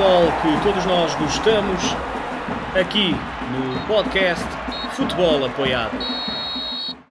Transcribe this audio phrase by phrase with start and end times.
[0.00, 1.82] futebol que todos nós gostamos,
[2.74, 3.10] aqui
[3.52, 4.46] no podcast
[4.96, 5.94] Futebol Apoiado.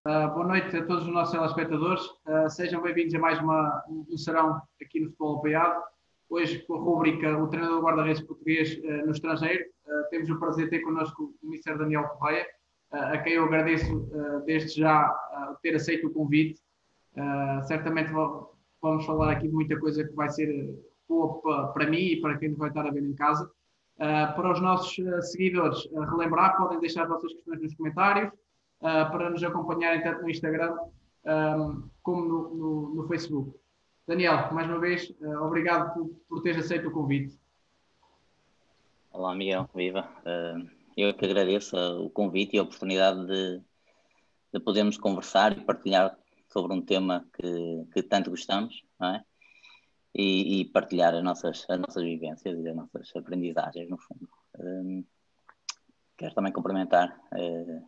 [0.07, 2.01] Uh, boa noite a todos os nossos telespectadores.
[2.01, 5.83] Uh, sejam bem-vindos a mais uma, um serão aqui no Futebol Apoiado.
[6.31, 9.65] Hoje, com a rúbrica O Treinador Guarda-Redes Português uh, no Estrangeiro,
[10.09, 11.77] temos o prazer de ter connosco o Mr.
[11.77, 12.47] Daniel Correia,
[12.91, 14.09] a quem eu agradeço
[14.45, 15.15] desde já
[15.61, 16.59] ter aceito o convite.
[17.67, 18.11] certamente
[18.81, 20.47] vamos falar aqui de muita coisa que vai ser
[21.09, 23.51] boa para mim e para quem vai estar a ver em casa.
[23.97, 28.31] Uh, para os nossos uh, seguidores, uh, relembrar, podem deixar as vossas questões nos comentários,
[28.79, 30.73] para nos acompanharem tanto no Instagram
[32.01, 33.53] como no, no, no, Facebook.
[34.07, 37.37] Daniel, mais uma vez, obrigado por, por teres aceito o convite.
[39.11, 40.07] Olá, Miguel, viva.
[40.95, 43.61] eu que agradeço o convite e a oportunidade de,
[44.53, 46.17] de podermos conversar e partilhar
[46.47, 49.25] sobre um tema que, que tanto gostamos, não é?
[50.13, 54.27] E, e, partilhar as nossas, as nossas vivências e as nossas aprendizagens, no fundo.
[54.59, 55.05] Um,
[56.17, 57.87] quero também cumprimentar uh,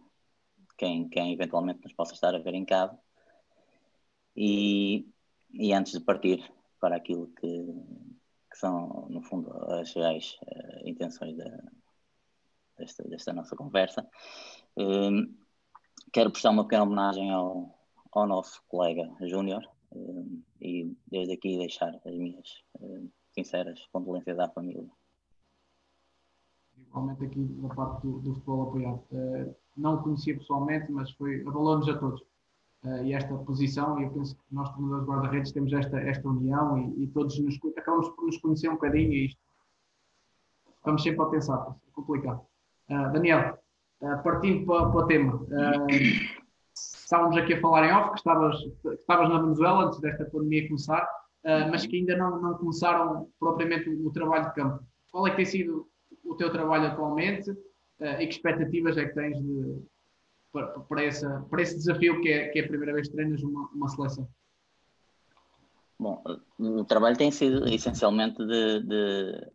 [0.78, 2.98] quem, quem eventualmente nos possa estar a ver em casa.
[4.36, 5.08] E,
[5.52, 6.42] e antes de partir
[6.80, 7.66] para aquilo que,
[8.52, 11.64] que são, no fundo, as reais uh, intenções da,
[12.78, 14.08] desta, desta nossa conversa,
[14.78, 15.36] um,
[16.14, 17.78] quero prestar uma pequena homenagem ao,
[18.12, 19.68] ao nosso colega Júnior,
[20.62, 22.64] e desde aqui deixar as minhas
[23.34, 24.90] sinceras condolências à família.
[26.78, 29.04] Igualmente aqui da parte do, do futebol apoiado.
[29.12, 32.22] Uh, não conhecia pessoalmente, mas foi abalou-nos a todos.
[32.84, 36.78] Uh, e esta posição, e eu penso que nós, treinadores guarda-redes, temos esta, esta união
[36.78, 39.40] e, e, todos nos, acabamos por nos conhecer um bocadinho e isto
[40.78, 42.42] estamos sempre a pensar, é complicado.
[42.90, 43.58] Uh, Daniel,
[44.24, 45.46] partindo para, para o tema,
[47.12, 50.68] estávamos aqui a falar em off, que estavas, que estavas na Venezuela antes desta pandemia
[50.68, 54.84] começar, uh, mas que ainda não, não começaram propriamente o, o, trabalho de campo.
[55.12, 55.90] Qual é que tem sido
[56.24, 59.84] o teu trabalho atualmente uh, e que expectativas é que tens de,
[60.54, 63.44] para, para, essa, para esse desafio que é, que é a primeira vez que treinas
[63.44, 64.26] uma, uma seleção?
[66.00, 66.24] Bom,
[66.58, 69.52] o trabalho tem sido essencialmente de, de,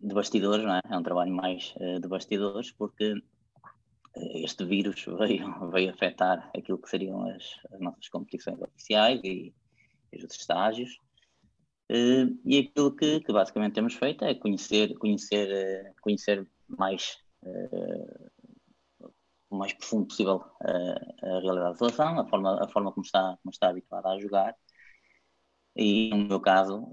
[0.00, 0.80] de bastidores, não é?
[0.88, 3.14] É um trabalho mais uh, de bastidores, porque
[4.16, 9.54] este vírus veio, veio afetar aquilo que seriam as, as nossas competições oficiais e,
[10.12, 10.98] e os estágios.
[11.90, 19.10] Uh, e aquilo que, que, basicamente temos feito é conhecer, conhecer, uh, conhecer mais, uh,
[19.50, 23.50] o mais profundo possível a realidade da seleção, a forma, a forma como, está, como
[23.52, 24.56] está habituada a jogar.
[25.76, 26.88] E, no meu caso,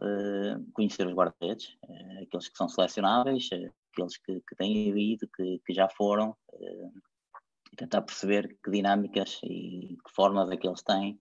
[0.73, 1.77] conhecer os guarda-redes,
[2.19, 3.47] aqueles que são selecionáveis,
[3.93, 6.35] aqueles que, que têm havido, que, que já foram,
[7.71, 11.19] e tentar perceber que dinâmicas e que formas é que eles têm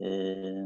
[0.00, 0.64] eh,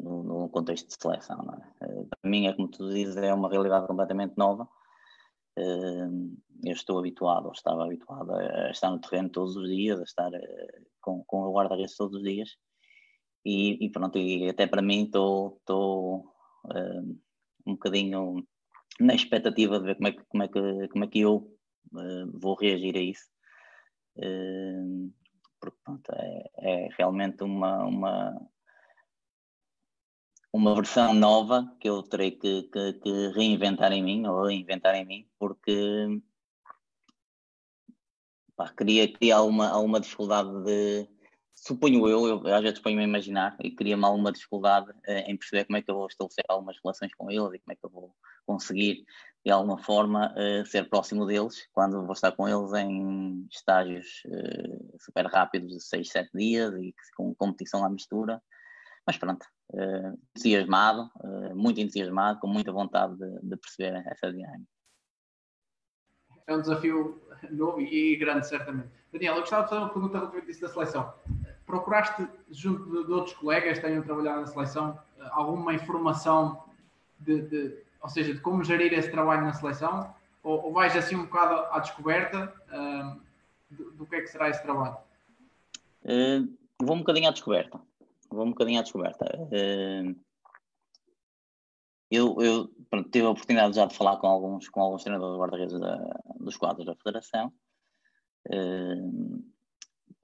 [0.00, 1.40] no, no, contexto de seleção.
[1.52, 1.84] É?
[1.84, 4.68] Eh, para mim, é como tu dizes, é uma realidade completamente nova.
[5.56, 6.08] Eh,
[6.64, 10.30] eu estou habituado, ou estava habituado a estar no terreno todos os dias, a estar
[11.00, 12.56] com, com o guarda-redes todos os dias.
[13.44, 15.60] E, e, pronto, e até para mim estou,
[17.66, 18.46] um bocadinho
[19.00, 21.56] na expectativa de ver como é que, como é que, como é que eu
[22.34, 23.35] vou reagir a isso
[24.16, 28.48] porque pronto, é, é, realmente uma, uma,
[30.52, 35.04] uma versão nova que eu terei que, que, que, reinventar em mim, ou reinventar em
[35.04, 36.20] mim, porque
[38.56, 41.15] pá, queria, queria alguma, alguma dificuldade de.
[41.58, 45.64] Suponho eu, eu às vezes ponho-me a imaginar e queria-me alguma dificuldade eh, em perceber
[45.64, 47.90] como é que eu vou estabelecer algumas relações com eles e como é que eu
[47.90, 49.04] vou conseguir
[49.44, 54.98] de alguma forma uh, ser próximo deles quando vou estar com eles em estágios uh,
[55.00, 58.42] super rápidos de 6, 7 dias e com competição à mistura.
[59.06, 59.46] Mas pronto,
[60.34, 61.08] entusiasmado,
[61.54, 64.68] muito entusiasmado, com muita vontade de, de, perceber essa dinâmica.
[66.44, 67.22] É um desafio
[67.52, 68.88] novo e grande, certamente.
[69.12, 71.14] Daniel, eu gostava de fazer uma pergunta relativamente disso da seleção.
[71.66, 74.98] Procuraste, junto de, de outros colegas que tenham trabalhado na seleção,
[75.32, 76.62] alguma informação
[77.18, 81.16] de, de ou seja, de como gerir esse trabalho na seleção, ou, ou vais assim
[81.16, 83.20] um bocado à descoberta uh,
[83.68, 84.96] do, do, que é que será esse trabalho?
[86.04, 87.80] Uh, vou um bocadinho à descoberta.
[88.30, 89.24] Vou um bocadinho à descoberta.
[89.24, 90.14] Uh,
[92.08, 95.74] eu, eu pronto, tive a oportunidade já de falar com alguns, com alguns treinadores guarda-redes
[96.38, 97.52] dos quadros da Federação,
[98.50, 99.44] uh,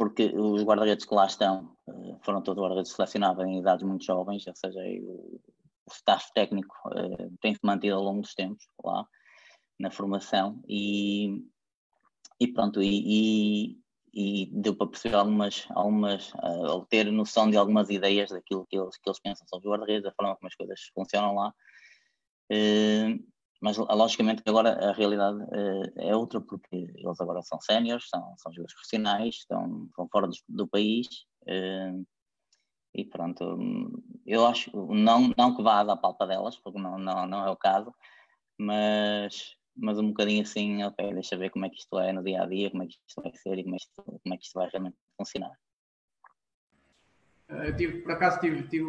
[0.03, 1.77] porque os guarda-redes que lá estão
[2.23, 5.41] foram todos guarda-redes selecionados em idades muito jovens, ou seja, o,
[5.93, 9.07] staff técnico uh, tem-se mantido ao longo dos tempos lá
[9.79, 11.45] na formação e,
[12.41, 13.79] e pronto, e, e,
[14.13, 18.77] e deu para perceber algumas, algumas uh, ou ter noção de algumas ideias daquilo que
[18.77, 21.55] eles, que eles pensam sobre os guarda-redes, da forma como as coisas funcionam lá.
[23.62, 25.38] Mas logicamente que agora a realidade
[25.97, 30.35] é outra, porque eles agora são séniores, são, são jogadores profissionais, estão, estão fora do,
[30.49, 31.06] do país.
[32.94, 33.59] E pronto,
[34.26, 37.56] eu acho, não, não que vá dar palpa delas, porque não, não, não é o
[37.56, 37.94] caso,
[38.59, 42.43] mas, mas um bocadinho assim, ok, deixa ver como é que isto é no dia
[42.43, 44.37] a dia, como é que isto vai ser e como é que isto, como é
[44.37, 45.56] que isto vai realmente funcionar.
[47.53, 48.87] Eh, eu tive, por acaso tive, tive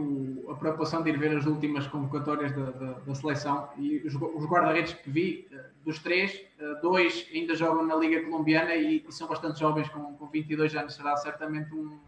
[0.50, 4.45] a preocupação de ir ver as últimas convocatórias da, da, da seleção e os, os
[4.45, 9.12] guarda-redes que vi, eh, dos três, eh, dois ainda jogam na Liga Colombiana e, e
[9.12, 12.00] são bastante jovens, com, com 22 anos, será certamente um,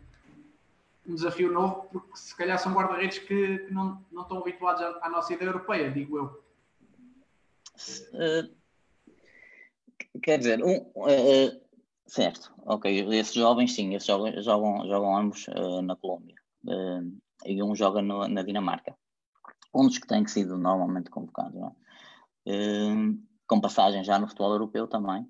[1.08, 5.00] um desafio novo, porque se calhar são guarda-redes que, que, não, não estão habituados à,
[5.02, 6.46] à, nossa ideia europeia, digo eu.
[8.14, 8.50] Uh,
[10.24, 11.62] quer dizer, um, uh,
[12.08, 16.45] certo, ok, esses jovens sim, esses jovens jogam, jogam ambos uh, na Colômbia
[17.46, 18.96] e um joga no, na Dinamarca.
[19.74, 21.60] Um dos que tem sido normalmente convocados,
[23.48, 25.28] com passagem já no futebol europeu também.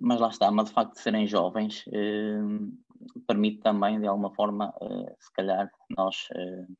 [0.00, 1.84] mas lá está, mas de facto de serem jovens,
[3.26, 6.76] permite também, de alguma forma, uh, se calhar, nós uh,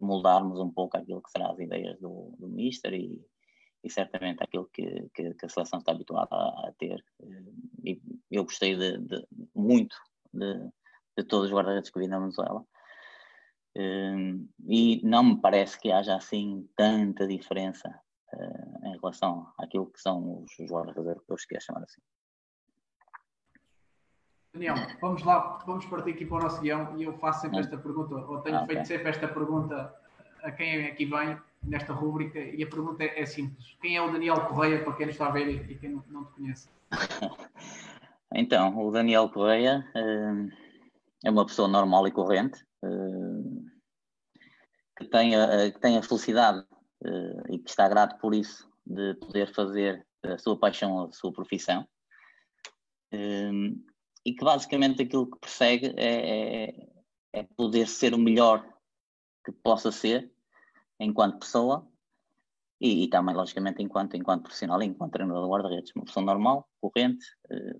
[0.00, 3.20] moldarmos um pouco aquilo que serão as ideias do, do Mister e,
[3.82, 7.02] e certamente aquilo que, que, que, a seleção está habituada a, a ter.
[7.20, 7.52] Uh,
[7.84, 9.96] e eu gostei de, de muito
[10.32, 10.70] de,
[11.18, 12.64] de, todos os guarda-redes que vi na Venezuela.
[14.66, 18.00] e não me parece que haja assim tanta diferença
[18.84, 22.00] em relação àquilo que são os, os guarda-redes europeus, que é chamar assim.
[24.52, 27.76] Daniel, vamos lá, vamos partir aqui para o nosso guião e eu faço sempre esta
[27.76, 28.84] pergunta, ou tenho ah, feito okay.
[28.84, 29.94] sempre esta pergunta
[30.42, 33.76] a quem aqui vem nesta rúbrica e a pergunta é, simples.
[33.80, 36.32] Quem é o Daniel Correia, para quem nos está a ver e quem não, te
[36.32, 36.68] conhece?
[38.30, 40.50] Então, o Daniel Correia uh,
[41.24, 43.64] é uma pessoa normal e corrente uh,
[44.96, 46.60] que, tem a, que tem a felicidade
[47.04, 51.32] uh, e que está grato por isso de poder fazer a sua paixão, a sua
[51.32, 51.86] profissão
[54.24, 56.88] e que basicamente aquilo que persegue é, é,
[57.32, 58.62] é poder ser o melhor
[59.44, 60.30] que possa ser
[61.00, 61.88] enquanto pessoa
[62.80, 65.92] e, e, também, logicamente, enquanto, enquanto profissional, enquanto treinador de guarda-redes.
[65.96, 67.76] Uma pessoa normal, corrente, eh,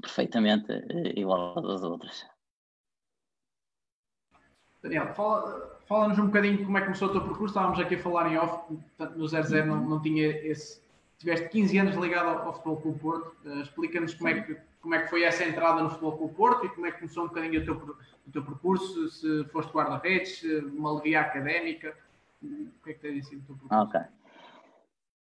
[0.00, 2.26] perfeitamente eh, igual às outras.
[4.82, 7.52] Daniel, fala, fala-nos um bocadinho como é que começou o teu percurso.
[7.54, 10.80] Estávamos aqui a falar em off, portanto, no 00 não, não tinha esse.
[11.18, 13.36] Tiveste 15 anos ligado ao, ao Futebol Clube Porto.
[13.44, 16.66] Uh, Explica-nos como é que como é que foi essa entrada no Futebol Clube Porto
[16.66, 17.74] e como é que começou um bocadinho o teu,
[18.26, 20.42] o teu percurso, se foste guarda-redes,
[20.72, 21.94] uma levia académica,
[22.42, 23.84] o que é que tens sido o teu percurso?
[23.84, 24.00] Ok.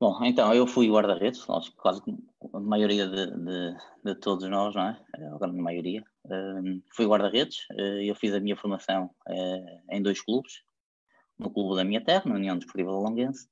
[0.00, 1.44] Bom, então, eu fui guarda-redes,
[1.76, 2.00] quase
[2.54, 4.98] a maioria de, de, de, todos nós, não é?
[5.34, 6.02] A grande maioria.
[6.24, 10.62] Um, fui guarda-redes, uh, eu fiz a minha formação uh, em dois clubes,
[11.38, 13.46] no clube da minha terra, na União Desportiva Longuense,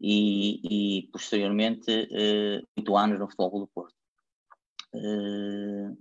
[0.00, 3.94] e, e posteriormente uh, oito anos no Futebol do Porto
[4.92, 5.96] uh,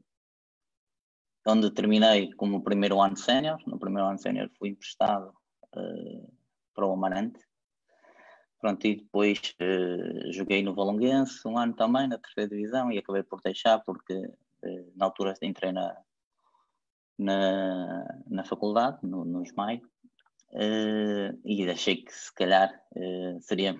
[1.47, 3.61] onde terminei como primeiro ano sénior.
[3.67, 5.31] No primeiro ano sénior fui emprestado
[6.73, 7.44] para o Amarante.
[8.65, 13.21] Pronto, e depois uh, joguei no Valonguense um ano também, na terceira divisão, e acabei
[13.21, 14.27] por deixar porque
[14.95, 15.95] na altura entrei na,
[17.15, 19.83] na, na faculdade, no, no SMAI,
[21.45, 22.73] e achei que se calhar
[23.41, 23.77] seria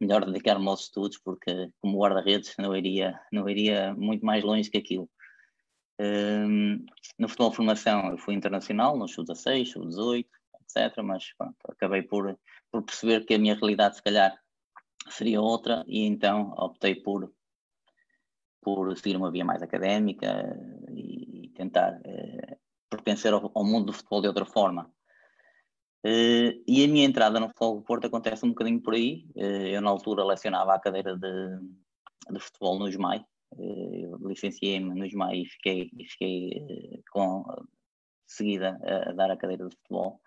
[0.00, 4.78] melhor dedicar-me aos estudos, porque como guarda-redes não iria, não iria muito mais longe que
[4.78, 5.08] aquilo.
[6.00, 6.84] Um,
[7.16, 10.26] no futebol de formação eu fui internacional, no sub-16, sub-18,
[10.62, 11.04] etc.
[11.04, 12.36] Mas pronto, acabei por,
[12.70, 14.38] por perceber que a minha realidade se calhar
[15.08, 17.32] seria outra e então optei por,
[18.60, 20.44] por seguir uma via mais académica
[20.90, 22.58] e tentar eh,
[22.90, 24.92] pertencer ao, ao mundo do futebol de outra forma.
[26.04, 29.26] Uh, e a minha entrada no Futebol do Porto acontece um bocadinho por aí.
[29.34, 31.58] Uh, eu, na altura, lecionava a cadeira de,
[32.30, 33.24] de futebol no SMAI.
[33.52, 37.44] Uh, Licenciei-me no SMAI e fiquei, e fiquei com,
[38.26, 40.20] seguida a, a, dar a cadeira de futebol.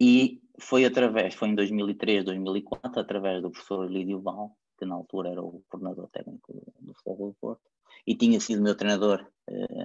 [0.00, 5.30] E foi através, foi em 2003, 2004, através do professor Lídio Val, que na altura
[5.30, 7.62] era o coordenador técnico do Futebol do Porto,
[8.06, 9.26] e tinha sido meu treinador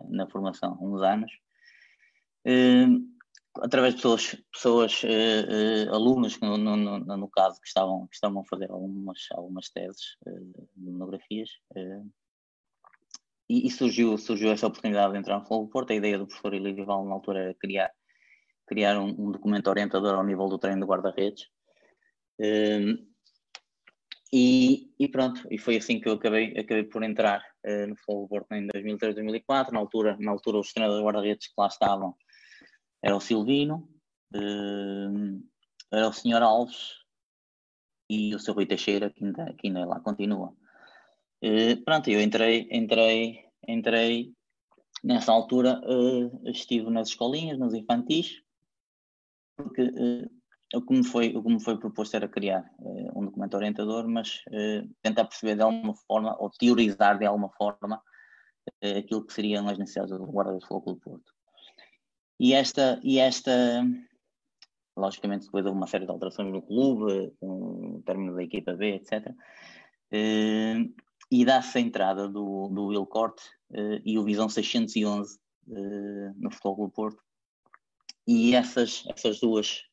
[0.10, 1.32] na formação há uns anos
[2.48, 3.12] uh,
[3.62, 8.42] através de pessoas, pessoas uh, alunos, no, no, no, no, caso, que estavam, que estavam
[8.42, 10.18] a fazer algumas, algumas teses
[10.76, 11.50] monografias.
[13.50, 15.92] E, e, surgiu, surgiu essa oportunidade de entrar no Fogo Porto.
[15.92, 17.92] A ideia do professor Elídio Val, na altura, era criar,
[18.72, 21.50] criar um, um documento orientador ao nível do treino de guarda-redes.
[24.34, 28.46] E, e, pronto, e foi assim que eu acabei, acabei por entrar uh, no Fogo
[28.52, 29.74] em 2003, 2004.
[29.74, 32.16] Na altura, na altura os treinadores guarda-redes que lá estavam
[33.04, 33.90] era o Silvino,
[34.34, 35.44] uh,
[35.92, 36.42] era o Sr.
[36.42, 37.02] Alves
[38.10, 38.54] e o Sr.
[38.54, 40.56] Rui Teixeira, que ainda, que ainda lá continua.
[41.44, 44.32] Uh, pronto, eu entrei, entrei, entrei,
[45.04, 48.41] nessa altura uh, estive nas escolinhas, nos infantis,
[49.56, 49.92] porque
[50.74, 54.08] o que me foi, o que me foi proposto era criar uh, um documento orientador,
[54.08, 58.02] mas uh, tentar perceber de alguma forma, ou teorizar de alguma forma,
[58.84, 61.34] uh, aquilo que seriam as necessidades do guarda-redes do Clube Porto.
[62.40, 63.86] E esta, e esta,
[64.98, 68.96] logicamente depois houve uma série de alterações no clube, com o término da equipa B,
[68.96, 69.32] etc.
[70.12, 73.44] e dá-se a entrada do, do Will Corte
[74.04, 75.40] e o Visão 611
[76.36, 77.24] no Futebol Clube Porto.
[78.28, 79.84] E essas, essas duas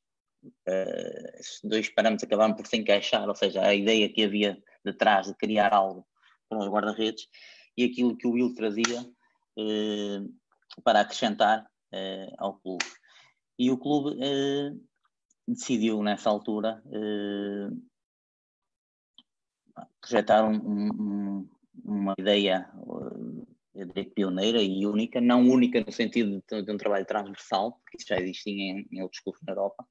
[0.45, 5.27] uh, esses dois parâmetros acabaram por se encaixar, ou seja, a ideia que havia detrás
[5.27, 6.07] de criar algo
[6.49, 7.29] para os guarda-redes
[7.77, 10.35] e aquilo que o Will trazia uh,
[10.83, 12.85] para acrescentar uh, ao clube.
[13.59, 14.17] E o clube
[15.49, 16.81] decidiu, nessa altura,
[20.01, 21.49] projetar um, um,
[21.85, 22.71] uma ideia
[23.79, 27.97] eu diria pioneira e única, não única no sentido de, de, um trabalho transversal, porque
[27.97, 29.87] isso já existia em, em outros clubes na Europa,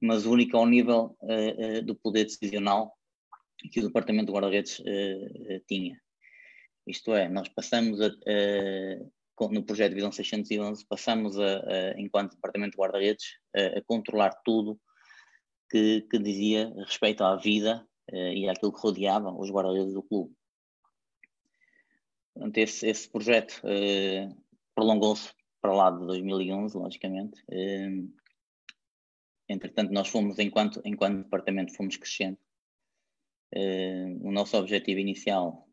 [0.00, 2.96] mas única ao nível uh, uh, do poder decisional
[3.72, 6.00] que o Departamento de Guarda-Redes uh, tinha.
[6.86, 8.10] Isto é, nós passamos a,
[9.50, 14.78] no projeto de Visão 611, passamos a, a enquanto Departamento de Guarda-Redes a, controlar tudo
[15.68, 20.32] que, que, dizia respeito à vida e àquilo que rodeava os guarda-redes do clube.
[22.36, 23.62] Portanto, esse, esse projeto
[24.74, 27.42] prolongou-se para lá de 2011, logicamente,
[29.48, 32.38] entretanto, nós fomos, enquanto, enquanto departamento, fomos crescendo.
[33.54, 35.66] Uh, o nosso objetivo inicial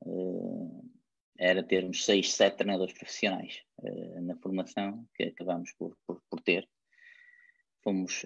[1.38, 3.62] era termos seis, sete treinadores profissionais
[4.22, 6.70] na formação, que acabamos por, por, por ter.
[7.84, 8.26] Fomos,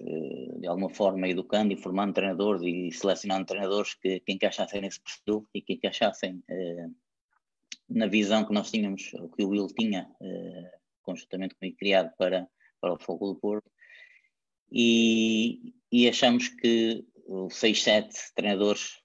[0.60, 5.48] de alguma forma, educando e formando treinadores e selecionando treinadores que, que encaixassem nesse perfil
[5.52, 6.40] e que encaixassem
[7.88, 10.10] na visão que nós tínhamos, o que o Will tinha,
[11.02, 12.46] conjuntamente comigo, criado para,
[12.80, 13.70] para o Fogo do Porto
[14.70, 19.02] e, e achamos que os 6, 7 treinadores,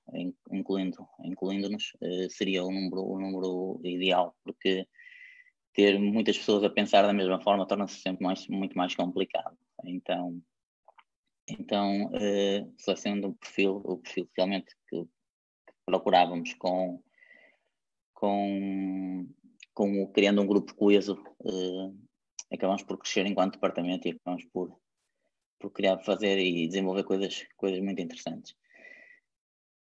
[0.51, 4.87] incluindo, incluindo-nos, eh, seria o número, o número ideal, porque
[5.73, 9.57] ter muitas pessoas a pensar da mesma forma torna-se sempre mais, muito mais complicado.
[9.83, 10.41] Então,
[11.47, 15.05] então uh, selecionando o perfil, o perfil realmente que
[15.85, 17.03] procurávamos com,
[18.23, 19.27] com,
[19.73, 21.93] com criando um grupo coeso, uh,
[22.49, 24.79] acabamos por crescer enquanto departamento e acabamos por
[25.59, 28.53] por criar, fazer e desenvolver coisas, coisas muito interessantes.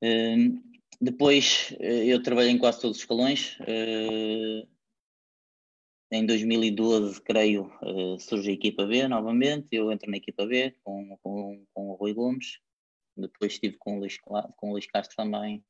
[0.03, 0.61] Uh,
[1.01, 3.57] depois uh, eu trabalhei em quase todos os escalões.
[6.11, 9.69] Em 2012, creio, eh, surge a equipa B novamente.
[9.73, 12.61] Eu entro na equipa B com, com, com o Rui Gomes.
[13.15, 15.63] Depois estive com o Luís, com o Luís Castro também,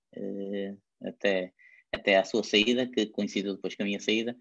[1.03, 1.53] até,
[1.93, 4.37] até à sua saída, que coincidiu depois com a minha saída.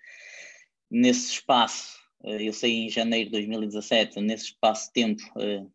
[0.89, 5.65] Nesse espaço, eh, eu saí em janeiro de 2017, nesse espaço de tempo eh,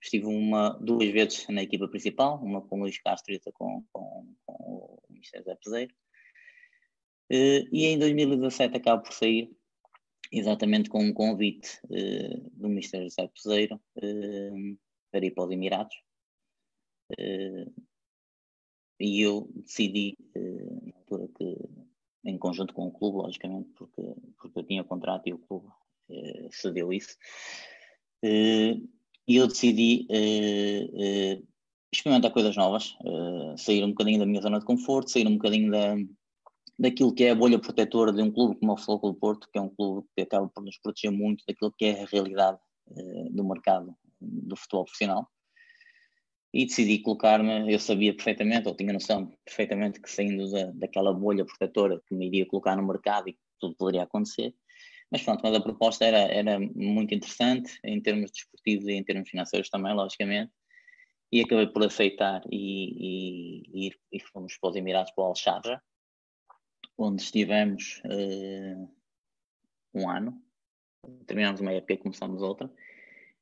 [0.00, 3.84] estive uma, duas vezes na equipa principal, uma com o Luís Castro e outra com,
[3.92, 5.94] com, com o Ministério Zé Peseiro.
[7.30, 9.50] Eh, e em 2017 acabo por sair
[10.32, 11.78] exatamente com um convite
[12.52, 13.80] do Ministério José Peseiro
[15.12, 15.96] para ir para os Emirados.
[18.98, 21.56] E eu decidi, na altura que
[22.24, 24.02] em conjunto com o clube, logicamente, porque,
[24.38, 25.68] porque eu tinha contrato e o clube
[26.10, 27.16] eh, cedeu isso.
[28.22, 28.80] Eh,
[29.28, 31.42] e eu decidi eh, eh
[31.92, 35.70] experimentar coisas novas, eh, sair um bocadinho da minha zona de conforto, sair um bocadinho
[35.70, 35.94] da,
[36.78, 39.58] daquilo que é a bolha protetora de um clube como o Futebol do Porto, que
[39.58, 42.58] é um clube que acaba por nos proteger muito daquilo que é a realidade
[42.90, 45.28] eh, do mercado do futebol profissional
[46.56, 51.44] e decidi colocar-me, eu sabia perfeitamente, ou tinha noção perfeitamente que saindo da, daquela bolha
[51.44, 54.54] protetora que me iria colocar no mercado e que tudo poderia acontecer,
[55.10, 59.28] mas pronto, mas a proposta era, era muito interessante em termos desportivos e em termos
[59.28, 60.50] financeiros também, logicamente,
[61.30, 65.82] e acabei por aceitar e, e, e, fomos para os Emirados, para o Al-Sharjah,
[66.96, 68.90] onde estivemos uh,
[69.92, 70.40] um ano,
[71.26, 72.72] terminamos uma época e começamos outra,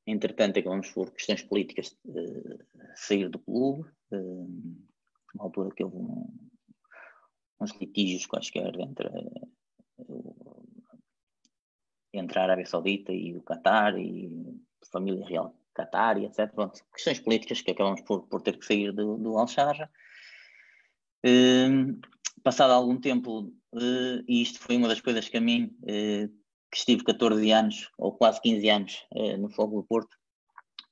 [0.06, 2.58] Entretanto, acabamos por questões políticas uh,
[2.94, 4.76] sair do clube, uh,
[5.34, 6.50] uma altura que houve um,
[7.61, 9.08] uns litígios quaisquer entre,
[9.99, 10.68] uh,
[12.12, 16.52] entre a Arábia Saudita e o Qatar e a família real Qatar e etc.
[16.52, 19.90] Pronto, questões políticas que acabamos por, por ter que sair do, do Al-Sharjah.
[22.42, 23.50] Passado algum tempo,
[24.28, 25.75] e isto foi uma das coisas que a mim
[26.75, 30.16] que estive 14 anos, ou quase 15 anos, uh, no Fogo do Porto,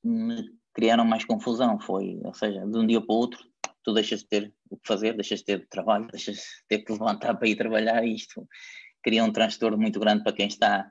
[0.04, 1.80] me criaram mais confusão.
[1.80, 3.44] Foi, ou seja, de um dia para o outro,
[3.82, 6.92] tu deixas de ter o que fazer, deixas de ter trabalho, deixas de ter que
[6.92, 8.48] levantar para ir trabalhar e isto
[9.02, 10.88] cria um transtorno muito grande para quem está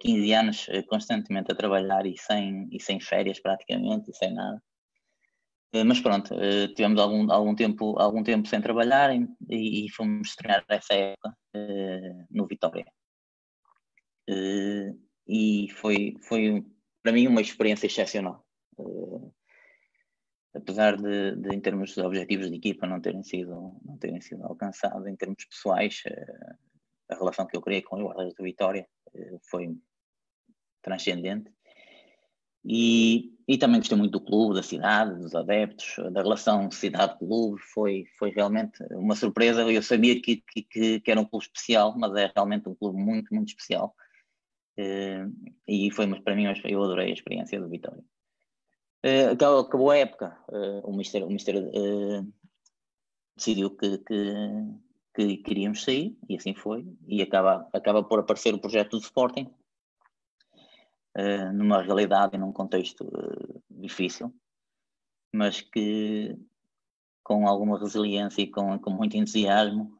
[0.00, 4.34] 15 eh, anos eh, constantemente a trabalhar e sem, e sem férias praticamente e sem
[4.34, 4.62] nada.
[5.72, 6.36] Eh, mas pronto,
[6.76, 11.34] tivemos algum, algum, tempo, algum tempo sem trabalhar e, e fomos treinar essa época
[12.30, 12.84] no Vitória.
[14.28, 16.64] E foi, foi
[17.02, 18.46] para mim uma experiência excepcional.
[20.54, 24.44] Apesar de, de, em termos de objetivos de equipa não terem sido, não terem sido
[24.44, 26.02] alcançados, em termos pessoais,
[27.08, 29.76] a relação que eu criei com o guarda do Vitória eh, foi
[30.82, 31.50] transcendente.
[32.64, 37.60] E, e também gostei muito do clube, da cidade, dos adeptos, da relação cidade-clube.
[37.60, 39.62] Foi, foi realmente uma surpresa.
[39.62, 43.34] Eu sabia que, que, que, era um clube especial, mas é realmente um clube muito,
[43.34, 43.94] muito especial.
[44.76, 45.26] Eh,
[45.68, 48.04] e foi para mim, eu adorei a experiência do Vitória.
[49.02, 50.38] Eh, acabou a época,
[50.84, 51.56] o Mister, o Mister
[53.36, 54.24] decidiu que, que,
[55.14, 59.52] que queríamos sair, e assim foi, e acaba, acaba por aparecer o projeto do Sporting,
[61.54, 63.04] numa realidade e num contexto
[63.68, 64.32] difícil,
[65.34, 66.38] mas que
[67.24, 69.96] com alguma resiliência e com, com muito entusiasmo,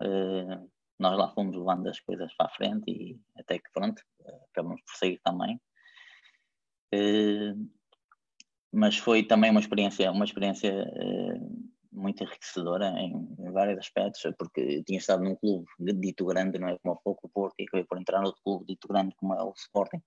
[0.99, 4.01] nós lá fomos levando as coisas para a frente e até que pronto,
[4.51, 5.61] acabamos por sair também.
[8.73, 10.73] mas foi também uma experiência, uma experiência
[11.93, 16.95] muito enriquecedora em, vários aspectos, porque tinha estado num clube dito grande, não é como
[16.95, 20.01] o Foco Porto, e acabei por entrar noutro clube dito grande como é o Sporting.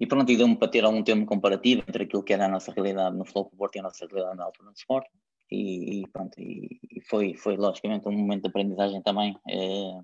[0.00, 2.72] E pronto, e deu-me para ter algum tempo comparativo entre aquilo que era a nossa
[2.72, 5.16] realidade no Floco Porto e a nossa realidade na altura do Sporting.
[5.50, 10.00] E, e pronto, e, e, foi, foi logicamente um momento de aprendizagem também é,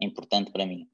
[0.00, 0.88] importante para mim.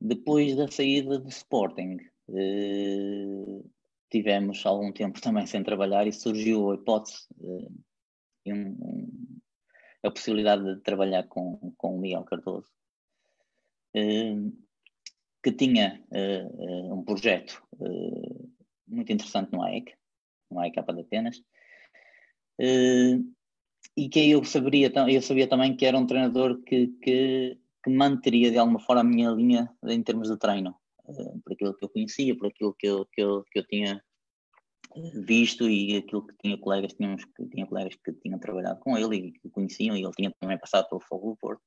[0.00, 1.98] Depois da saída do Sporting,
[2.30, 3.62] eh,
[4.10, 7.26] tivemos algum tempo também sem trabalhar e surgiu a hipótese
[8.44, 9.40] e um, um,
[10.02, 12.70] a possibilidade de trabalhar com, com o Miguel Cardoso,
[13.96, 14.52] uh,
[15.42, 18.50] que tinha uh, um projeto uh,
[18.86, 19.94] muito interessante no AEC,
[20.50, 21.42] no AEC de Atenas,
[23.96, 28.50] e que eu sabia, eu sabia também que era um treinador que, que, que manteria
[28.50, 30.74] de alguma forma a minha linha em termos de treino
[31.44, 34.02] por aquilo que eu conhecia, por aquilo que eu, que eu, que eu tinha
[35.24, 39.32] visto e aquilo que tinha colegas, tínhamos, tinha colegas que tinham trabalhado com ele e
[39.32, 41.62] que o conheciam e ele tinha também passado pelo Fogo do Porto.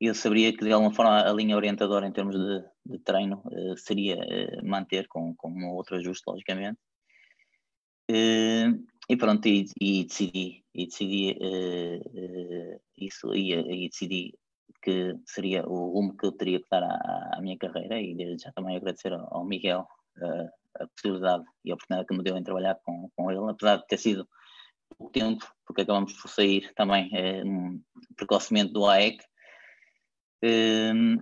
[0.00, 3.76] Eu saberia que de alguma forma a linha orientadora em termos de, de treino uh,
[3.76, 4.16] seria
[4.64, 6.78] manter com, com um outro ajuste, logicamente.
[9.08, 11.38] E pronto, e, e, decidi, e decidi
[12.98, 14.34] isso e, e decidi
[14.80, 18.44] que seria o rumo que eu teria que dar à, à minha carreira e desde
[18.44, 19.86] já também agradecer ao, ao Miguel
[20.18, 23.76] uh, a possibilidade e a oportunidade que me deu em trabalhar com, com ele, apesar
[23.76, 24.28] de ter sido
[24.96, 27.10] pouco tempo, porque acabamos por sair também
[27.44, 27.82] um,
[28.16, 29.22] precocemente do AEC,
[30.42, 31.18] um, ehm,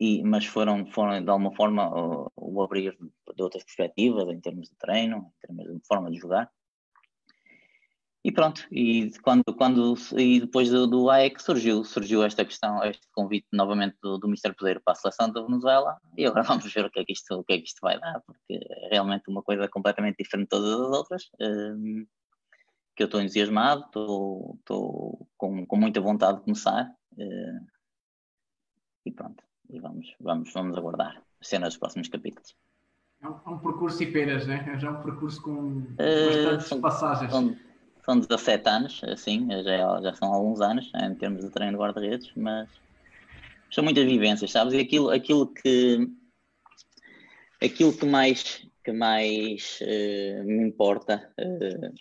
[0.00, 2.96] e, mas foram, foram de alguma forma o, o abrir
[3.36, 6.50] de outras perspectivas em termos de treino, em termos de forma de jogar.
[8.28, 13.08] E pronto, e quando, quando e depois do, do AEC surgiu, surgiu esta questão, este
[13.10, 14.52] convite novamente do, do Mr.
[14.54, 17.34] Poder para a seleção da Venezuela, e agora vamos ver o que, é que isto,
[17.34, 20.50] o que é que isto vai dar, porque é realmente uma coisa completamente diferente de
[20.50, 22.06] todas as outras, um,
[22.94, 27.66] que eu estou entusiasmado, estou, estou com, com muita vontade de começar, uh,
[29.06, 32.54] e pronto, e vamos, vamos, vamos aguardar as cenas dos próximos capítulos.
[33.22, 34.70] É um, é um percurso e peras, né?
[34.70, 37.32] É já um percurso com uh, bastantes uh, passagens.
[37.32, 37.56] São,
[38.08, 42.32] são 17 anos, assim, já, já são alguns anos em termos de treino de guarda-redes,
[42.34, 42.66] mas
[43.70, 44.72] são muitas vivências, sabes?
[44.72, 46.08] E aquilo, aquilo que
[47.62, 51.94] aquilo que mais, que mais uh, me importa uh,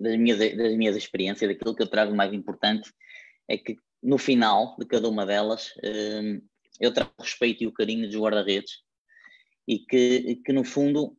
[0.00, 2.92] das, minhas, das minhas experiências, daquilo que eu trago mais importante,
[3.46, 6.42] é que no final de cada uma delas uh,
[6.80, 8.80] eu trago o respeito e o carinho dos guarda-redes
[9.68, 11.16] e que, que no fundo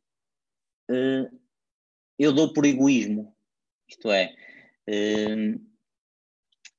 [2.20, 3.33] eu dou por egoísmo
[3.94, 4.36] isto é,
[4.88, 5.60] hum,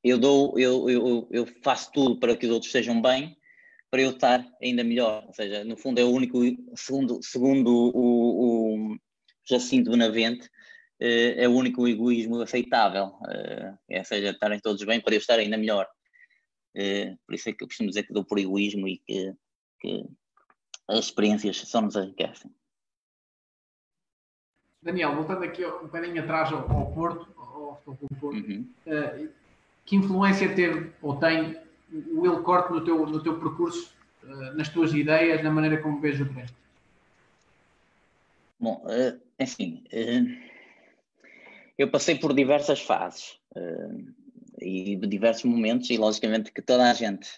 [0.03, 3.37] eu, dou, eu, eu, eu faço tudo para que os outros estejam bem,
[3.91, 5.25] para eu estar ainda melhor.
[5.27, 6.41] Ou seja, no fundo é o único,
[6.77, 8.97] segundo, segundo o, o
[9.49, 10.51] Jacinto Benavente,
[11.01, 13.13] eh, é o único egoísmo aceitável.
[13.29, 15.87] Eh, é, ou seja, estarem todos bem para eu estar ainda melhor.
[16.77, 19.33] Eh, por isso é que eu costumo dizer que dou por egoísmo e que,
[19.81, 20.05] que
[20.89, 22.51] as experiências só nos enriquecem.
[24.85, 28.67] Daniel, voltando aqui um bocadinho atrás ao, ao Porto, ao Futebol Porto, uhum.
[28.87, 29.29] uh,
[29.85, 31.57] que influência teve ou tem
[32.13, 36.01] o Will Corte no teu, no teu percurso, uh, nas tuas ideias, na maneira como
[36.01, 36.51] vês o treino?
[38.61, 40.51] Bom, uh, enfim, uh,
[41.79, 43.39] eu passei por diversas fases
[44.61, 47.29] e diversos momentos, e logicamente que toda a gente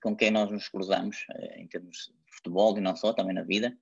[0.00, 3.76] com quem nós nos cruzamos, em termos de futebol e não só, também na vida,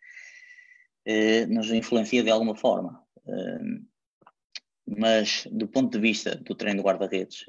[1.48, 3.02] nos influencia de alguma forma.
[4.86, 7.44] mas do ponto de vista do treino de guarda-redes,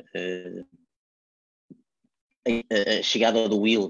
[2.45, 3.89] a chegada do Will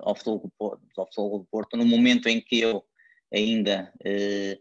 [0.00, 0.50] ao Futebol
[1.38, 2.84] do Porto, no momento em que eu
[3.32, 4.58] ainda eh,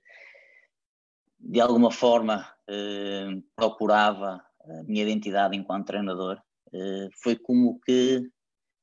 [1.40, 6.42] de alguma forma eh, procurava a minha identidade enquanto treinador,
[6.74, 8.30] eh, foi como que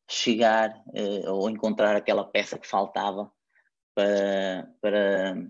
[0.09, 0.83] chegar
[1.29, 3.33] ou encontrar aquela peça que faltava
[3.95, 5.49] para, para,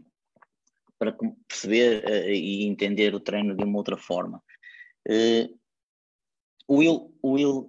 [0.99, 1.17] para
[1.49, 4.43] perceber e entender o treino de uma outra forma.
[6.67, 7.69] O Will, o Will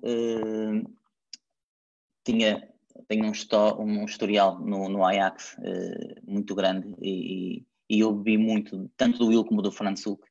[2.23, 2.75] tinha
[3.07, 3.31] tem um,
[3.79, 9.27] um historial no, no Ajax uh, muito grande e, e, eu vi muito, tanto do
[9.27, 10.25] Will como do Franzuk,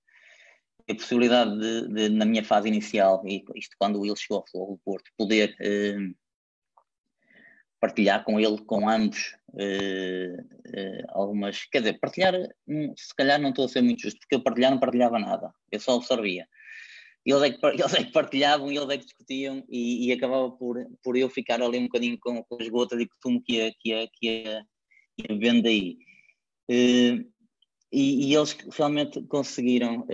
[0.88, 4.78] a possibilidade de, de, na minha fase inicial, e isto quando o Will chegou ao
[4.84, 6.14] Porto, poder uh,
[7.80, 9.43] partilhar com ele, com ambos, uh,
[11.10, 12.34] algumas, quer dizer, partilhar,
[12.68, 15.52] hum, se calhar não estou a ser muito justo, porque eu partilhar não partilhava nada,
[15.70, 16.46] eu só absorvia
[17.24, 20.76] eles é que, eles é que partilhavam eles é que discutiam e, e, acabava por,
[21.02, 23.88] por eu ficar ali um bocadinho com, com as gotas e costumo que ia, que
[23.90, 24.66] ia, que ia,
[25.18, 25.96] ia vendo aí.
[26.70, 27.24] Uh,
[27.92, 30.06] e, e, eles realmente conseguiram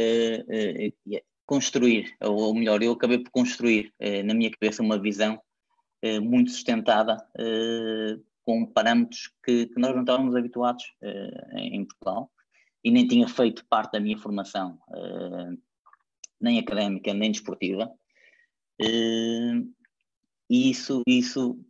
[1.46, 3.92] construir, ou melhor, eu acabei por construir
[4.24, 5.40] na minha cabeça uma visão
[6.22, 7.16] muito sustentada
[8.50, 10.84] com parâmetros que, que, nós não estávamos habituados
[11.54, 12.28] em Portugal
[12.82, 14.76] e nem tinha feito parte da minha formação
[16.40, 17.92] nem académica, nem desportiva.
[18.80, 19.62] Eh,
[20.48, 21.62] e isso, isso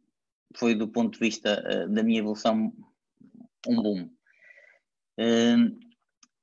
[0.57, 2.73] foi, do ponto de vista da minha evolução,
[3.67, 4.11] um boom.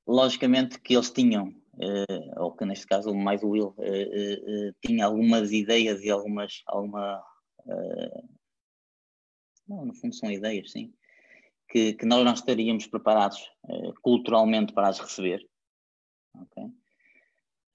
[0.05, 1.55] Logicamente que eles tinham,
[2.37, 3.75] ou que neste caso mais o Will,
[4.85, 7.23] tinha algumas ideias e algumas, alguma,
[9.67, 10.93] não, no fundo são ideias, sim,
[11.69, 13.39] que, que nós não estaríamos preparados
[14.01, 15.45] culturalmente para as receber.
[16.43, 16.71] Okay?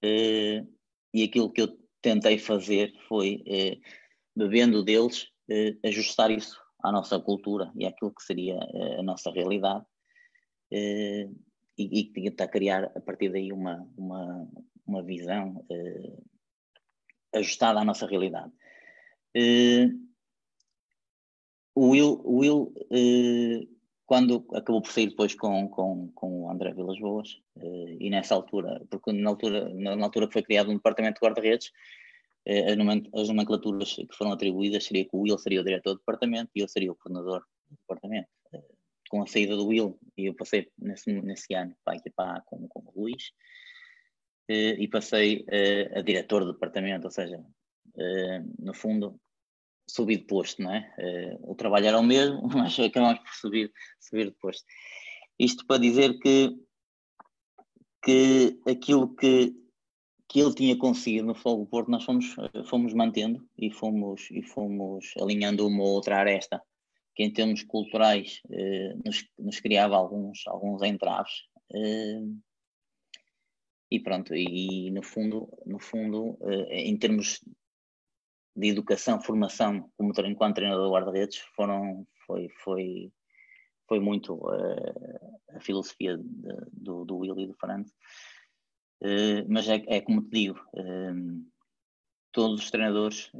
[0.03, 0.67] Uh,
[1.13, 3.81] e aquilo que eu tentei fazer foi, uh,
[4.35, 8.59] bebendo deles, uh, ajustar isso à nossa cultura e àquilo que seria
[8.99, 9.85] a nossa realidade
[10.69, 11.29] e,
[11.77, 14.49] e tentar criar a partir daí uma, uma,
[14.85, 15.65] uma visão
[17.33, 18.51] ajustada à nossa realidade.
[21.75, 22.73] O Will, o Will
[24.05, 28.35] quando acabou por sair depois com, com, com o André Vilas Boas, eh, e nessa
[28.35, 31.71] altura, porque na altura, na altura que foi criado um departamento de guarda-redes,
[32.45, 32.75] eh,
[33.13, 36.59] as nomenclaturas que foram atribuídas seria que o Will seria o diretor do departamento e
[36.59, 38.29] eu seria o coordenador do departamento.
[38.53, 38.63] Eh,
[39.09, 42.79] com a saída do Will, e eu passei nesse, nesse ano para equipar com, com
[42.81, 43.31] o Luís,
[44.49, 45.45] e passei
[45.95, 47.41] a diretor do departamento, ou seja,
[48.59, 49.19] no fundo,
[49.87, 50.93] subir de posto, não é?
[50.97, 54.63] Uh, o trabalho era o mesmo, mas acabamos por subir, subir de posto.
[55.39, 56.55] Isto para dizer que,
[58.03, 59.53] que aquilo que,
[60.27, 65.13] que ele tinha conseguido no Fogo Porto, nós fomos, fomos mantendo e fomos, e fomos
[65.19, 66.61] alinhando uma ou outra aresta,
[67.15, 71.33] que em termos culturais uh, nos, nos criava alguns, alguns entraves.
[71.71, 72.39] Uh,
[73.91, 76.39] e pronto, e, e no fundo, no fundo
[76.71, 77.39] em termos
[78.55, 83.11] de educação, formação como enquanto treinador de guarda-redes foram foi foi
[83.87, 86.23] foi muito uh, a filosofia de,
[86.71, 87.89] do, do Will e do Franz
[89.01, 91.51] uh, mas é, é, como te digo uh,
[92.31, 93.31] todos os treinadores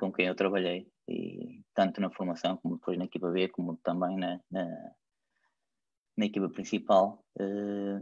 [0.00, 4.16] com quem eu trabalhei e tanto na formação como depois na equipa B como também
[4.16, 4.92] na, na,
[6.16, 7.24] na equipa principal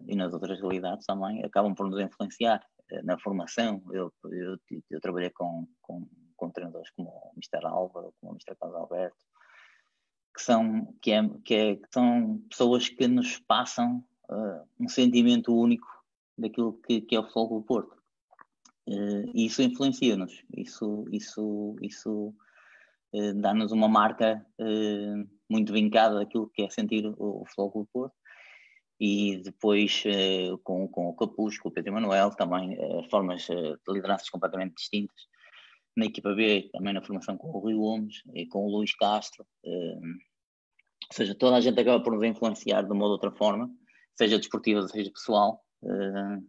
[0.07, 2.67] e nas outras realidades também acabam por nos influenciar
[3.05, 3.83] na formação.
[3.93, 4.57] Eu, eu,
[4.89, 7.67] eu trabalhei com, com com treinadores como o Mr.
[7.67, 8.57] Álvaro, como o Mr.
[8.59, 9.19] Carlos Alberto,
[10.35, 15.53] que são, que é, que é, que são pessoas que nos passam uh, um sentimento
[15.53, 15.87] único
[16.39, 17.97] daquilo que, que é o fogo do Porto.
[18.89, 22.35] Uh, e isso influencia-nos, isso, isso, isso
[23.13, 24.47] uh, dá-nos uma marca
[25.51, 28.15] muito vincada daquilo que é sentir o, o do Porto
[29.01, 30.03] e depois
[30.65, 32.77] com, com o Capuz, com o Pedro Emanuel, também
[33.09, 35.29] formas de lideranças completamente distintas
[35.99, 39.45] na equipa B, também na formação com o Rui Gomes e com o Luís Castro.
[39.65, 40.01] Uh,
[41.11, 43.69] ou seja, toda a gente acaba por nos influenciar de uma ou outra forma,
[44.15, 45.65] seja desportiva, seja pessoal.
[45.83, 46.47] Uh,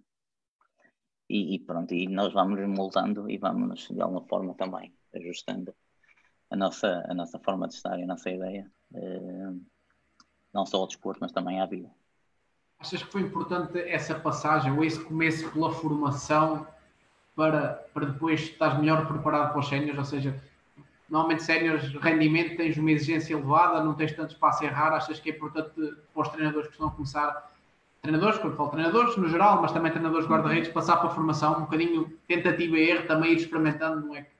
[1.27, 5.73] e, e, pronto, e nós vamos moldando e vamos de alguma forma também ajustando
[6.51, 9.65] a nossa, a nossa forma de estar e a nossa ideia, uh,
[10.53, 11.89] não só ao desporto, mas também à vida.
[12.77, 16.67] Achas que foi importante essa passagem ou esse começo pela formação
[17.39, 19.97] para, para depois estar melhor preparado para os séniores?
[19.97, 20.43] Ou seja,
[21.09, 24.91] normalmente séniores, rendimento, tens uma exigência elevada, não tens tanto espaço a errar.
[24.91, 27.49] Achas que é importante para os treinadores que estão a começar,
[28.01, 31.61] treinadores, quando falo treinadores no geral, mas também treinadores guarda-redes, passar para a formação, um
[31.61, 34.31] bocadinho tentativa e erro, também ir experimentando, não é que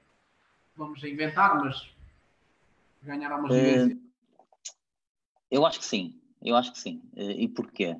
[0.76, 1.90] vamos inventar, mas
[3.02, 3.96] ganhar uma vivência?
[3.96, 4.10] Uh,
[5.50, 7.00] eu acho que sim, eu acho que sim.
[7.16, 7.96] E porquê?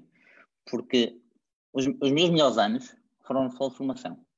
[0.71, 1.19] Porque
[1.73, 4.30] os, os meus melhores anos foram no futebol de formação.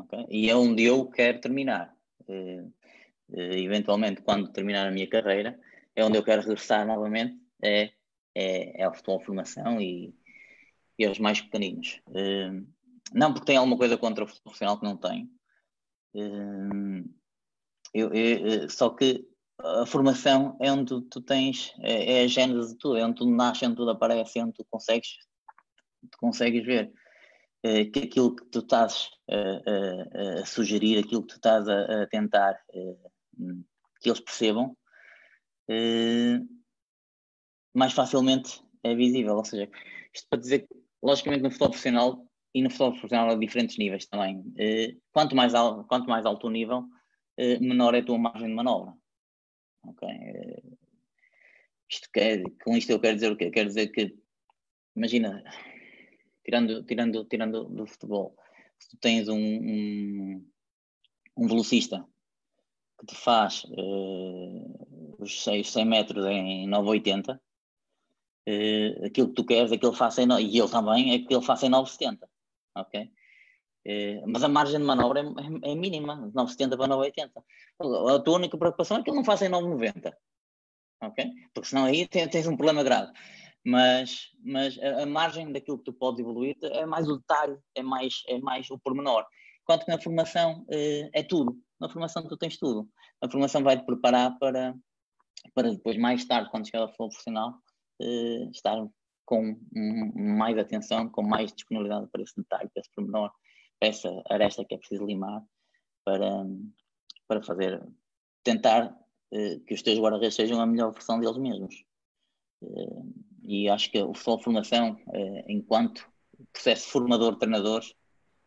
[0.00, 0.26] Okay?
[0.28, 1.94] E é onde eu quero terminar.
[2.28, 2.72] Uh,
[3.28, 5.58] eventualmente, quando terminar a minha carreira,
[5.96, 7.92] é onde eu quero regressar novamente, é,
[8.34, 10.14] é, é ao futebol formação e,
[10.98, 12.00] e aos mais pequeninos.
[13.12, 15.30] não porque tem alguma coisa contra o futebol profissional que não tem.
[17.94, 19.26] Eu, eu, só que
[19.58, 23.16] a formação é onde tu, tu tens, é, é, a gênese de tudo, é onde
[23.16, 25.16] tudo nasce, onde tudo aparece, é onde tu consegues,
[26.10, 26.92] tu consegues ver
[27.64, 32.02] é, que aquilo que tu estás a, a, a, sugerir, aquilo que tu estás a,
[32.02, 32.96] a tentar é,
[34.02, 34.76] que eles percebam,
[35.70, 36.40] é,
[37.72, 39.36] mais facilmente é visível.
[39.36, 39.70] Ou seja,
[40.12, 44.06] isto para dizer que, logicamente, no futebol profissional e no futebol profissional a diferentes níveis
[44.06, 44.44] também,
[45.10, 45.54] quanto, mais,
[45.88, 46.84] quanto mais alto o nível,
[47.60, 48.92] menor é a tua margem de manobra.
[49.86, 50.06] Ok?
[51.90, 53.50] Isto quer, com isto eu quero dizer o quê?
[53.50, 54.14] Quero dizer que,
[54.94, 55.42] imagina,
[56.44, 58.36] tirando, tirando, tirando do futebol,
[58.78, 60.50] se tu tens um, um,
[61.36, 62.06] um velocista
[62.98, 67.40] que te faz uh, os 6, 100 metros em 980, uh,
[68.46, 71.34] eh, aquilo que tu queres é que ele faça em, e ele também é que
[71.34, 72.28] ele faça em 970,
[72.76, 73.10] ok?
[73.86, 77.44] Eh, mas a margem de manobra é, é, é mínima, de 970 para 980.
[78.14, 80.16] A tua única preocupação é que ele não faça em 990.
[81.02, 81.30] Ok?
[81.52, 83.12] Porque senão aí tens um problema grave.
[83.64, 88.22] Mas, mas a, margem daquilo que tu podes evoluir é mais o detalhe, é mais,
[88.28, 89.24] é mais o pormenor.
[89.62, 91.58] Enquanto que na formação eh, é tudo.
[91.80, 92.86] Na formação tu tens tudo.
[93.22, 94.74] A formação vai te preparar para,
[95.54, 97.54] para depois, mais tarde, quando chegar ao futebol profissional,
[98.02, 98.76] eh, estar
[99.24, 99.58] com
[100.14, 103.32] mais atenção, com mais disponibilidade para esse detalhe, para esse pormenor
[103.80, 105.42] essa aresta que é preciso limar
[106.04, 106.46] para,
[107.26, 107.82] para fazer,
[108.42, 111.84] tentar uh, que os teus guarda-redes sejam a melhor versão deles mesmos.
[113.44, 116.08] E acho que o formação, uh, enquanto
[116.52, 117.94] processo formador de treinadores,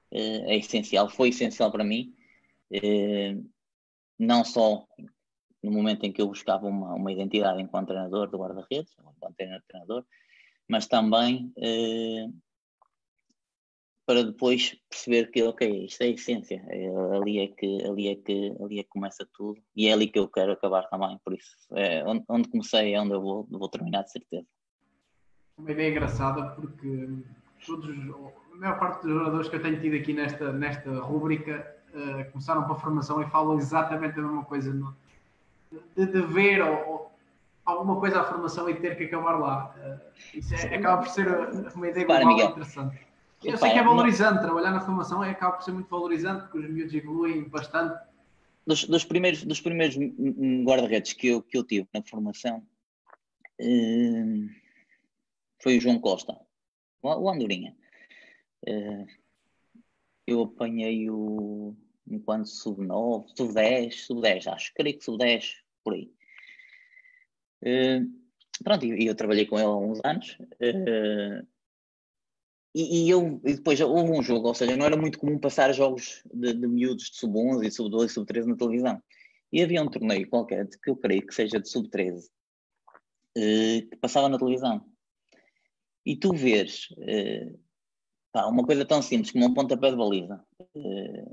[0.09, 2.15] é essencial, foi essencial para mim,
[4.17, 4.87] não só
[5.61, 9.35] no momento em que eu buscava uma, uma identidade enquanto treinador do guarda-redes, enquanto
[9.67, 10.05] treinador,
[10.65, 11.51] mas também
[14.07, 16.65] para depois perceber que, ok, isto é a essência,
[17.13, 20.17] ali, é que, ali, é que, ali é que começa tudo e é ali que
[20.17, 23.67] eu quero acabar também, por isso, é, onde, onde comecei é onde eu vou, vou
[23.67, 24.47] terminar de certeza.
[25.57, 27.09] Uma ideia engraçada porque
[27.65, 27.89] todos,
[28.53, 32.63] a maior parte dos jogadores que eu tenho tido aqui nesta, nesta rúbrica uh, começaram
[32.63, 34.95] para a formação e falam exatamente a mesma coisa, no,
[35.95, 37.11] de, de ver ou, ou,
[37.65, 39.75] alguma coisa à formação e ter que acabar lá.
[39.77, 41.27] Uh, isso é, acaba por ser
[41.75, 43.07] uma ideia Para, global interessante.
[43.43, 46.59] Eu sei que é valorizante, trabalhar na formação é, acaba por ser muito valorizante, porque
[46.59, 47.99] os miúdos evoluem bastante.
[48.65, 49.95] Dos, dos primeiros, dos primeiros
[50.65, 52.63] guarda-redes que eu, que eu tive na formação
[53.61, 54.49] uh,
[55.59, 56.39] foi o João Costa,
[57.01, 57.75] o Andorinha.
[58.67, 59.07] Uh,
[60.25, 61.75] eu apanhei-o
[62.09, 66.11] enquanto sub-9, sub-10, sub-10, acho, creio que sub-10, por aí.
[67.63, 68.11] Uh,
[68.63, 70.37] pronto, e eu, trabalhei com ele há uns anos.
[70.39, 71.47] Uh,
[72.75, 75.73] e, e, eu, e depois houve um jogo, ou seja, não era muito comum passar
[75.73, 79.01] jogos de, de miúdos de sub-11 e sub-12 e sub-13 na televisão.
[79.51, 82.29] E havia um torneio qualquer, que eu creio que seja de sub-13,
[83.35, 84.85] eh, que passava na televisão.
[86.07, 87.51] E tu vês eh,
[88.31, 90.41] pá, uma coisa tão simples como um pontapé de baliza,
[90.73, 91.25] eh,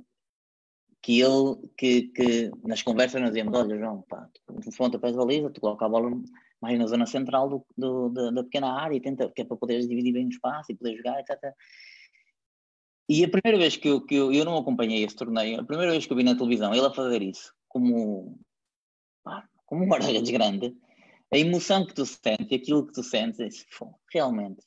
[1.01, 5.51] que ele, que, que nas conversas nós dizíamos, olha João, pá, tu, pontapé de baliza,
[5.51, 6.11] tu coloca a bola
[6.61, 9.87] mais na zona central do, do, da, da, pequena área, tenta, que é para poderes
[9.87, 11.55] dividir bem o espaço e poder jogar, etc.
[13.09, 15.93] E a primeira vez que eu, que eu, eu não acompanhei esse torneio, a primeira
[15.93, 18.41] vez que eu vi na televisão ele a fazer isso, como,
[19.67, 20.77] como um guarda-redes grande,
[21.35, 23.67] a emoção que tu sentes, aquilo que tu sentes,
[24.13, 24.63] realmente,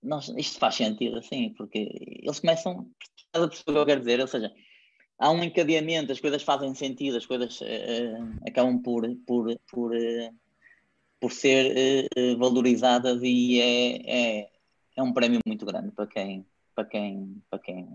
[0.00, 1.88] nós, isto faz sentido assim, porque
[2.22, 2.88] eles começam,
[3.32, 4.52] a perceber o que eu quero dizer, ou seja,
[5.18, 10.34] há um encadeamento, as coisas fazem sentido, as coisas uh, acabam por, por, por uh,
[11.18, 14.50] por ser uh, valorizadas e é, é,
[14.96, 17.88] é um prémio muito grande para quem, para quem, para quem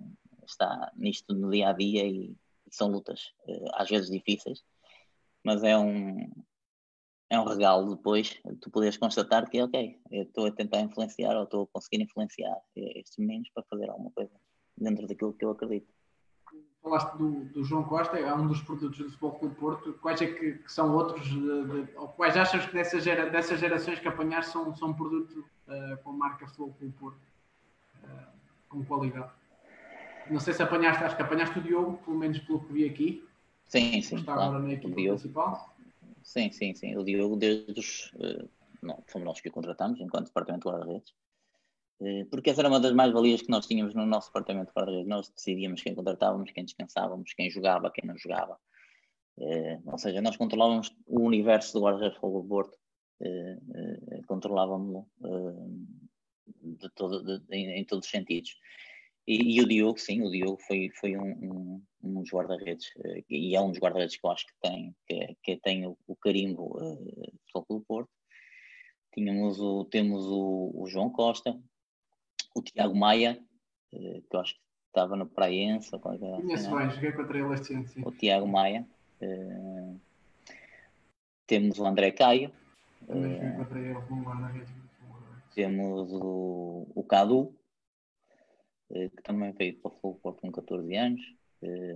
[0.45, 2.36] está nisto no dia a dia e
[2.69, 3.31] são lutas
[3.75, 4.63] às vezes difíceis,
[5.43, 6.29] mas é um
[7.32, 11.44] é um regalo depois tu poderes constatar que, ok, eu estou a tentar influenciar ou
[11.46, 14.32] estou a conseguir influenciar estes meninos para fazer alguma coisa
[14.78, 15.88] dentro daquilo que eu acredito.
[16.84, 19.94] Falaste do, do João Costa, é um dos produtos do Futebol Clube Porto.
[20.02, 23.60] Quais é que, que são outros, de, de, ou quais achas que dessa gera, dessas
[23.60, 27.22] gerações que apanhaste são, são um produto uh, com a marca Futebol Clube Porto,
[28.04, 28.28] uh,
[28.67, 29.32] com qualidade?
[30.30, 33.26] Não sei se apanhaste, acho que apanhaste o Diogo, pelo menos pelo que vi aqui.
[33.67, 34.17] Sim, sim.
[34.17, 34.50] Está claro.
[34.50, 35.70] agora na equipa principal.
[36.32, 36.96] Sim, sim, sim.
[36.96, 38.10] O Diogo, desde os.
[38.13, 38.50] Uh,
[38.82, 41.13] não, fomos nós que o contratamos, enquanto departamento de guarda-redes.
[42.00, 45.10] Uh, porque essa era uma das mais-valias que nós tínhamos no nosso departamento de guarda-redes.
[45.10, 48.58] Nós decidíamos quem contratávamos, quem descansávamos, quem jogava, quem não jogava.
[49.38, 52.78] Uh, ou seja, nós controlávamos o universo do guarda-redes do Porto.
[54.26, 55.06] controlávamos
[56.62, 58.56] de todo, de, em, em todos os sentidos.
[59.27, 63.23] E, e, o Diogo, sim, o Diogo foi, foi um, um, um dos guarda-redes, uh,
[63.29, 66.15] e é um dos guarda-redes que eu acho que tem, que, que tem o, o
[66.15, 68.10] carimbo uh, do Porto.
[69.13, 71.60] Tínhamos o, temos o, o João Costa,
[72.55, 73.39] o Tiago Maia,
[73.93, 75.91] uh, que eu acho que estava no Praense.
[75.99, 78.01] Conheço assim, bem, joguei contra ele este ano, sim.
[78.03, 78.88] O Tiago Maia.
[79.21, 79.99] Uh,
[81.45, 82.51] temos o André Caio.
[83.05, 84.69] Também joguei contra ele, um guarda-redes.
[85.53, 87.61] Temos o, o Cadu eh,
[88.91, 91.21] que também veio para o Fogo Porto com 14 anos.
[91.62, 91.95] Eh,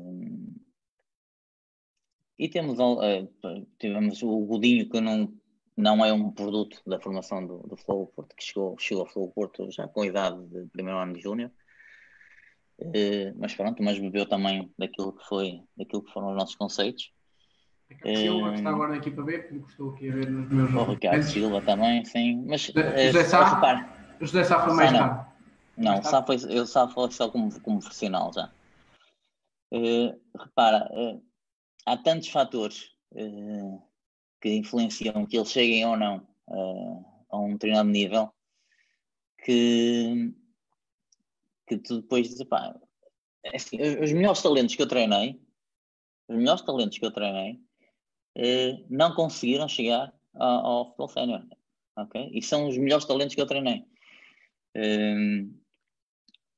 [2.37, 3.27] e temos, eh,
[3.79, 5.33] tivemos o Godinho, que não,
[5.75, 9.31] não é um produto da formação do, do Flow Porto, que chegou, chegou ao Flow
[9.31, 11.51] Porto já com a idade de primeiro ano de júnior.
[13.37, 17.13] mas pronto, mas bebeu também daquilo que foi, daquilo que foram os nossos conceitos.
[17.89, 20.71] Ricardo Silva, que está agora na equipa B, que gostou aqui a ver nos meus
[20.71, 20.87] jogos.
[20.87, 22.43] O Ricardo Silva também, sim.
[22.47, 25.34] Mas, José Sá, José Sá foi mais tarde.
[25.77, 28.51] Não, Sá foi, eu Sá foi só como, como profissional já.
[29.71, 31.21] Uh, repara, uh,
[31.85, 33.81] há tantos fatores uh,
[34.41, 36.25] que influenciam que eles cheguem ou não
[37.31, 38.31] a um determinado nível
[39.43, 40.31] que,
[41.67, 42.79] que tu depois dizes, pá,
[43.43, 45.41] é assim, os melhores talentos que eu treinei,
[46.27, 47.59] os melhores talentos que eu treinei,
[48.87, 51.47] não conseguiram chegar ao, ao futebol sénior,
[51.97, 52.29] ok?
[52.31, 53.83] E são os melhores talentos que eu treinei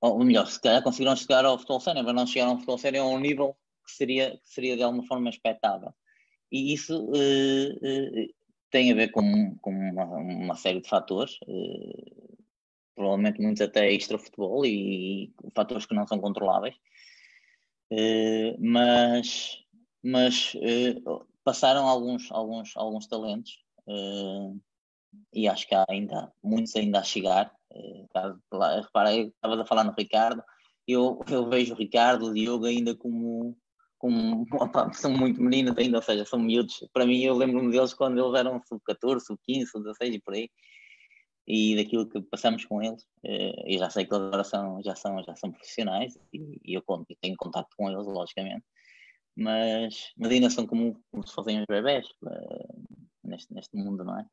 [0.01, 3.05] ou melhor, se calhar conseguiram chegar ao futebol sénior, mas não chegaram ao futebol sénior
[3.05, 5.93] a um nível que seria, que seria de alguma forma expectável.
[6.51, 8.33] E isso uh, uh,
[8.69, 12.37] tem a ver com, com uma, uma, série de fatores, uh,
[12.95, 16.75] provavelmente muitos até extra-futebol e, e, fatores que não são controláveis,
[18.59, 19.63] mas,
[20.03, 20.53] mas
[21.43, 23.63] passaram alguns, alguns, alguns talentos
[25.33, 27.56] e acho que há ainda muitos ainda a chegar
[28.13, 30.43] Repara, eu estava a falar no Ricardo,
[30.87, 33.57] eu, eu vejo o Ricardo, o Diogo ainda como,
[33.97, 36.87] como opa, são muito meninos ainda, ou seja, são miúdos.
[36.93, 40.49] Para mim, eu lembro-me deles quando eles eram sub-14, sub-15, sub-16 e por aí.
[41.45, 44.95] E daquilo que passamos com eles, eh, e já sei que eles agora são, já,
[44.95, 48.65] são, já são profissionais e, e eu, eu tenho contato com eles, logicamente,
[49.33, 52.83] mas, mas ainda são como, como se fossem os bebés uh,
[53.23, 54.25] neste, neste mundo, não é?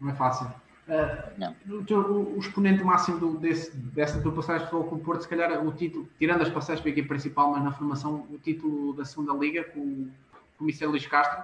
[0.00, 0.54] Não é fácil.
[0.86, 5.28] Uh, o, o, exponente máximo do, desse, dessa tua passagem foi com o Porto, se
[5.28, 8.92] calhar o título, tirando as passagens para a equipe principal, mas na formação, o título
[8.92, 10.10] da segunda Liga com,
[10.58, 11.42] com o Michel Luís Castro.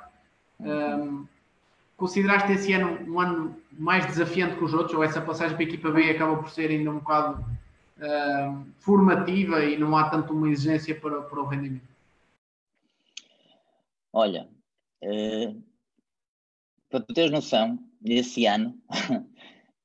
[0.61, 1.27] Um,
[1.97, 5.69] consideraste esse ano um ano mais desafiante que os outros, ou essa passagem para a
[5.69, 7.43] equipa B acaba por ser ainda um bocado
[7.97, 11.89] uh, formativa e não há tanto uma exigência para, para o rendimento?
[14.13, 14.47] Olha,
[15.03, 15.63] uh,
[16.91, 18.81] para tu teres noção, esse ano,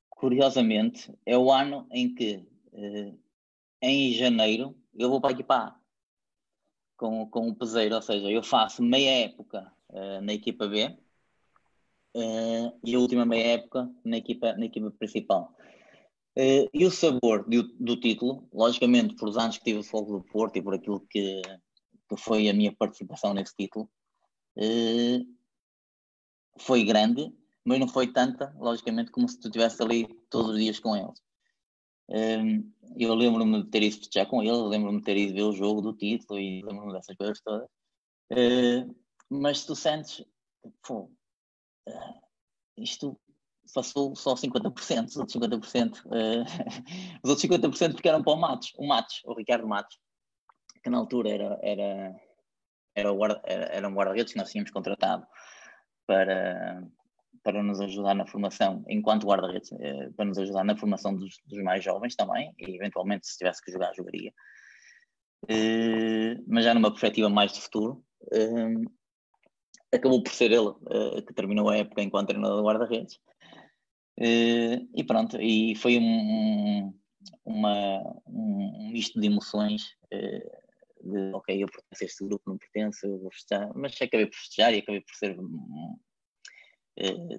[0.09, 3.13] curiosamente, é o ano em que, eh,
[3.81, 5.85] em janeiro, eu vou para a equipa A
[6.95, 10.85] com, com o peseiro, ou seja, eu faço meia época uh, na equipa B
[12.15, 15.55] uh, e a última meia época na equipa, na equipa principal.
[16.37, 20.17] Uh, e o sabor do, do, título, logicamente, por os anos que tive o Fogo
[20.17, 21.41] do Porto e por aquilo que,
[22.09, 23.89] que foi a minha participação nesse título,
[26.57, 27.33] foi grande,
[27.65, 31.19] mas não foi tanta, logicamente, como se tu estivesse ali todos os dias com eles.
[32.07, 35.51] Um, eu lembro-me de ter ido festejar com eles, lembro-me de ter ido ver o
[35.51, 37.67] jogo do título e lembro-me dessas coisas todas.
[38.31, 38.95] Uh,
[39.27, 40.23] mas tu sentes,
[40.83, 41.11] pô,
[41.89, 42.21] uh,
[42.77, 43.19] isto
[43.73, 46.45] passou só 50%, os outros 50%, uh,
[47.23, 49.97] os outros 50% ficaram para o Matos, o Matos, o Ricardo Matos,
[50.83, 52.15] que na altura era, era,
[52.93, 55.25] era, guarda, era, era um guarda-redes que nós tínhamos contratado
[56.05, 56.87] para,
[57.45, 61.61] para nos ajudar na formação, enquanto guarda-redes, eh, para nos ajudar na formação dos, dos,
[61.61, 64.33] mais jovens também, e eventualmente se tivesse que jogar, jogaria.
[65.47, 68.03] Eh, mas já numa perspectiva mais de futuro.
[69.93, 70.73] acabou por ser ele
[71.27, 73.19] que terminou a época enquanto treinador do guarda-redes.
[74.17, 76.91] E pronto, e foi um,
[77.45, 79.83] uma, um, misto de emoções.
[81.03, 84.35] De ok, eu pertenço a este grupo, não pertenço, eu vou festejar, mas acabei por
[84.35, 85.37] festejar e acabei por ser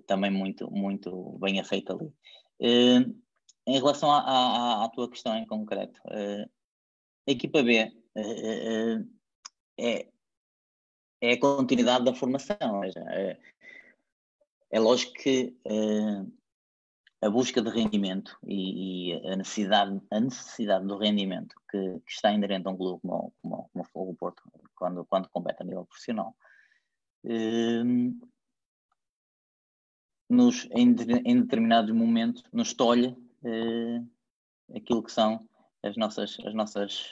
[0.06, 2.12] também muito, muito bem aceito ali.
[3.66, 7.92] em relação à, à, à, tua questão em concreto, a equipa B
[9.78, 10.08] é,
[11.20, 12.84] é a continuidade da formação.
[12.84, 13.38] É,
[14.70, 15.56] é lógico que
[17.22, 22.32] a busca de rendimento e, e, a, necessidade, a necessidade do rendimento que, que está
[22.32, 24.42] inerente a um clube como, como, como o Porto,
[24.74, 26.36] quando, quando compete a nível profissional,
[30.28, 34.08] nos, em, em, determinados momentos nos tolha uh,
[34.74, 35.46] aquilo que são
[35.82, 37.10] as nossas, as nossas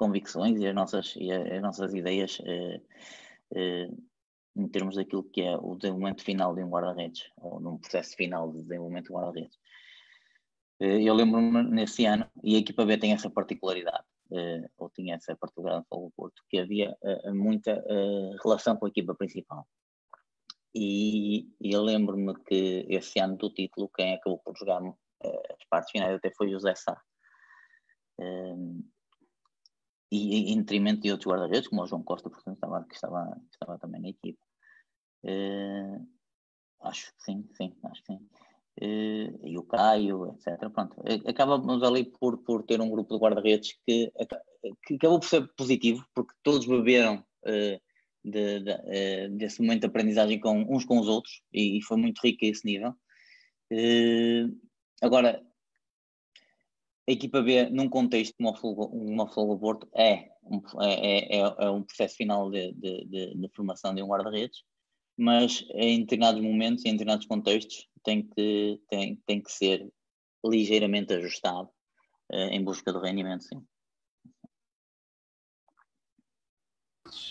[0.00, 2.80] convicções e as nossas, e as nossas ideias eh,
[3.54, 3.90] eh,
[4.56, 8.50] em termos daquilo que é o desenvolvimento final de um guarda-redes, ou num processo final
[8.50, 9.58] de desenvolvimento de um guarda-redes.
[10.80, 14.04] Eh, eu lembro-me nesse ano, e a equipa B tem essa particularidade,
[14.78, 16.96] ou tinha essa particularidade para o Porto, que havia
[17.34, 17.84] muita
[18.42, 19.66] relação com a equipa principal.
[20.74, 25.90] E, e eu lembro-me que esse ano do título, quem acabou por jogar as partes
[25.90, 27.00] finais até foi José Sá
[30.10, 33.54] e em detrimento de outros guarda-redes, como o João Costa, portanto, estava, que, estava, que
[33.54, 34.38] estava também na equipe.
[35.24, 36.06] Uh,
[36.82, 38.28] acho que sim, sim, acho que sim.
[38.82, 40.68] Uh, e o Caio, etc.
[40.70, 40.96] Pronto,
[41.28, 44.12] acabamos ali por, por ter um grupo de guarda-redes que,
[44.84, 47.80] que acabou por ser positivo, porque todos beberam uh,
[48.24, 51.96] de, de, uh, desse momento de aprendizagem com, uns com os outros e, e foi
[51.96, 52.94] muito rico a esse nível.
[55.02, 55.42] agora,
[57.08, 61.82] a equipa B, num contexto como o Futebol Porto, é um, é, é, é, um
[61.82, 63.04] processo final de, de,
[63.34, 64.62] de, formação de um guarda-redes,
[65.16, 69.90] mas em determinados momentos, em determinados contextos, tem que, tem, tem que ser
[70.44, 71.68] ligeiramente ajustado
[72.32, 73.60] uh, em busca do rendimento, sim.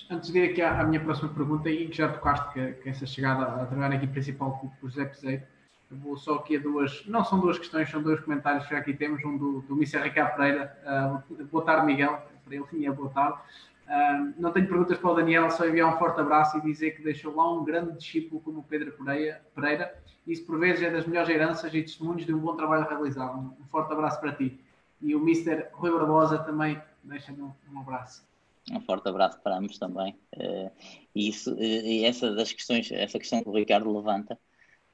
[0.10, 2.90] Antes de ir aqui à, à minha próxima pergunta, e que já tocaste que, que
[2.90, 5.44] essa chegada a trabalhar aqui principal com o José Peseiro,
[5.90, 8.94] vou só aqui a duas, não são duas questões, são dois comentários que já aqui
[8.94, 10.00] temos, um do, do Mr.
[10.00, 13.40] Ricardo Pereira, uh, boa tarde Miguel, para ele tinha boa tarde.
[13.88, 17.02] Uh, não tenho perguntas para o Daniel, só enviar um forte abraço e dizer que
[17.02, 19.96] deixou lá um grande discípulo como o Pedro Pereira, Pereira.
[20.28, 23.40] Isso por vezes é das melhores heranças e testemunhos de um bom trabalho realizado.
[23.40, 24.60] Um, um forte abraço para ti.
[25.02, 25.70] E o Mr.
[25.72, 28.29] Rui Barbosa também deixa-me um, um abraço.
[28.72, 30.14] Um forte abraço para ambos também.
[30.36, 30.72] Uh,
[31.16, 34.36] e isso, uh, essa das questões, essa questão que o Ricardo levanta,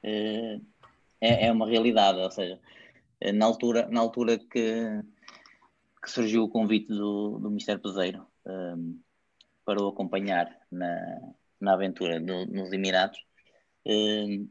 [0.03, 0.65] uh,
[1.21, 2.59] é, é uma realidade, ou seja,
[3.33, 5.01] na altura, na altura que,
[6.03, 8.99] que surgiu o convite do, do Ministério Peseiro um,
[9.63, 13.19] para o acompanhar na, na aventura do, nos Emirados,
[13.85, 14.47] um,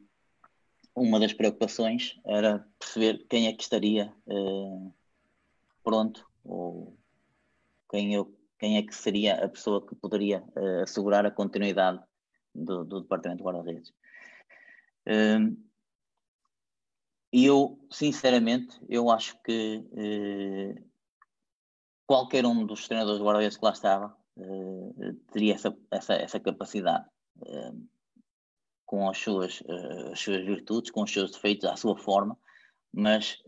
[0.95, 4.95] uma das preocupações era perceber quem é que estaria uh,
[5.83, 6.97] pronto ou
[7.91, 12.01] quem, eu, quem é que seria a pessoa que poderia uh, assegurar a continuidade
[12.55, 13.93] do, do Departamento de Guarda-Redes.
[17.35, 20.81] E eu, sinceramente, eu acho que eh,
[22.07, 27.05] qualquer um dos treinadores de guarda-redes que lá estava eh, teria essa, essa, essa capacidade
[27.45, 27.73] eh,
[28.87, 29.65] com as suas,
[30.13, 32.39] as suas virtudes, com os seus defeitos, à sua forma,
[32.93, 33.43] mas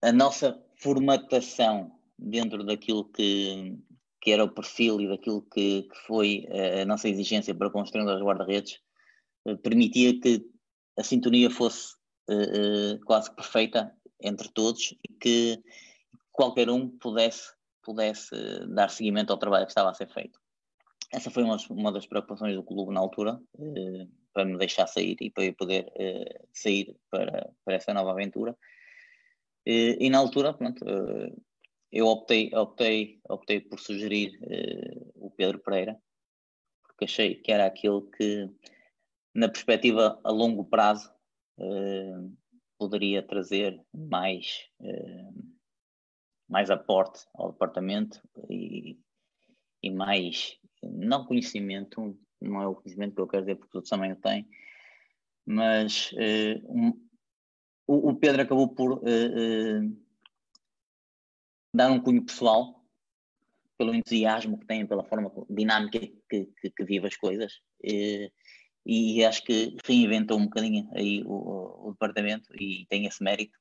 [0.00, 3.78] a nossa formatação dentro daquilo que,
[4.20, 6.46] que era o perfil e daquilo que, que foi
[6.80, 8.80] a nossa exigência para construir os guarda-redes
[9.46, 10.44] eh, permitia que
[10.98, 11.94] a sintonia fosse
[12.28, 15.62] uh, uh, quase perfeita entre todos e que
[16.30, 17.52] qualquer um pudesse,
[17.82, 18.30] pudesse
[18.68, 20.38] dar seguimento ao trabalho que estava a ser feito.
[21.12, 23.40] Essa foi uma, uma das preocupações do clube na altura,
[24.32, 25.90] para me deixar sair e para eu poder
[26.52, 28.56] sair para, para essa nova aventura.
[29.66, 30.84] e na altura, pronto,
[31.92, 34.38] eu optei, optei, optei por sugerir
[35.14, 36.00] o Pedro Pereira,
[36.82, 38.48] porque achei que era aquele que
[39.34, 41.10] na perspectiva a longo prazo,
[41.58, 42.36] uh,
[42.78, 45.56] poderia trazer mais, uh,
[46.48, 48.98] mais aporte ao departamento e,
[49.82, 54.12] e mais, não conhecimento, não é o conhecimento que eu quero dizer, porque todos também
[54.12, 54.48] o têm,
[55.46, 57.08] mas uh, um,
[57.86, 59.02] o, o, Pedro acabou por
[61.74, 62.84] dar um cunho pessoal
[63.78, 67.60] pelo entusiasmo que tem, pela forma dinâmica que, que, que vive as coisas
[68.86, 73.58] e acho que reinventou um bocadinho aí o, o departamento e tem esse mérito.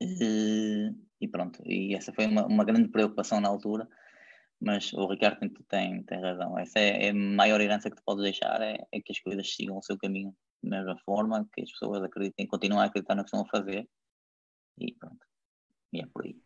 [0.00, 3.88] E, e, pronto, e essa foi uma, uma grande preocupação na altura,
[4.60, 6.58] mas o Ricardo tem, tem, tem razão.
[6.58, 9.52] Essa é, é, a maior herança que tu podes deixar, é, é, que as coisas
[9.54, 13.22] sigam o seu caminho da mesma forma, que as pessoas acreditem, continuem a acreditar no
[13.22, 13.88] que estão a fazer
[14.78, 15.26] e pronto.
[15.92, 16.36] E é por aí.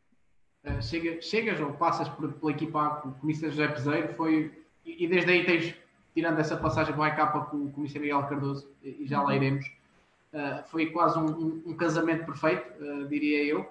[0.64, 4.52] Uh, chega, chegas ou passas por, pela equipa com o comissário José Peseiro, foi,
[4.86, 5.74] e, e, desde aí tens,
[6.14, 9.30] tirando essa passagem para a capa com o comissário Miguel Cardoso, e, e já lá
[9.30, 9.36] uhum.
[9.36, 9.66] iremos,
[10.32, 13.68] uh, foi quase um, um, um casamento perfeito, uh, diria eu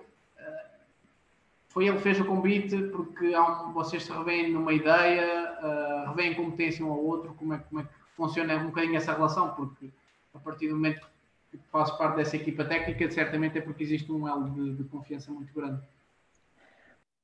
[1.71, 6.35] foi ele que fez o convite porque um, vocês se revêem numa ideia, uh, revêem
[6.35, 9.89] competência um ao outro, como é, como é que funciona um bocadinho essa relação, porque
[10.33, 11.07] a partir do momento
[11.49, 15.31] que faço parte dessa equipa técnica, certamente é porque existe um elo de, de confiança
[15.31, 15.81] muito grande.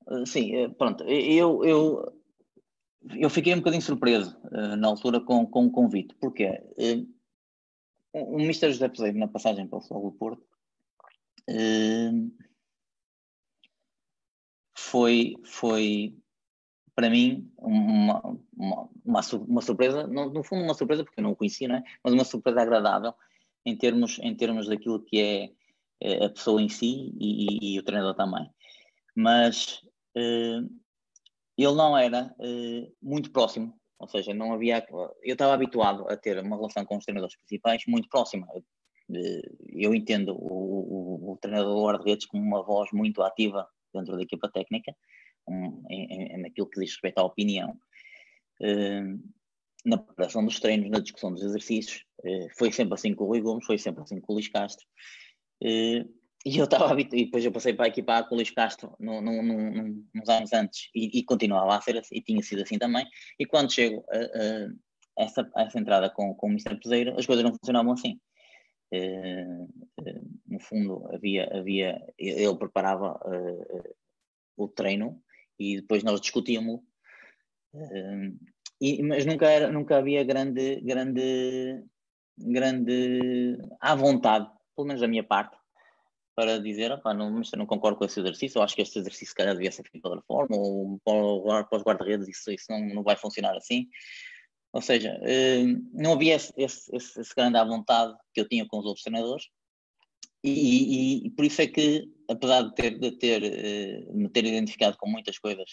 [0.08, 2.22] Ah, sim, eh, pronto, eu, eu,
[3.16, 6.50] eu fiquei um bocadinho surpreso uh, na altura com, com o convite, porque
[8.14, 8.72] o Mr.
[8.72, 10.48] José Peseiro, na passagem para o Futebol do Porto,
[14.76, 16.18] foi, foi
[16.96, 18.22] para mim uma,
[18.56, 21.84] uma, uma, surpresa, no, fundo uma surpresa porque eu não o conhecia, não é?
[22.04, 23.14] mas uma surpresa agradável
[23.66, 25.54] em termos, em termos daquilo que
[26.02, 28.50] é, a pessoa em si e, e, e o treinador também.
[29.16, 29.87] Mas eh,
[31.58, 34.86] ele não era eh, muito próximo, ou seja, não havia.
[35.24, 38.48] Eu estava habituado a ter uma relação com os treinadores principais muito próxima.
[39.14, 39.42] Eh,
[39.74, 44.22] eu entendo o, o, o treinador do guarda-redes como uma voz muito ativa dentro da
[44.22, 44.96] equipa técnica,
[45.48, 47.76] um, em, em, naquilo que diz respeito à opinião.
[48.62, 49.20] Uh,
[49.86, 52.04] na preparação dos treinos, na discussão dos exercícios,
[52.58, 54.86] foi sempre assim com o Rui Gomes, foi sempre assim com o Luís Castro.
[56.46, 58.96] E eu estava habituado, e depois eu passei para a equipa com o Luís Castro
[59.00, 62.62] no, no, no, uns anos antes e, e, continuava a ser assim, e tinha sido
[62.62, 63.06] assim também.
[63.40, 66.80] E quando chego a, a, essa, a essa entrada com, com o Mr.
[66.80, 68.20] Peseiro, as coisas não funcionavam assim.
[68.94, 69.64] Uh,
[70.00, 73.96] uh, no fundo havia havia ele preparava uh,
[74.56, 75.22] o treino
[75.60, 76.80] e depois nós discutíamos
[78.80, 81.84] e, mas nunca era nunca havia grande grande
[82.38, 85.58] grande à vontade pelo menos da minha parte
[86.38, 89.34] para dizer, opá, não, não concordo com esse exercício, eu acho que este exercício se
[89.34, 93.04] calhar devia ser feito de outra forma, ou para, os guarda-redes isso, isso não, não
[93.04, 93.88] vai funcionar assim.
[94.72, 98.78] Ou seja, eh, não havia esse, esse, esse, grande à vontade que eu tinha com
[98.78, 99.48] os outros treinadores,
[100.44, 104.46] e, e, e por isso é que, apesar de ter, de ter eh, me ter
[104.46, 105.72] identificado com muitas coisas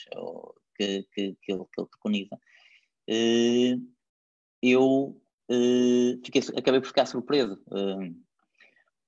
[0.77, 2.41] que, que, que, ele, que ele preconiza,
[3.07, 3.77] eh,
[4.62, 5.21] eu
[6.25, 7.62] fiquei, acabei por ficar surpreso,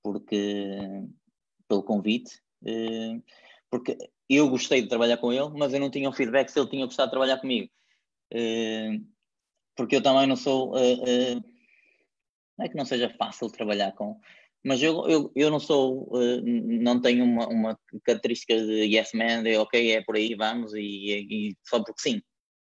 [0.03, 0.77] porque,
[1.69, 2.41] pelo convite,
[3.71, 3.97] porque
[4.29, 6.87] eu gostei de trabalhar com ele, mas eu não tinha um feedback se ele tinha
[6.87, 7.71] gostado de trabalhar comigo
[9.77, 10.75] porque eu também não sou.
[10.75, 11.45] Uh,
[12.59, 14.19] não é que não seja fácil trabalhar com,
[14.64, 16.11] mas eu, eu, eu não sou,
[16.43, 21.27] não tenho uma, uma característica de yes man, de ok, é por aí, vamos, e,
[21.31, 22.23] e, só porque sim.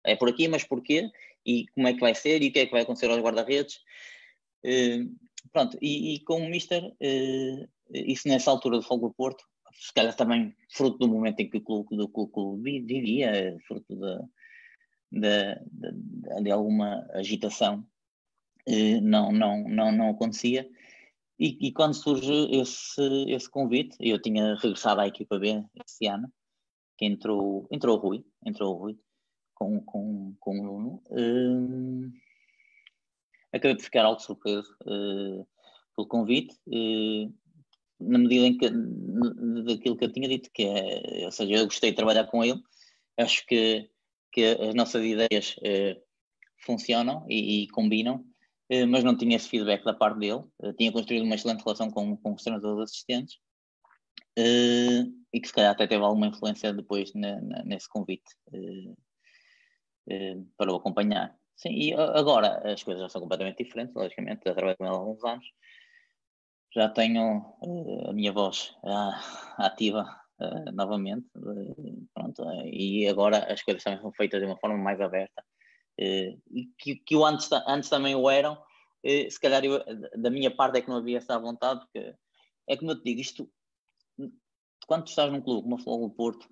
[0.04, 1.10] É por aqui, mas porquê?
[1.44, 2.42] E como é que vai ser?
[2.42, 3.80] E o que é que vai acontecer aos guarda-redes?
[5.52, 6.80] pronto, e, e, com o Mister,
[7.92, 11.58] isso nessa altura do Fogo do Porto, se calhar também fruto do momento em que
[11.58, 13.94] o clube, do clube vivia, fruto
[15.10, 17.86] de, de, de alguma agitação
[18.66, 20.68] eh, não, não, não, não acontecia.
[21.38, 26.32] E, e, quando surge esse, esse convite, eu tinha regressado à equipa B esse ano,
[26.96, 28.98] que entrou, entrou o Rui, entrou o Rui
[29.54, 31.02] com, com, com o Nuno.
[31.10, 32.12] Uh,
[33.52, 35.46] acabei por ficar algo surpreso uh,
[35.96, 36.54] pelo convite,
[38.02, 38.70] na medida em que,
[39.64, 42.60] daquilo que eu tinha dito, que é, ou seja, eu gostei de trabalhar com ele,
[43.18, 43.90] acho que
[44.32, 46.00] que as nossas ideias eh,
[46.64, 48.24] funcionam e, e combinam,
[48.70, 50.42] eh, mas não tinha esse feedback da parte dele.
[50.62, 53.38] Eh, tinha construído uma excelente relação com, com os treinadores assistentes
[54.36, 58.34] e que se calhar até teve alguma influência depois na, na, nesse convite
[60.56, 61.36] para o acompanhar.
[61.54, 64.96] Sim, e agora as coisas já são completamente diferentes, logicamente, já trabalho com ele há
[64.96, 65.44] alguns anos.
[66.74, 67.54] Já tenho
[68.08, 68.74] a minha voz
[69.58, 71.26] ativa uh, novamente.
[71.36, 75.44] Uh, pronto, uh, e agora as coisas também são feitas de uma forma mais aberta.
[75.98, 78.56] e que, que o antes, antes também o eram,
[79.04, 79.82] se calhar eu,
[80.16, 82.14] da minha parte é que não havia essa vontade, porque
[82.68, 83.50] é como eu te digo, isto,
[84.86, 86.48] quando tu estás num clube como a do Porto,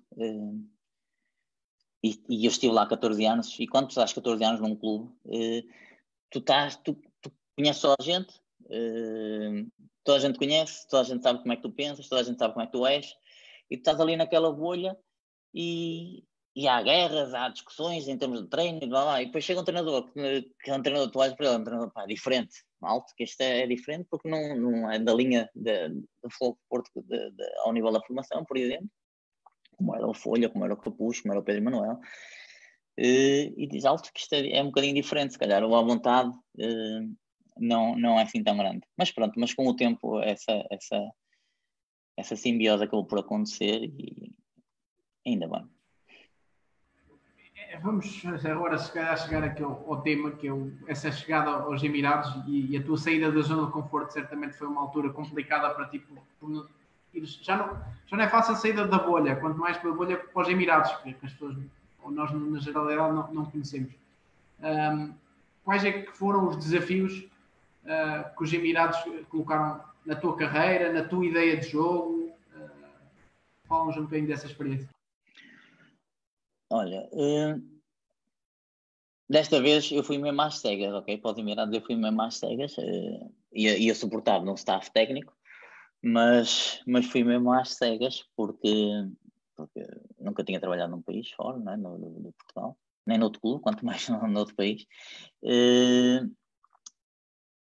[2.03, 4.75] e, e, eu estive lá há 14 anos, e quando tu estás 14 anos num
[4.75, 5.11] clube,
[6.29, 8.40] tu, estás, tu, tu conheces só a gente,
[10.03, 12.23] toda a gente conhece, toda a gente sabe como é que tu pensas, toda a
[12.23, 13.13] gente sabe como é que tu és,
[13.69, 14.97] e tu estás ali naquela bolha
[15.53, 16.23] e,
[16.55, 19.21] e há guerras, há discussões em termos de treino e blá, blá.
[19.21, 21.63] E depois chega um treinador, que é um treinador, tu olhas para ele, é um
[21.63, 26.29] treinador pá, diferente, alto, que este é, diferente porque não, não é da linha do
[26.31, 28.89] Fogo Porto de, de, ao nível da formação, por exemplo,
[29.77, 31.99] como era o Folha, como era o Capucho, como era o Pedro Manuel.
[32.99, 35.81] Uh, e diz alto que isto é, é, um bocadinho diferente, se calhar ou à
[35.81, 37.15] vontade uh,
[37.57, 38.81] não, não é assim tão grande.
[38.97, 41.11] Mas pronto, mas com o tempo essa, essa,
[42.17, 44.33] essa simbiose acabou por acontecer e
[45.25, 45.67] ainda bem.
[47.55, 51.49] É, vamos agora se calhar chegar aqui ao, ao tema que é o, essa chegada
[51.51, 55.09] aos Emirados e, e, a tua saída da zona de conforto certamente foi uma altura
[55.11, 56.69] complicada para ti por, por,
[57.41, 60.17] já, não, já não é fácil a saída da bolha, quanto mais para a bolha
[60.17, 61.57] para os Emirados, que as pessoas
[62.09, 63.93] nós na generalidade não, não conhecemos.
[64.59, 65.13] Um,
[65.63, 67.30] quais é que foram os desafios
[67.83, 68.97] uh, que os Emirados
[69.29, 72.33] colocaram na tua carreira, na tua ideia de jogo?
[72.55, 72.69] Uh,
[73.67, 74.89] Fala-nos um bocadinho dessa experiência.
[76.69, 77.61] Olha, uh,
[79.29, 81.17] desta vez eu fui mesmo às cegas, ok?
[81.17, 85.35] Para os Emirados eu fui mesmo às cegas, uh, ia, ia suportar num staff técnico,
[86.01, 89.09] mas, mas fui mesmo às cegas porque
[89.61, 89.87] porque
[90.19, 91.77] nunca tinha trabalhado num país fora, não é?
[91.77, 94.85] no, no, no Portugal, nem noutro clube, quanto mais no, outro país.
[95.43, 96.31] Uh,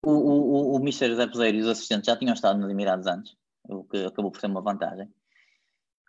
[0.04, 4.06] o, o, o, Peseiro e os assistentes já tinham estado nos Emirados antes, o que
[4.06, 5.08] acabou por ser uma vantagem.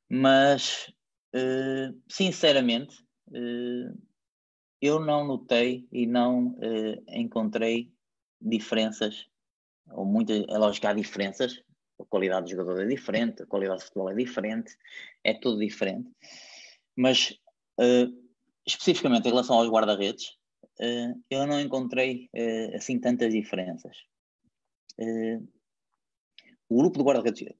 [0.08, 0.92] Mas,
[1.34, 3.98] uh, sinceramente, uh,
[4.80, 6.56] eu não notei e não
[7.08, 7.92] encontrei
[8.40, 9.26] diferenças,
[9.90, 11.62] ou muitas, é lógico que há diferenças,
[12.00, 14.74] a qualidade do jogador é diferente, a qualidade de futebol é diferente,
[15.22, 16.10] é tudo diferente.
[16.96, 17.38] Mas,
[17.78, 18.30] uh,
[18.66, 20.39] especificamente em relação aos guarda-redes, uh,
[21.30, 23.96] eu não encontrei uh, assim tantas diferenças.
[26.68, 27.54] o grupo de guarda-redes,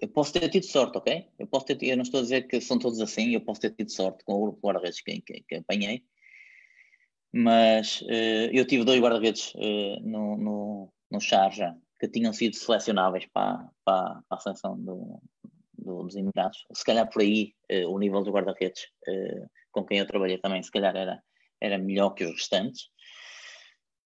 [0.00, 1.28] eu posso ter tido sorte, ok?
[1.38, 3.70] Eu, posso ter, eu não estou a dizer que são todos assim, eu posso ter
[3.74, 6.04] tido sorte com o grupo de guarda-redes que, que, que, apanhei,
[7.32, 8.04] mas
[8.52, 9.54] eu tive dois guarda-redes
[10.02, 15.22] no, no, no Sharjah que tinham sido selecionáveis para, para, para a seleção do,
[15.78, 16.66] do, dos Emirados.
[16.74, 17.54] Se calhar por aí
[17.88, 18.88] o nível dos guarda-redes
[19.72, 21.22] com quem eu trabalhei também, se calhar era,
[21.62, 22.88] era melhor que os restantes.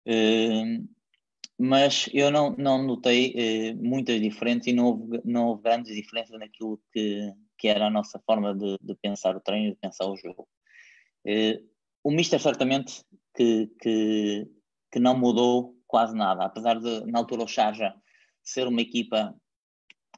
[0.08, 0.88] Uh,
[1.60, 6.80] mas eu não, não notei muitas diferenças e não houve, não houve grandes diferenças naquilo
[6.94, 10.48] que, que era a nossa forma de, de pensar o treino, de pensar o jogo.
[12.04, 13.04] o Mister certamente
[13.36, 14.48] que, que,
[14.92, 17.96] que não mudou quase nada, apesar de, na altura, o Sharjah
[18.44, 19.36] ser uma equipa.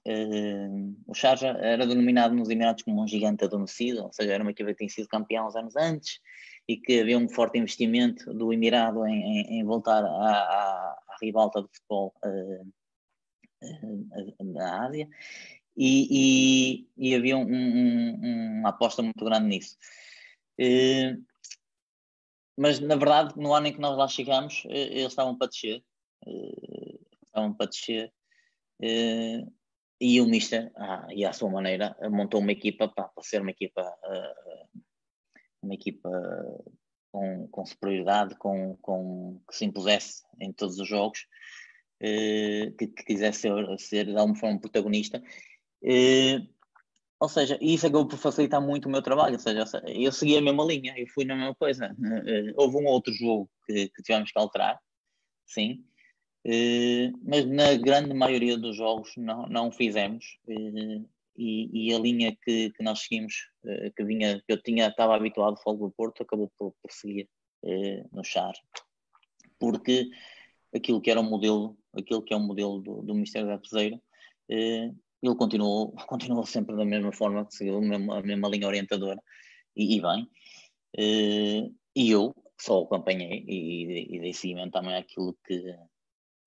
[0.09, 4.49] Uh, o Sharjah era denominado nos Emirados como um gigante adormecido, ou seja, era uma
[4.49, 6.19] equipa que tinha sido campeão uns anos antes
[6.67, 11.17] e que havia um forte investimento do Emirado em, em, em voltar à, à, à,
[11.21, 12.67] ribalta do futebol uh,
[13.63, 15.07] uh, da Ásia.
[15.77, 19.77] E, e, e havia um, um, uma aposta muito grande nisso.
[20.59, 21.23] Uh,
[22.57, 25.83] mas na verdade, no ano em que nós lá chegamos, eles estavam para descer.
[27.25, 28.11] Estavam para descer.
[28.81, 29.43] Eh,
[29.99, 33.51] e o Mister, ah, e à sua maneira, montou uma equipa pá, para ser uma
[33.51, 33.83] equipa,
[35.61, 36.09] uma equipa
[37.11, 41.27] com, com superioridade, com, com, que se impusesse em todos os jogos,
[41.99, 45.21] que, que quisesse ser, ser de alguma forma protagonista.
[47.19, 49.33] Ou seja, isso acabou por facilitar muito o meu trabalho.
[49.33, 51.93] Ou seja, eu segui a mesma linha, eu fui na mesma coisa.
[52.25, 54.79] Eh, houve um outro jogo que, que tivemos que alterar,
[55.45, 55.83] sim,
[57.23, 60.37] mas na grande maioria dos jogos não, não fizemos.
[60.47, 61.01] Eh,
[61.37, 63.33] e, e, a linha que, que nós seguimos,
[63.95, 67.29] que vinha, que eu tinha, estava habituado ao Fogo do Porto, acabou por, por seguir
[68.11, 68.51] no char.
[69.57, 70.09] Porque
[70.75, 74.01] aquilo que era o modelo, aquilo que é o modelo do, do Ministério da Peseira,
[74.49, 79.21] ele continuou, continuou sempre da mesma forma, seguiu a mesma, a mesma linha orientadora
[79.77, 80.29] e, e bem.
[81.95, 85.63] E eu só acompanhei e, e dei seguimento também àquilo que,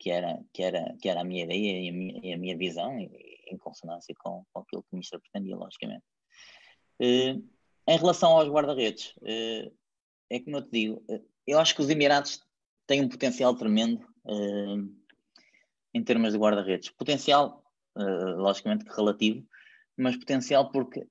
[0.02, 2.56] que, era, que, era, que era a minha ideia e a minha, e a minha
[2.56, 3.08] visão, e,
[3.46, 6.02] em consonância com, com aquilo que o ministro pretendia, logicamente.
[7.00, 7.48] Uh,
[7.86, 9.72] em relação aos guarda-redes, uh,
[10.28, 11.04] é como eu te digo,
[11.46, 12.40] eu acho que os Emirados
[12.86, 14.04] têm um potencial tremendo
[15.94, 16.90] em termos de guarda-redes.
[16.90, 17.62] Potencial
[17.96, 19.46] uh, logicamente que relativo,
[19.96, 21.06] mas potencial porque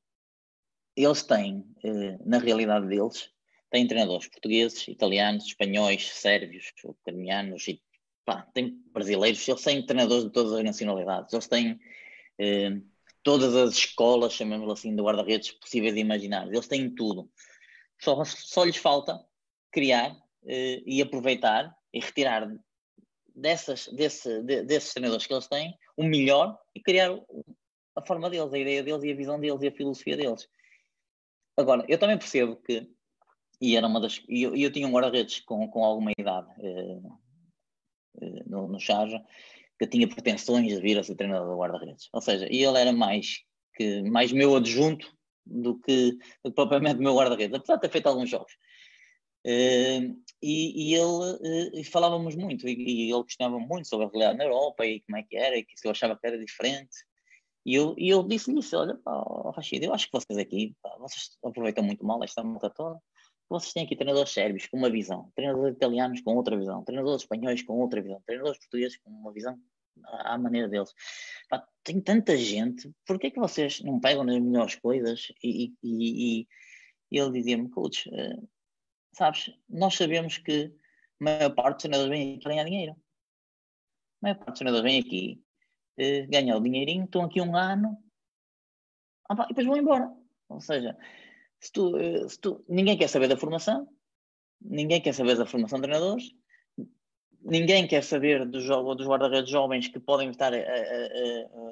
[0.96, 3.32] eles têm, uh, na realidade deles,
[3.70, 7.68] têm treinadores portugueses, italianos, espanhóis, sérvios, ucranianos
[8.26, 12.92] pá, tem brasileiros, eles têm treinadores de todas as nacionalidades, eles têm uh,
[13.24, 17.30] todas as escolas, chamemos assim, de guarda-redes possíveis de imaginar, eles têm tudo.
[18.00, 19.24] Só, só lhes falta
[19.72, 22.52] criar e aproveitar e retirar
[23.36, 27.12] dessas, desse, de, desses treinadores que eles têm, o melhor e criar
[27.96, 30.48] a forma deles, a ideia deles e a visão deles e a filosofia deles.
[31.58, 32.90] Agora, eu também percebo que,
[33.60, 34.22] e era uma das.
[34.28, 37.02] Eu, eu tinha um guarda-redes com, com alguma idade eh, eh,
[38.48, 39.22] no, no Charja,
[39.80, 42.08] que tinha pretensões de vir a ser treinador do guarda-redes.
[42.14, 43.40] Ou seja, ele era mais,
[43.76, 45.12] que, mais meu adjunto
[45.46, 46.12] do que,
[46.44, 48.54] do que propriamente meu guarda-redes, apesar de ter feito alguns jogos.
[49.44, 54.38] Uh, e, e, ele uh, falávamos muito, e, e, ele questionava muito sobre a realidade
[54.38, 56.96] na Europa e como é que era, e que se eu achava que era diferente.
[57.66, 59.24] E eu, e eu disse-lhe isso: olha, pá,
[59.56, 63.00] Rashid, eu acho que vocês aqui, pá, vocês aproveitam muito mal esta multa toda.
[63.52, 67.62] Vocês têm aqui treinadores sérvios com uma visão, treinadores italianos com outra visão, treinadores espanhóis
[67.62, 69.60] com outra visão, treinadores portugueses com uma visão
[70.06, 70.94] à maneira deles.
[71.50, 75.34] Pá, tem tanta gente, por que é que vocês não pegam nas melhores coisas?
[75.44, 76.48] E, e,
[77.12, 78.50] e ele dizia-me, coach, uh,
[79.12, 80.74] sabes, nós sabemos que
[81.20, 82.94] a maior parte dos treinadores vem aqui ganhar dinheiro.
[82.94, 82.98] A
[84.22, 85.44] maior parte dos treinadores vem aqui,
[86.00, 88.02] uh, ganham o dinheirinho, estão aqui um ano,
[89.30, 90.10] e depois vão embora.
[90.48, 90.98] Ou seja,
[91.62, 93.88] se tu, uh, se tu, ninguém quer saber da formação,
[94.60, 96.32] ninguém quer saber da formação de treinadores,
[97.42, 100.52] ninguém quer saber dos, dos guarda-redes jovens que podem estar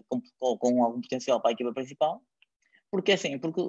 [0.08, 0.22] com,
[0.58, 2.24] com, algum potencial para a equipa principal,
[2.90, 3.62] porque assim, porque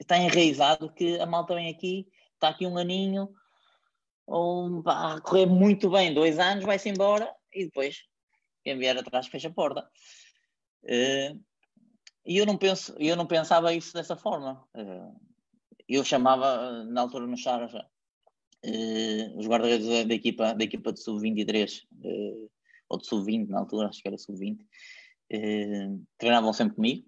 [0.00, 3.32] está enraizado que a malta vem aqui, está aqui um aninho,
[4.26, 8.02] ou a correr muito bem dois anos, vai-se embora e depois
[8.64, 9.88] quem vier atrás fecha a porta.
[10.84, 11.40] Uh,
[12.24, 14.64] e eu não, penso, eu não pensava isso dessa forma.
[14.74, 15.20] Uh,
[15.94, 17.86] eu chamava, na altura no Charja,
[18.64, 21.82] uh, os guarda-redes da, da, equipa, da equipa de sub-23,
[22.88, 24.58] ou de sub-20, na altura, acho que era sub-20,
[26.18, 27.06] treinavam sempre comigo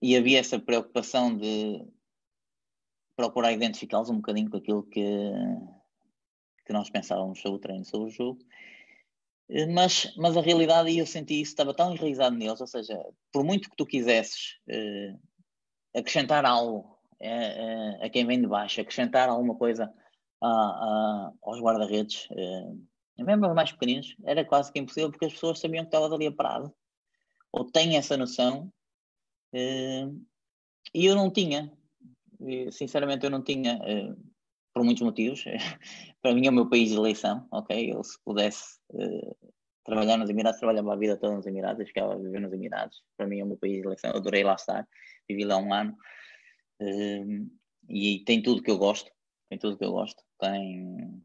[0.00, 1.84] e havia essa preocupação de
[3.16, 5.02] procurar identificá-los um bocadinho com aquilo que,
[6.64, 8.38] que nós pensávamos sobre o treino, sobre o jogo.
[9.48, 12.96] Eh, mas, mas a realidade, e eu senti isso, estava tão enraizado neles, ou seja,
[13.32, 15.16] por muito que tu quisesses eh,
[15.98, 19.92] acrescentar algo eh, eh, a quem vem de baixo, acrescentar alguma coisa
[20.40, 25.32] a, a, aos guarda-redes, eh, mesmo aos mais pequeninos, era quase que impossível porque as
[25.32, 26.72] pessoas sabiam que estava ali a parado,
[27.52, 28.72] ou têm essa noção
[29.52, 31.72] e eu não tinha,
[32.70, 33.80] sinceramente eu não tinha,
[34.72, 35.42] por muitos motivos.
[36.22, 37.92] Para mim é o meu país de eleição, ok?
[37.92, 38.78] Eu se pudesse
[39.88, 43.02] trabalhar nos Emirados, trabalhava a vida toda nos Emirados, ficava a viver nos Emirados.
[43.16, 44.86] Para mim é o meu país de eleição, adorei lá estar,
[45.28, 45.96] vivi lá um ano.
[47.88, 49.10] e tem tudo que eu gosto,
[49.48, 50.22] tem tudo que eu gosto.
[50.38, 51.22] Tem,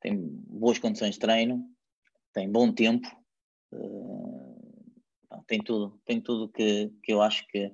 [0.00, 1.64] tem boas condições de treino,
[2.32, 3.08] tem bom tempo,
[5.46, 7.72] tem tudo, tem tudo que, que eu acho que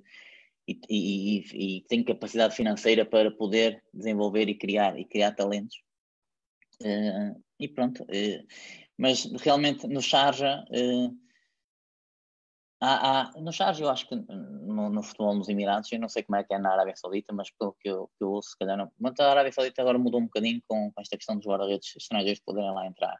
[0.68, 5.76] e, e, e, tem capacidade financeira para poder desenvolver e criar e criar talentos.
[6.80, 8.46] Uh, e pronto, uh,
[9.00, 11.16] mas realmente no Charja uh,
[12.80, 16.22] há, há, no Charja eu acho que no, no, futebol nos Emirados, eu não sei
[16.22, 18.58] como é que é na Arábia Saudita, mas pelo que eu, que eu ouço, se
[18.58, 18.90] calhar não.
[18.98, 22.42] Mas a Arábia Saudita agora mudou um bocadinho com, com esta questão dos guarda-redes estrangeiros
[22.44, 23.18] poderem lá entrar.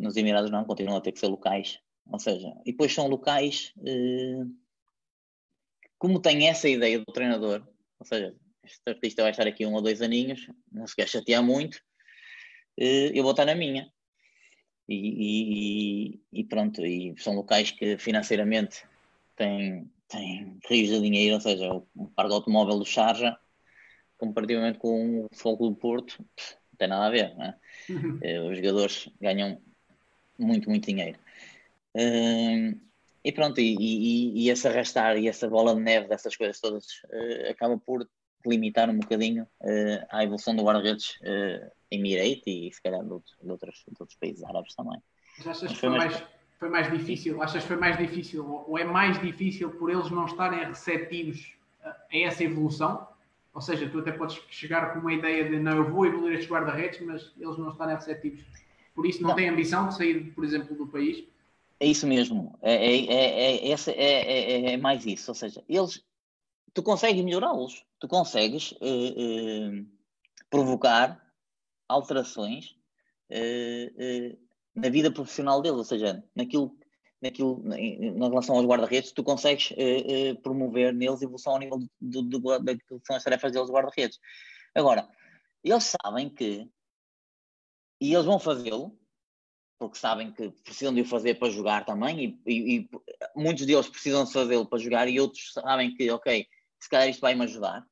[0.00, 1.78] nos Emirados não, continuam a ter que ser locais
[2.10, 4.44] ou seja, e depois são locais, eh,
[5.98, 7.66] como tem essa ideia do treinador,
[7.98, 8.34] ou seja,
[8.64, 11.78] este artista vai estar aqui um ou dois aninhos, não se quer chatear muito,
[12.78, 13.92] eh, eu vou estar na minha.
[14.88, 18.84] E, e, e, pronto, e são locais que financeiramente
[19.36, 23.36] têm, têm rios de dinheiro, ou seja, o parque automóvel do Charja,
[24.16, 27.34] comparativamente com o Fogo do Porto, não tem nada a ver.
[27.38, 27.54] É?
[27.92, 28.18] Uhum.
[28.22, 29.60] Eh, os jogadores ganham
[30.38, 31.18] muito, muito dinheiro
[33.24, 36.84] e pronto, e, e, e, esse arrastar e essa bola de neve dessas coisas todas
[37.04, 38.08] uh, acaba por
[38.46, 43.36] limitar um bocadinho uh, a evolução do guarda-redes uh, Emirate e se calhar de outros,
[43.42, 45.00] de outros, de outros países árabes também.
[45.38, 46.24] Mas achas que foi mais,
[46.58, 47.42] foi mais difícil?
[47.42, 51.96] Achas que foi mais difícil ou é mais difícil por eles não estarem receptivos a
[52.12, 53.06] essa evolução?
[53.54, 56.50] Ou seja, tu até podes chegar com uma ideia de não, eu vou evoluir estes
[56.50, 58.44] guarda-redes, mas eles não estarem receptivos.
[58.94, 59.36] Por isso não, não.
[59.36, 61.24] têm ambição de sair, por exemplo, do país?
[61.80, 62.58] É isso mesmo.
[62.60, 65.30] É, é, é, é, é, é, mais isso.
[65.30, 66.04] Ou seja, eles,
[66.74, 67.84] tu consegues melhorá-los.
[68.00, 69.84] Tu consegues eh, eh,
[70.50, 71.20] provocar
[71.88, 72.76] alterações
[73.30, 74.36] eh, eh,
[74.74, 75.78] na vida profissional deles.
[75.78, 76.76] Ou seja, naquilo,
[77.20, 82.38] naquilo, na relação aos guarda-redes, tu consegues eh, promover neles evolução ao nível do, do,
[82.38, 84.18] do, daquilo que são as tarefas deles, guarda-redes.
[84.74, 85.08] Agora,
[85.64, 86.68] eles sabem que,
[88.00, 88.96] e eles vão fazê-lo,
[89.78, 92.90] porque sabem que precisam de o fazer para jogar também, e, e, e
[93.34, 96.46] muitos deles precisam de fazê-lo para jogar, e outros sabem que, ok,
[96.80, 97.86] se calhar isto vai-me ajudar.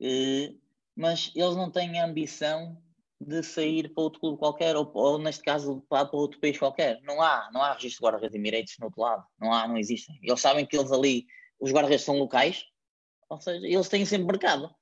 [0.00, 0.56] Uh,
[0.98, 2.76] mas eles não têm a ambição
[3.20, 7.00] de sair para outro clube qualquer, ou, ou neste caso para, outro país qualquer.
[7.02, 9.24] Não há, não há registro de guarda-redes Emirates no outro lado.
[9.40, 10.18] Não há, não existem.
[10.20, 11.24] Eles sabem que eles ali,
[11.60, 12.64] os guarda-redes são locais,
[13.30, 14.74] ou seja, eles têm sempre mercado.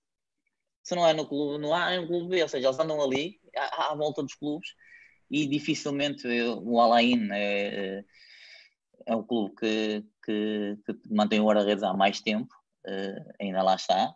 [0.82, 2.98] Se não é no clube no A, é no clube B, ou seja, eles andam
[3.02, 4.70] ali à, à volta dos clubes
[5.30, 6.26] e dificilmente
[6.62, 8.02] o Alain é,
[9.04, 12.54] é o clube que, que, que mantém o guarda-redes há mais tempo,
[13.38, 14.14] ainda lá está,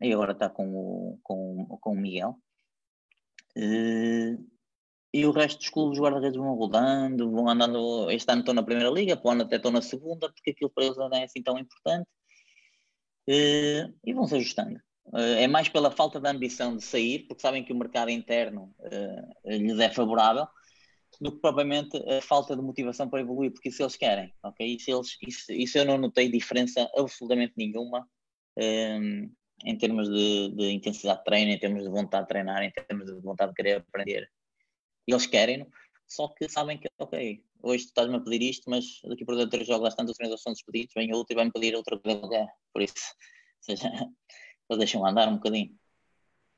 [0.00, 2.38] e agora está com o, com, com o Miguel.
[3.56, 4.44] Uh,
[5.12, 8.10] e o resto dos clubes guarda-redes vão rodando, vão andando.
[8.10, 10.70] Este ano estão na primeira liga, para o ano até estão na segunda, porque aquilo
[10.70, 12.06] para eles não é assim tão importante.
[13.28, 14.78] Uh, e vão se ajustando.
[15.06, 18.74] Uh, é mais pela falta de ambição de sair, porque sabem que o mercado interno
[19.44, 20.46] lhes é favorável,
[21.20, 24.66] do que propriamente a falta de motivação para evoluir, porque isso eles querem, ok?
[24.66, 28.06] Isso, eles, isso, isso eu não notei diferença absolutamente nenhuma
[28.56, 29.30] um,
[29.64, 33.06] em termos de, de, intensidade de treino, em termos de vontade de treinar, em termos
[33.06, 34.30] de vontade de querer aprender.
[35.06, 35.66] Eles querem,
[36.06, 39.48] só que sabem que, ok, hoje tu estás-me a pedir isto, mas daqui por dois,
[39.48, 42.82] três jogos, às tantas treinadores são despedidos, vem outro e vai-me pedir outra coisa Por
[42.82, 42.94] isso,
[43.68, 45.74] ou seja, eles deixam andar um bocadinho.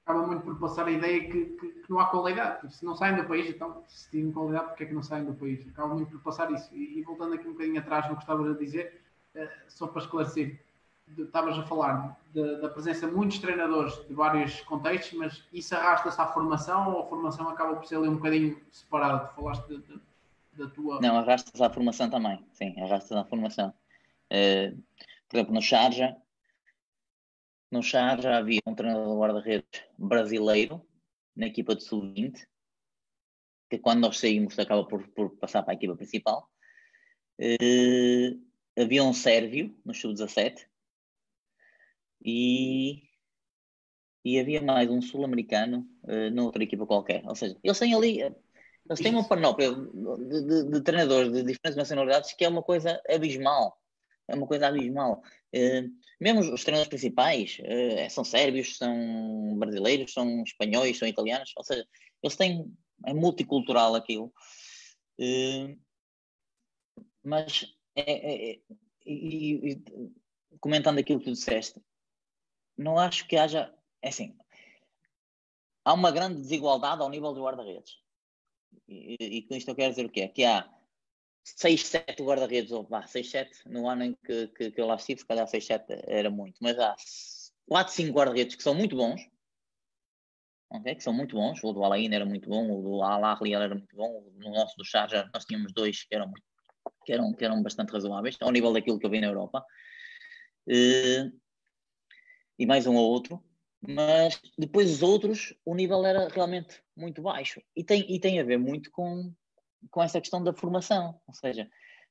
[0.05, 2.74] Acaba muito por passar a ideia que, que, que, não há qualidade.
[2.74, 5.34] Se não saem do país, então, se têm qualidade, porque é que não saem do
[5.34, 5.68] país?
[5.68, 6.74] Acaba muito por passar isso.
[6.74, 9.03] E, e voltando aqui um bocadinho atrás no que estavas a dizer,
[9.34, 10.64] uh, só para esclarecer,
[11.16, 16.20] estavas a falar de, da presença de muitos treinadores de vários contextos, mas isso arrasta-se
[16.20, 19.26] à formação ou a formação acaba por ser ali um bocadinho separada?
[19.28, 20.00] Tu falaste de, de,
[20.52, 21.00] da tua.
[21.00, 23.72] Não, arrasta-se à formação também, sim, arrasta-se à formação.
[24.32, 24.82] Uh,
[25.28, 26.16] por exemplo, no Charja,
[27.70, 30.84] no Charja havia um treinador de guarda-redes brasileiro
[31.34, 32.46] na equipa de sub-20,
[33.70, 36.48] que quando nós saímos acaba por, por passar para a equipa principal.
[37.40, 38.40] Uh,
[38.76, 40.68] havia um sérvio no sub-17
[42.23, 43.03] e,
[44.25, 47.23] e havia mais um sul-americano uh, noutra equipa qualquer.
[47.27, 51.77] Ou seja, eles têm ali, eles têm uma panóplia de, de, de, treinadores de diferentes
[51.77, 53.79] nacionalidades que é uma coisa abismal.
[54.27, 55.23] É uma coisa abismal.
[55.55, 55.89] Uh,
[56.21, 61.53] mesmo os treinadores principais uh, são sérvios, são brasileiros, são espanhóis, são italianos.
[61.57, 61.87] Ou seja,
[62.23, 62.73] eles têm.
[63.07, 64.33] É multicultural aquilo.
[65.21, 65.79] Uh,
[67.23, 67.64] mas
[67.95, 68.59] é, é, é
[69.07, 69.83] e, e,
[70.61, 71.81] comentando aquilo que tu disseste,
[72.79, 73.74] não acho que haja.
[74.01, 74.39] É assim,
[75.85, 77.99] há uma grande desigualdade ao nível do guarda-redes.
[78.87, 80.29] E, e, com isto eu quero dizer o quê?
[80.29, 80.68] Que há
[81.43, 84.97] 6, 7 guarda-redes, ou vá, 6, 7, no ano em que, que, que eu lá
[84.97, 86.95] estive, se calhar 6, 7 era muito, mas há
[87.66, 89.20] 4, 5 guarda-redes que são muito bons,
[90.70, 90.95] okay?
[90.95, 91.62] que são muito bons.
[91.64, 94.85] O do Alain era muito bom, o do Al-Ahli era muito bom, no nosso do
[94.85, 96.33] Charger nós tínhamos dois que eram,
[97.05, 99.64] que eram, que eram bastante razoáveis, ao nível daquilo que eu vi na Europa.
[100.66, 101.33] Uh,
[102.59, 103.42] e mais um ou outro,
[103.80, 107.62] mas depois os outros o nível era realmente muito baixo.
[107.76, 109.32] E tem, e tem a ver muito com,
[109.90, 111.70] com essa questão da formação, ou seja,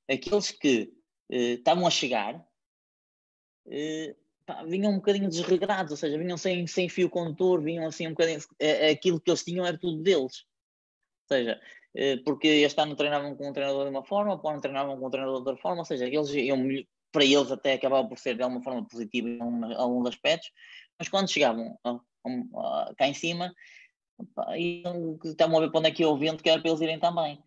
[0.10, 0.94] aqueles que
[1.30, 2.46] eh, estavam a chegar
[3.70, 8.08] eh, pá, vinham um bocadinho desregrados, ou seja, vinham sem, sem fio condutor, vinham assim
[8.08, 10.46] um bocadinho, eh, aquilo que eles tinham era tudo deles,
[11.30, 11.60] ou seja,
[11.94, 15.08] eh, porque este ano treinavam com um treinador de uma forma, para ano treinavam com
[15.08, 16.58] um treinador de outra forma, ou seja, eles iam
[17.18, 20.52] para eles até acabava por ser de alguma forma positivo em alguns aspectos,
[21.00, 23.52] mas quando chegavam a, a, a, cá em cima,
[25.26, 27.00] estavam a ver para onde é que ia o vento, que era para eles irem
[27.00, 27.42] também.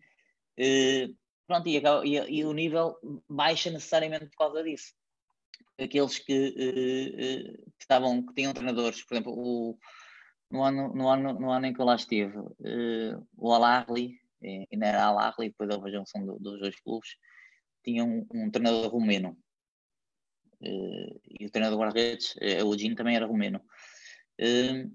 [0.59, 1.15] Uh,
[1.47, 2.97] pronto, e, e, e, o nível
[3.29, 4.93] baixa necessariamente por causa disso.
[5.79, 9.79] Aqueles que, uh, uh, que estavam, que tinham treinadores, por exemplo, o,
[10.51, 12.37] no, ano, no, ano, no ano em que eu lá estive,
[13.37, 14.19] o Al-Ahli,
[14.69, 17.15] ainda era Al-Ahli, depois houve a junção do, dos dois clubes,
[17.85, 19.50] tinha um, um treinador romeno, Uh,
[20.61, 23.59] e o treinador guarda-redes, uh, o Gino, também era romeno.
[24.39, 24.91] Uh,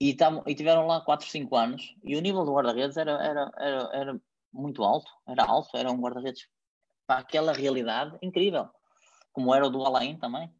[0.00, 3.52] e, tavam, e tiveram lá 4, 5 anos e o nível do guarda-redes era, era,
[3.56, 4.20] era, era
[4.52, 6.46] muito alto, era alto, era um guarda-redes
[7.06, 8.68] para aquela realidade incrível,
[9.32, 10.50] como era o do Alain também,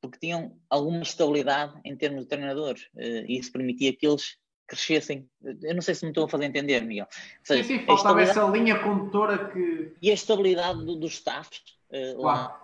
[0.00, 5.28] porque tinham alguma estabilidade em termos de treinadores e isso permitia que eles crescessem.
[5.62, 7.06] Eu não sei se me estou a fazer entender, Miguel.
[7.42, 9.94] Seja, sim, sim, faltava essa linha condutora que.
[10.00, 12.54] E a estabilidade do, dos staffs, uh, claro.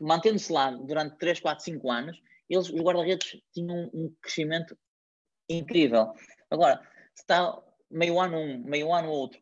[0.00, 4.76] mantendo-se lá durante 3, 4, 5 anos, eles, os guarda-redes tinham um crescimento
[5.48, 6.12] incrível.
[6.50, 6.80] Agora,
[7.14, 7.58] se está
[7.90, 9.40] meio ano um, meio ano outro,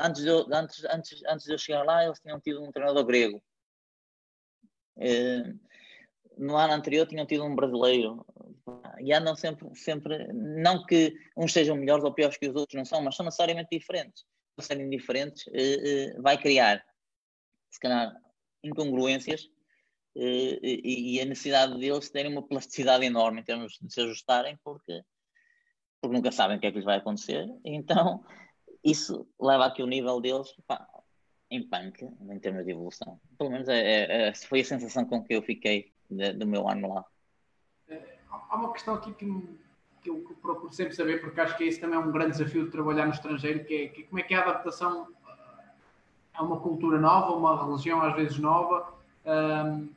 [0.00, 3.04] antes de, eu, antes, antes, antes de eu chegar lá, eles tinham tido um treinador
[3.04, 3.42] grego.
[4.96, 5.58] Uh,
[6.38, 8.24] no ano anterior tinham tido um brasileiro
[9.00, 12.84] e andam sempre, sempre, não que uns sejam melhores ou piores que os outros, não
[12.84, 14.24] são, mas são necessariamente diferentes.
[14.56, 16.84] Por serem diferentes, eh, eh, vai criar,
[17.70, 18.14] se calhar,
[18.62, 19.50] incongruências
[20.16, 25.02] eh, e, a necessidade deles terem uma plasticidade enorme em termos de se ajustarem, porque,
[26.00, 27.46] porque nunca sabem o que é que lhes vai acontecer.
[27.64, 28.24] Então,
[28.82, 30.86] isso leva a que o nível deles pá,
[31.50, 33.20] em punk, em termos de evolução.
[33.36, 36.68] Pelo menos é, é, é, foi a sensação com que eu fiquei de, do meu
[36.68, 37.04] ano lá.
[38.54, 39.58] Há uma questão aqui que,
[40.00, 42.70] que eu procuro sempre saber, porque acho que esse também é um grande desafio de
[42.70, 45.08] trabalhar no estrangeiro, que é, que como é que é a adaptação
[46.32, 48.94] a uma cultura nova, uma religião às vezes nova,
[49.26, 49.88] um,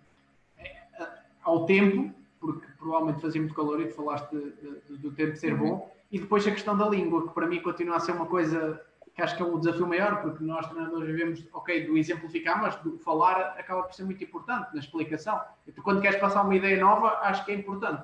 [1.43, 4.51] ao tempo porque provavelmente fazia muito calor e falaste de,
[4.88, 5.60] de, do tempo ser uhum.
[5.60, 5.95] bom.
[6.12, 8.82] E depois a questão da língua, que para mim continua a ser uma coisa
[9.14, 12.76] que acho que é o desafio maior, porque nós treinadores vivemos, ok, do exemplificar, mas
[12.78, 15.41] do falar acaba por ser muito importante na explicação.
[15.66, 18.03] E tu, quando queres passar uma ideia nova, acho que é importante.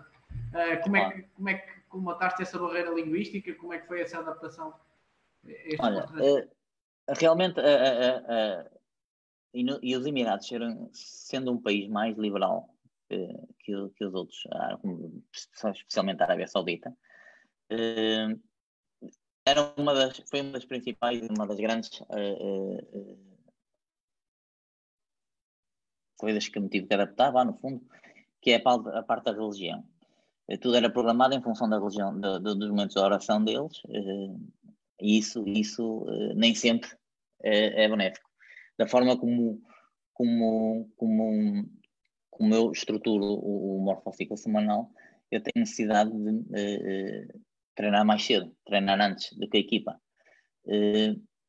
[0.53, 3.55] Uh, como, é que, como é que comataste essa barreira linguística?
[3.55, 4.73] Como é que foi essa adaptação?
[5.79, 6.49] Olha, uh,
[7.19, 8.79] realmente, uh,
[9.53, 10.47] e, os Emirados,
[10.93, 12.69] sendo um país mais liberal
[13.09, 14.43] que, que, os outros,
[15.31, 16.95] especialmente a Arábia Saudita,
[19.45, 22.01] era uma das, foi uma das principais, uma das grandes
[26.17, 27.85] coisas que me tive que adaptar, lá no fundo,
[28.41, 29.83] que é a parte, a parte da religião.
[30.61, 33.81] Tudo era programado em função da religião, de, de, dos momentos da oração deles,
[34.99, 36.89] e isso, isso nem sempre
[37.41, 38.29] é, é benéfico.
[38.77, 39.61] Da forma como,
[40.13, 41.69] como, como,
[42.29, 44.91] como eu estruturo o, o semanal,
[45.31, 47.27] eu tenho necessidade de
[47.75, 49.99] treinar mais cedo, treinar antes do que a equipa.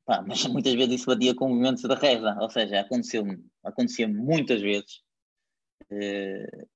[0.04, 4.60] Pá, mas muitas vezes isso batia com movimentos da reza, ou seja, aconteceu-me, acontecia muitas
[4.60, 5.02] vezes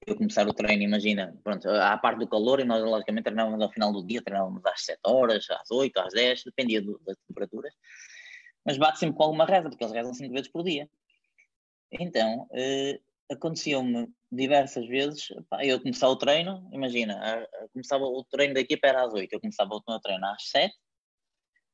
[0.07, 3.73] eu começar o treino, imagina, pronto, à parte do calor, e nós logicamente treinávamos ao
[3.73, 7.73] final do dia, treinávamos às 7 horas, às 8, às 10, dependia do, das temperaturas,
[8.65, 10.89] mas bate sempre com alguma reza, porque eles rezam 5 vezes por dia.
[11.91, 18.61] Então, uh, aconteceu-me diversas vezes, pá, eu começava o treino, imagina, começava o treino da
[18.61, 20.75] equipa era às 8, eu começava o meu treino às 7,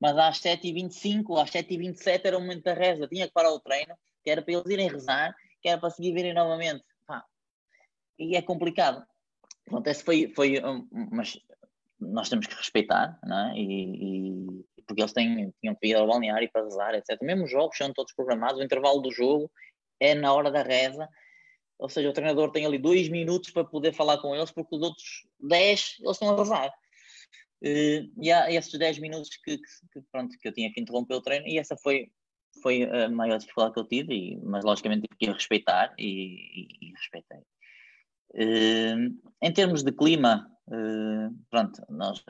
[0.00, 3.94] mas às 7h25, às 7h27 era o momento da reza, tinha que parar o treino,
[4.22, 6.84] que era para eles irem rezar, que era para seguir virem novamente.
[8.18, 9.04] E é complicado.
[9.64, 10.60] Pronto, esse foi, foi
[10.90, 11.38] mas
[11.98, 13.56] nós temos que respeitar, não é?
[13.56, 17.20] E, e, porque eles têm, tinham que ir ao balneário para rezar, etc.
[17.22, 19.50] Mesmo os jogos são todos programados, o intervalo do jogo
[19.98, 21.08] é na hora da reza,
[21.78, 24.82] ou seja, o treinador tem ali dois minutos para poder falar com eles, porque os
[24.82, 26.72] outros dez eles estão a rezar.
[27.62, 31.46] E há esses 10 minutos que, que, pronto, que eu tinha que interromper o treino,
[31.46, 32.10] e essa foi,
[32.62, 36.68] foi a maior dificuldade que eu tive, e, mas logicamente tive que respeitar e, e,
[36.82, 37.40] e respeitei.
[38.32, 42.24] Uh, em termos de clima, uh, pronto, nós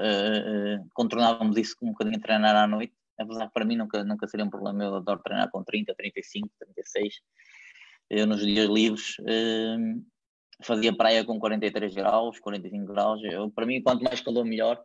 [0.94, 4.26] contornávamos isso com um bocadinho de treinar à noite, apesar que para mim nunca, nunca
[4.26, 7.14] seria um problema, eu adoro treinar com 30, 35, 36,
[8.10, 9.16] eu nos dias livres
[10.62, 13.20] fazia praia com 43 graus, 45 graus.
[13.24, 14.82] Eu, para mim, quanto mais calor, melhor.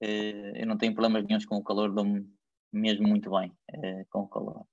[0.00, 2.26] Eu não tenho problemas nenhums com o calor, dou-me
[2.72, 3.52] mesmo muito bem
[4.10, 4.64] com o calor.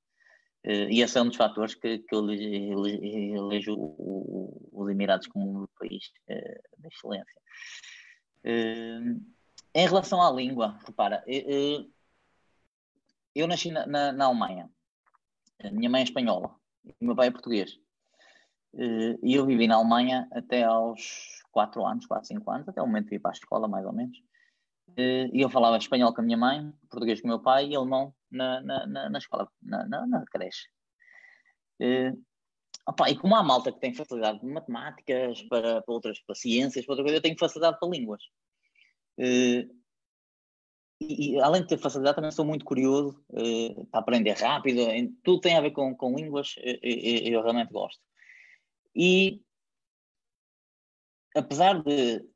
[0.66, 3.76] Uh, e esse é um dos fatores que, que eu elejo
[4.72, 7.41] os Emirados como um país de excelência.
[8.43, 11.24] em relação à língua, repara,
[13.34, 14.70] eu nasci na, na, na Alemanha.
[15.64, 16.60] A minha mãe é espanhola
[16.99, 17.78] o meu pai é português.
[18.76, 22.88] Eh, e eu vivi na Alemanha até aos 4 anos, 4, 5 anos, até o
[22.88, 24.18] momento de ir para a escola, mais ou menos.
[24.97, 27.76] Eh, e eu falava espanhol com a minha mãe, português com o meu pai e
[27.76, 30.68] alemão na, na, na, na escola, na, na, na creche.
[31.82, 32.22] Uh,
[32.88, 36.86] opa, e como há malta que tem facilidade de matemáticas, para, para outras, para ciências,
[36.86, 38.22] para outra coisa, eu tenho facilidade para línguas.
[39.18, 39.80] Uh,
[41.02, 44.82] e, e, além de ter facilidade, também sou muito curioso uh, para aprender rápido.
[44.82, 48.02] Em, tudo tem a ver com, com línguas, eu, eh, eu, eh, realmente gosto.
[48.94, 49.42] E
[51.36, 52.28] apesar de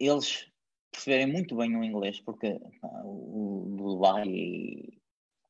[0.00, 0.50] eles
[0.90, 2.60] perceberem muito bem o inglês, porque
[3.04, 4.88] o, o Dubai,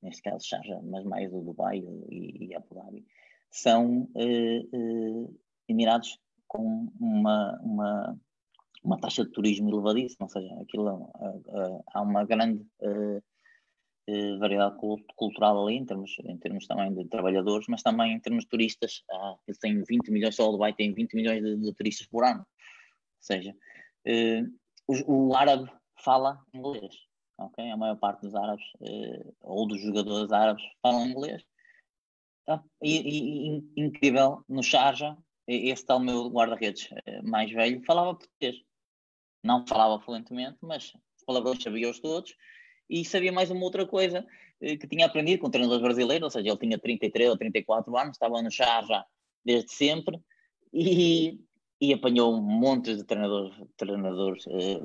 [0.03, 1.79] neste caso Sharjah, mas mais o Dubai
[2.11, 3.07] e, e Abu Dhabi,
[3.51, 8.19] são uh, uh, Emirados com uma, uma
[8.83, 13.23] uma taxa de turismo elevadíssima, ou seja, aquilo, uh, há uma grande uh,
[14.41, 14.77] variedade
[15.17, 19.05] cultural ali, em termos, em termos também de trabalhadores, mas também em termos de turistas.
[19.09, 22.25] Ah, eles têm 20 milhões, só o Dubai tem 20 milhões de, de turistas por
[22.25, 22.41] ano.
[22.41, 23.55] Ou seja,
[24.89, 25.71] o, o, árabe
[26.03, 26.97] fala inglês,
[27.39, 27.71] ok?
[27.71, 28.65] A maior parte dos árabes,
[29.41, 31.45] ou dos jogadores árabes, falam inglês.
[32.49, 35.17] Ah, e, e, incrível, no Sharjah,
[35.47, 36.89] esse tal meu guarda-redes
[37.23, 38.57] mais velho falava português
[39.43, 42.37] não falava fluentemente, mas os palavrões sabia-os todos
[42.89, 44.25] e sabia mais uma outra coisa
[44.61, 48.13] eh, que tinha aprendido com treinadores brasileiros, ou seja, ele tinha 33 ou 34 anos,
[48.13, 49.05] estava no chá já
[49.45, 50.21] desde sempre
[50.73, 51.41] e,
[51.83, 54.79] e apanhou um monte de treinadores, treinadores eh,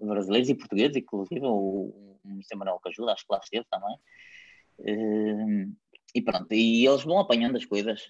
[0.00, 1.90] brasileiros e portugueses, inclusive o,
[2.24, 2.40] o.
[2.54, 3.96] Manuel Cajuda, acho que lá esteve também.
[4.78, 5.66] Eh,
[6.14, 8.06] e pronto, e eles vão apanhando as coisas.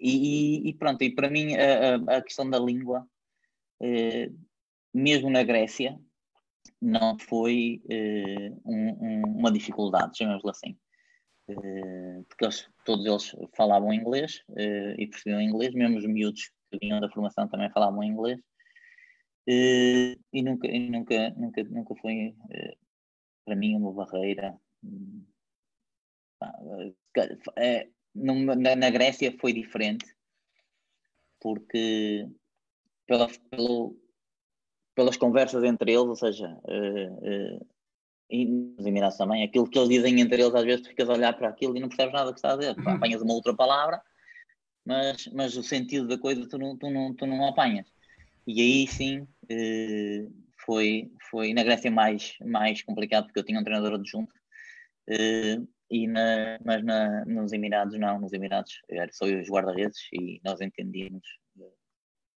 [0.00, 3.06] E, e, pronto, e para mim a, a questão da língua
[4.92, 6.00] mesmo na Grécia,
[6.80, 7.82] não foi
[8.64, 10.76] um, um, uma dificuldade, chamemos-lhe assim.
[12.28, 14.42] Porque eles, todos eles falavam inglês
[14.98, 18.38] e percebiam inglês, mesmo os miúdos que vinham da formação também falavam inglês.
[19.48, 22.76] Uh, e nunca, e nunca, nunca, nunca foi uh,
[23.44, 24.58] para mim uma barreira.
[27.56, 30.06] É, na, na, Grécia foi diferente
[31.38, 32.26] porque
[33.06, 33.96] pela, pelo,
[34.94, 37.66] pelas conversas entre eles, ou seja, uh,
[38.30, 41.14] e nos Emirados também, aquilo que eles dizem entre eles, às vezes tu ficas a
[41.14, 42.88] olhar para aquilo e não percebes nada que está a dizer, uhum.
[42.90, 44.00] apanhas uma outra palavra,
[44.84, 47.86] mas, mas o sentido da coisa tu não, tu não, tu não apanhas.
[48.46, 53.64] E aí sim uh, foi, foi na Grécia mais, mais complicado, porque eu tinha um
[53.64, 54.32] treinador adjunto,
[55.08, 59.98] uh, e na, mas na, nos Emirados não, nos Emirados era só eu os guarda-redes
[60.12, 61.26] e nós entendíamos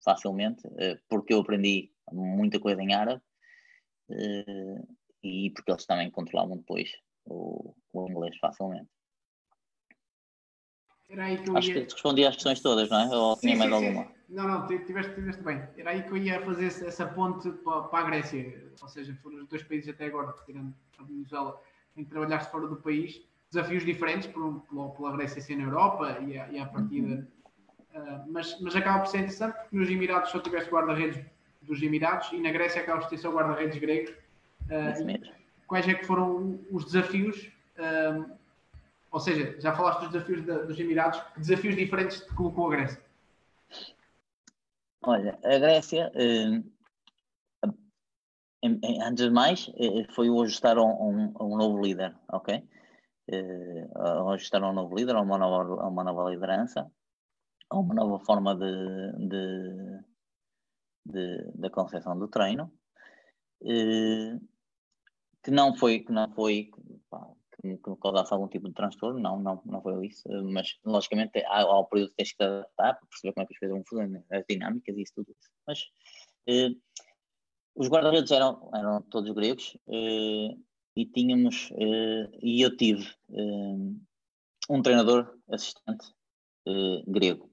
[0.03, 0.63] facilmente,
[1.09, 3.21] porque eu aprendi muita coisa em árabe
[5.23, 6.91] e porque eles também controlavam depois
[7.25, 8.89] o, o inglês facilmente.
[11.11, 11.73] Era aí que eu Acho ia...
[11.85, 13.15] que respondi às questões todas, não é?
[13.15, 14.03] Ou tinha mais alguma?
[14.03, 14.09] Sim.
[14.29, 15.61] Não, não, tiveste, tiveste bem.
[15.77, 18.71] Era aí que eu ia fazer essa ponte para, para a Grécia.
[18.81, 21.61] Ou seja, foram os dois países até agora, tirando a Venezuela,
[21.97, 23.21] em que trabalhaste fora do país.
[23.51, 27.27] Desafios diferentes por, por, pela Grécia ser na Europa e a, e a partida.
[27.93, 28.01] Uhum.
[28.01, 31.21] Uh, mas, mas acaba por ser interessante porque nos Emirados só tiveste guarda-redes
[31.61, 34.13] dos Emirados e na Grécia acabas de ter só guarda-redes gregos
[34.71, 35.19] Uh,
[35.67, 37.51] quais é que foram os desafios?
[37.77, 38.29] Uh,
[39.11, 42.71] ou seja, já falaste dos desafios da, dos Emirados, que desafios diferentes te colocou a
[42.71, 43.03] Grécia?
[45.03, 46.71] Olha, a Grécia, uh,
[49.03, 49.69] antes de mais,
[50.15, 52.63] foi o ajustar a um, um novo líder, ok?
[53.29, 56.89] Uh, ajustar a um novo líder, a uma nova, a uma nova liderança,
[57.69, 59.99] a uma nova forma de, de,
[61.05, 62.71] de, de concepção do treino.
[63.61, 64.39] Uh,
[65.43, 66.69] que não foi, que não foi
[67.61, 71.83] que, causasse algum tipo de transtorno, não, não, não foi isso, mas logicamente há, há
[71.83, 74.45] período que tens que adaptar para perceber como é que as coisas vão funcionar, as
[74.49, 75.35] dinâmicas e isso tudo.
[75.67, 75.79] Mas
[76.47, 76.69] eh,
[77.75, 80.57] os guarda-redes eram, eram todos gregos eh,
[80.95, 83.77] e tínhamos, eh, e eu tive eh,
[84.69, 86.05] um treinador assistente
[86.67, 87.49] eh, grego.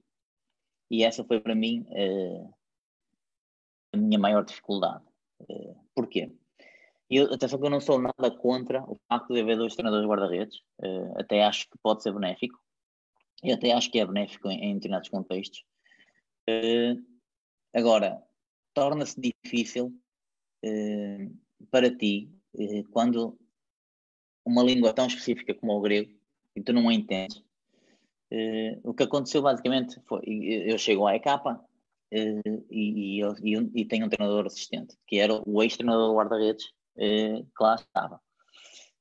[0.91, 2.49] E essa foi para mim eh,
[3.93, 5.05] a minha maior dificuldade.
[5.95, 6.33] porquê?
[7.11, 10.59] Eu, atenção que eu não sou nada contra o facto de haver dois treinadores guarda-redes,
[10.81, 12.59] uh, até acho que pode ser benéfico,
[13.43, 15.65] e até acho que é benéfico em, em determinados contextos.
[16.49, 17.03] Uh,
[17.75, 18.23] agora,
[18.75, 19.95] torna-se difícil
[20.65, 21.39] uh,
[21.71, 22.31] para ti,
[22.91, 23.39] quando
[24.45, 26.13] uma língua tão específica como o grego,
[26.57, 27.43] e tu não a entendes,
[28.83, 31.27] o que aconteceu basicamente foi, eu chego à EK,
[32.11, 37.63] e, e, e, e tenho um treinador assistente, que era o ex-treinador guarda-redes, eh, que
[37.63, 38.21] lá estava.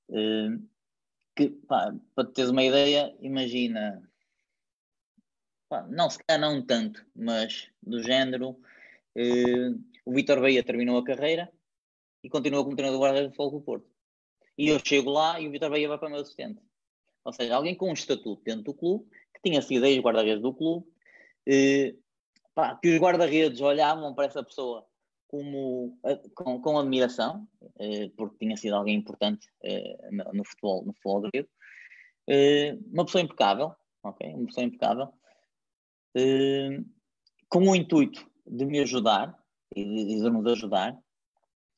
[0.09, 0.57] Eh,
[1.35, 4.01] que, pá, para teres uma ideia, imagina,
[5.69, 8.59] pá, não se calhar não tanto, mas do género,
[9.15, 9.71] eh,
[10.05, 11.51] o Vitor Bahia terminou a carreira
[12.23, 13.89] e continua como treinador do guarda-redes do Fogo do Porto.
[14.57, 16.61] E eu chego lá e o Vitor Bahia vai para o meu assistente.
[17.23, 20.87] Ou seja, alguém com um estatuto dentro do clube, que tinha sido ex-guarda-redes do clube,
[21.45, 21.95] eh,
[22.55, 24.87] pá, que os guarda-redes olhavam para essa pessoa
[25.27, 25.99] como,
[26.33, 27.47] com, com admiração,
[27.79, 31.49] eh, porque tinha sido alguém importante eh, no, futebol, no futebol grego.
[32.27, 34.33] Eh, uma pessoa impecável, ok?
[34.33, 35.13] Uma pessoa impecável,
[37.47, 39.37] com o intuito de me ajudar
[39.75, 40.97] e de, de nos ajudar,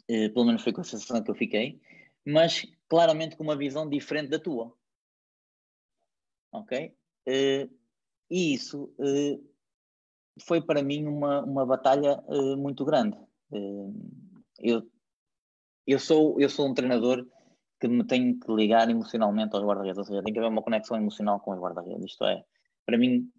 [0.08, 1.82] pelo menos foi com a sensação que eu fiquei,
[2.26, 4.74] mas claramente com uma visão diferente da tua.
[6.52, 6.96] Ok?
[7.28, 8.96] e isso
[10.48, 12.24] foi para mim uma, uma batalha
[12.58, 13.18] muito grande
[13.52, 14.90] eu,
[15.88, 17.26] eu, sou, eu sou um treinador
[17.80, 20.98] que me tenho que ligar emocionalmente aos guarda-redes, ou seja, tem que haver uma conexão
[20.98, 22.12] emocional com os guarda-redes.
[22.12, 22.44] Isto é,
[22.86, 23.32] para mim,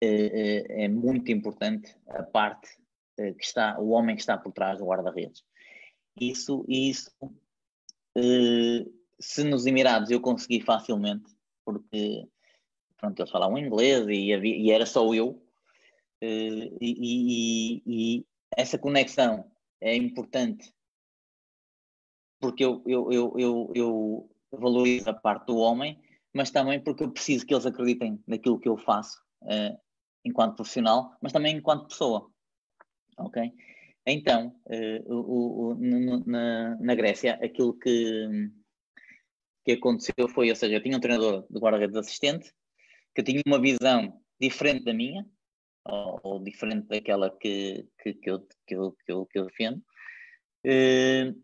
[0.00, 2.68] é, é, muito importante a parte
[3.16, 5.42] eh, que está, o homem que está por trás do guarda-redes.
[6.20, 7.10] Isso, isso
[8.14, 8.86] eh,
[9.18, 11.34] se nos Emirados eu consegui facilmente,
[11.64, 12.28] porque
[12.98, 15.42] pronto, eles falavam inglês e, havia, e era só eu,
[16.20, 18.26] e, e, e,
[18.56, 19.50] essa conexão
[19.80, 20.72] é importante
[22.40, 25.98] porque eu, eu, eu, eu, eu valorizo a parte do homem,
[26.32, 29.78] mas também porque eu preciso que eles acreditem naquilo que eu faço uh,
[30.24, 32.30] enquanto profissional, mas também enquanto pessoa.
[33.18, 33.52] Ok?
[34.06, 38.50] Então, uh, o, o, no, na, na Grécia, aquilo que,
[39.64, 42.52] que aconteceu foi, ou seja, eu tinha um treinador de guarda-redes assistente
[43.14, 45.26] que tinha uma visão diferente da minha,
[45.88, 49.78] ou, ou diferente daquela que, que, que, eu, que, eu, que, eu, que eu defendo,
[49.78, 51.42] uh,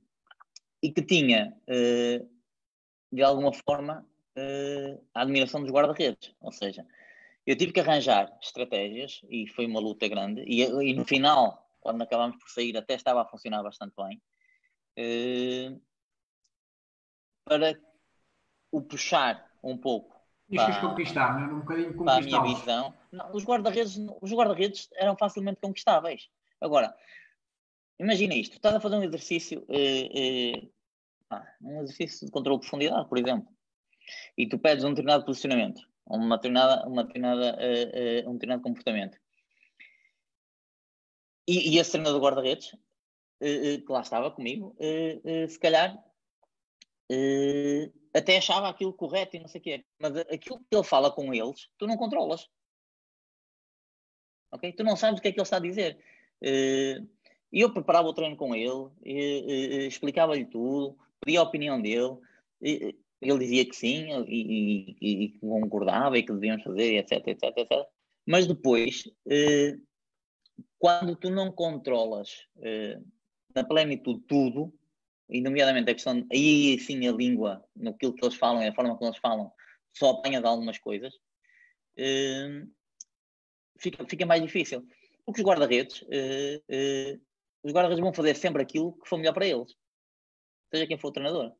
[0.82, 2.30] e que tinha, uh,
[3.12, 4.06] de alguma forma,
[4.36, 6.34] uh, a admiração dos guarda-redes.
[6.40, 6.86] Ou seja,
[7.46, 12.02] eu tive que arranjar estratégias, e foi uma luta grande, e, e no final quando
[12.02, 14.22] acabámos por sair, até estava a funcionar bastante bem.
[17.44, 17.76] Para
[18.70, 20.11] o puxar um pouco.
[20.52, 21.52] Isto conquistar, não é?
[21.54, 22.04] Um bocadinho conquistar.
[22.04, 22.94] Para a minha visão.
[23.10, 24.56] Não, os guarda-redes guarda
[24.96, 26.28] eram facilmente conquistáveis.
[26.60, 26.94] Agora,
[27.98, 30.72] imagina isto: estás a fazer um exercício, uh,
[31.30, 33.48] ah, um exercício de controle de profundidade, por exemplo,
[34.36, 39.18] e tu pedes um determinado posicionamento, uma determinada, uma determinada, uh, um determinado comportamento.
[41.48, 42.76] E, e esse treinador de guarda-redes,
[43.40, 44.76] que lá estava comigo,
[45.48, 45.98] se calhar
[48.14, 51.32] até achava aquilo correto e não sei o quê, mas aquilo que ele fala com
[51.32, 52.48] eles, tu não controlas.
[54.52, 54.72] Ok?
[54.72, 55.98] Tu não sabes o que é que ele está a dizer.
[56.42, 58.90] E eu preparava o treino com ele,
[59.86, 62.18] explicava-lhe tudo, pedia a opinião dele,
[62.60, 67.86] ele dizia que sim e, e, e concordava e que devíamos fazer, etc, etc, etc.
[68.26, 69.10] Mas depois,
[70.78, 72.46] quando tu não controlas
[73.54, 74.72] na plenitude tudo,
[75.28, 78.96] e nomeadamente a questão, aí sim a língua, no que eles falam e a forma
[78.96, 79.50] como eles falam,
[79.92, 82.70] só apanha de algumas coisas, uh,
[83.78, 84.86] fica, fica mais difícil.
[85.24, 87.22] Porque os guarda-redes, uh, uh,
[87.62, 89.74] os guarda-redes vão fazer sempre aquilo que for melhor para eles,
[90.70, 91.52] seja quem for o treinador.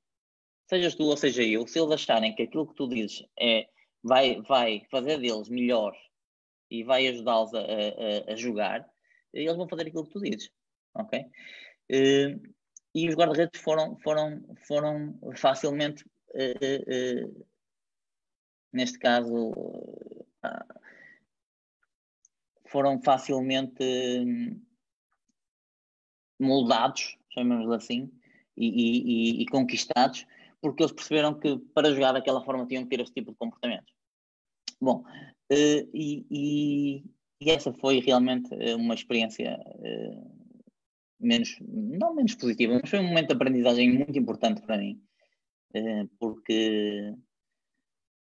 [0.69, 3.67] Sejas tu ou seja eu, se eles acharem que aquilo que tu dizes é,
[4.03, 5.95] vai, vai fazer deles melhor
[6.71, 8.89] e vai ajudá-los a, a, a, jogar,
[9.33, 10.51] eles vão fazer aquilo que tu dizes.
[10.95, 11.25] Ok?
[12.95, 16.05] E os guarda-redes foram, foram, foram facilmente,
[16.35, 17.47] uh, uh,
[18.73, 20.81] neste caso, uh,
[22.69, 23.85] foram facilmente
[26.39, 28.11] moldados, chamemos assim,
[28.57, 30.27] e, e, e, conquistados,
[30.61, 33.93] porque eles perceberam que para jogar daquela forma tinham que ter esse tipo de comportamento.
[34.81, 35.05] Bom,
[35.51, 39.59] e, e, essa foi realmente uma experiência
[41.23, 45.01] menos, não menos positiva, mas foi um momento de aprendizagem muito importante para mim,
[45.75, 47.15] eh, porque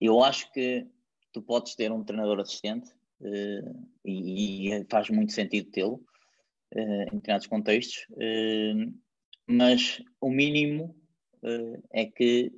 [0.00, 0.86] eu acho que
[1.32, 2.90] tu podes ter um treinador assistente
[3.22, 3.72] eh,
[4.04, 6.04] e faz muito sentido tê-lo
[6.74, 8.06] eh, em determinados contextos,
[9.46, 10.94] mas o mínimo
[11.92, 12.52] é que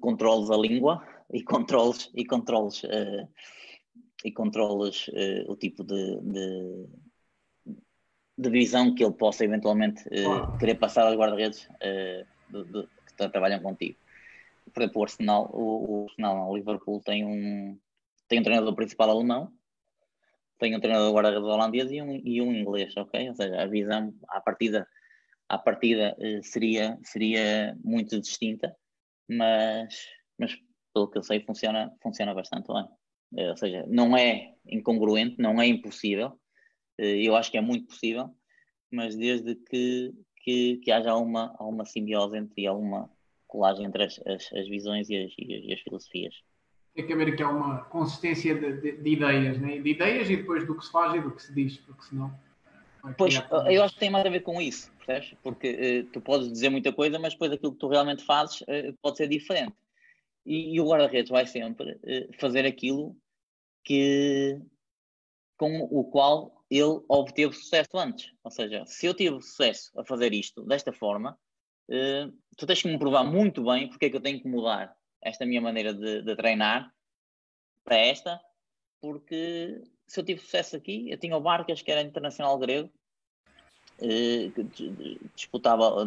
[0.00, 2.82] controles a língua e controles e controles
[4.24, 5.10] e controles
[5.48, 6.88] o tipo de, de
[8.38, 13.98] de visão que ele possa eventualmente uh, querer passar aos guarda-redes uh, que trabalham contigo.
[14.72, 17.78] Por exemplo, o Arsenal, o, o Arsenal, o Liverpool tem um,
[18.28, 19.50] tem um treinador principal alemão,
[20.58, 23.28] tem um treinador guarda-redes holandês e um, e um inglês, ok?
[23.28, 24.86] Ou seja, a visão à partida,
[25.48, 28.76] à partida uh, seria, seria muito distinta,
[29.28, 29.94] mas,
[30.38, 30.54] mas
[30.92, 33.48] pelo que eu sei funciona, funciona bastante bem.
[33.48, 36.38] ou seja, não é incongruente, não é impossível,
[36.98, 38.34] eu acho que é muito possível,
[38.90, 43.10] mas desde que, que, que haja uma, uma simbiose entre uma
[43.46, 46.34] colagem entre as, as, as visões e as, e as, filosofias.
[46.94, 49.78] Tem que haver aqui uma consistência de, de, de, ideias, né?
[49.78, 52.38] de ideias e depois do que se faz e do que se diz, porque senão.
[53.16, 53.34] Pois,
[53.70, 55.38] eu acho que tem mais a ver com isso, percebes?
[55.40, 58.96] Porque uh, tu podes dizer muita coisa, mas depois aquilo que tu realmente fazes uh,
[59.00, 59.76] pode ser diferente.
[60.44, 63.16] E, e o guarda-redes vai sempre uh, fazer aquilo
[63.84, 64.60] que,
[65.56, 68.32] com o qual ele obteve sucesso antes.
[68.42, 71.38] Ou seja, se eu tive sucesso a fazer isto desta forma,
[71.88, 74.94] uh, tu tens que me provar muito bem porque é que eu tenho que mudar
[75.22, 76.92] esta minha maneira de, de treinar
[77.84, 78.40] para esta,
[79.00, 82.90] porque se eu tive sucesso aqui, eu tinha o Barcas, que era internacional grego,
[84.00, 84.88] uh, que
[85.34, 86.04] disputava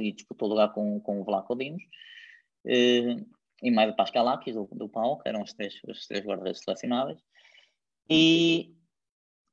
[0.00, 1.82] e disputou lugar com, com o Vlaco Dimos,
[2.66, 3.26] uh,
[3.62, 7.18] e mais o Pascalakis do, do Pau, que eram os três, os três guarda-redes selecionáveis.
[8.10, 8.74] E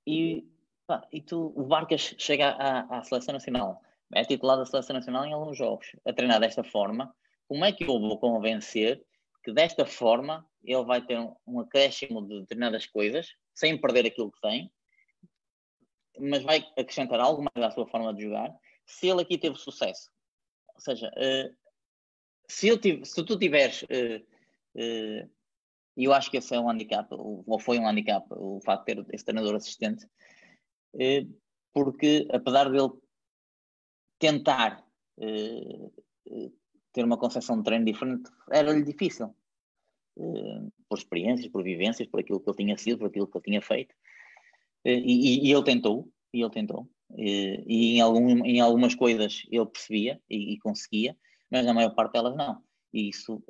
[0.10, 0.48] e,
[0.88, 3.80] pá, e tu, o Vargas chega à, à seleção nacional,
[4.14, 7.16] é titular da seleção nacional em alguns jogos, a treinar desta forma.
[7.48, 9.06] Como é que eu vou convencer
[9.44, 14.32] que desta forma ele vai ter um, um acréscimo de determinadas coisas, sem perder aquilo
[14.32, 14.72] que tem,
[16.20, 18.52] mas vai acrescentar algo mais à sua forma de jogar,
[18.86, 20.12] se ele aqui teve sucesso.
[20.76, 21.56] Ou seja, uh,
[22.48, 24.18] se, tive, se tu tiveres uh,
[24.76, 25.30] uh,
[26.00, 29.04] e eu acho que esse é um handicap, ou foi um handicap, o facto de
[29.04, 30.08] ter esse treinador assistente,
[30.98, 31.28] eh,
[31.74, 32.90] porque apesar dele
[34.18, 34.82] tentar
[35.18, 35.90] eh,
[36.32, 36.52] eh,
[36.94, 39.36] ter uma concepção de treino diferente, era-lhe difícil.
[40.88, 43.62] Por experiências, por vivências, por aquilo que ele tinha sido, por aquilo que ele tinha
[43.62, 43.94] feito.
[44.86, 46.90] E, e ele tentou, e ele tentou.
[47.18, 51.18] E em, algum, em algumas coisas ele percebia e, e conseguia,
[51.52, 52.64] mas na maior parte delas não.
[52.94, 53.44] E isso,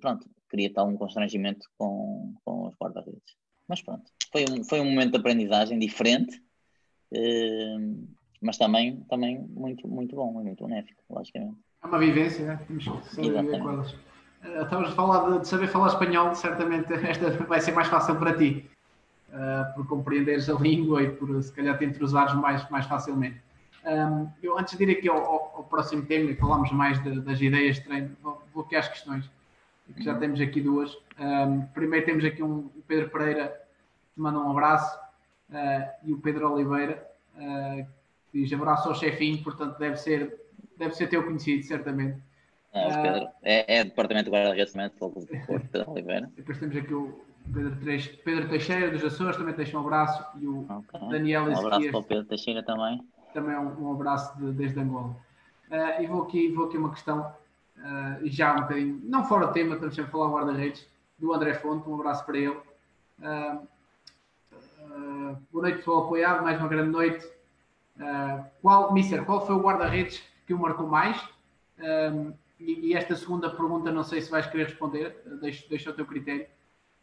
[0.00, 3.36] pronto, cria tal um constrangimento com, com os guarda-redes.
[3.66, 6.42] Mas pronto, foi um, foi um momento de aprendizagem diferente
[7.12, 8.08] uh,
[8.40, 11.58] mas também, também muito, muito bom, muito benéfico, logicamente.
[11.82, 12.60] É uma vivência, né?
[12.66, 13.92] temos que saber viver com elas.
[13.92, 18.16] Uh, estavas a falar de, de, saber falar espanhol, certamente esta vai ser mais fácil
[18.16, 18.64] para ti,
[19.28, 23.40] uh, por compreenderes a língua e por se calhar te entrosares mais, mais facilmente.
[23.84, 27.20] Um, eu, antes de ir aqui ao, ao, ao próximo tema e falarmos mais de,
[27.20, 29.30] das ideias de treino, vou, vou aqui às questões,
[29.94, 30.96] que já temos aqui duas.
[31.18, 33.60] Um, primeiro temos aqui um, o Pedro Pereira,
[34.14, 34.98] que manda um abraço,
[35.50, 37.06] uh, e o Pedro Oliveira,
[37.36, 37.86] uh,
[38.30, 40.40] que diz abraço ao chefinho, portanto deve ser,
[40.76, 42.18] deve ser teu conhecido, certamente.
[42.72, 46.30] É, uh, Pedro, é, é departamento de guarda-redes também, Pedro Oliveira.
[46.36, 47.20] Depois temos aqui o
[47.52, 47.76] Pedro,
[48.24, 51.08] Pedro Teixeira, dos Açores, também deixa um abraço, e o okay.
[51.08, 53.00] Daniel Um abraço para o Pedro Teixeira também
[53.32, 55.16] também um, um abraço de, desde Angola.
[55.70, 57.32] Uh, e vou aqui, vou aqui uma questão,
[57.80, 60.86] uh, já um bocadinho, não fora do tema, estamos sempre a falar guarda-redes,
[61.18, 62.56] do André Fonte, um abraço para ele.
[63.18, 63.68] Uh,
[65.52, 67.28] boa noite, pessoal apoiado, mais uma grande noite.
[68.62, 71.22] qual, Mister, qual foi o guarda-redes que o marcou mais?
[72.58, 76.04] E, e, esta segunda pergunta, não sei se vais querer responder, deixo, deixo ao teu
[76.04, 76.46] critério.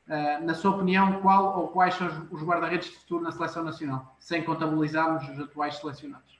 [0.07, 4.15] Uh, na sua opinião, qual ou quais são os guarda-redes de futuro na seleção nacional,
[4.19, 6.39] sem contabilizarmos os atuais selecionados?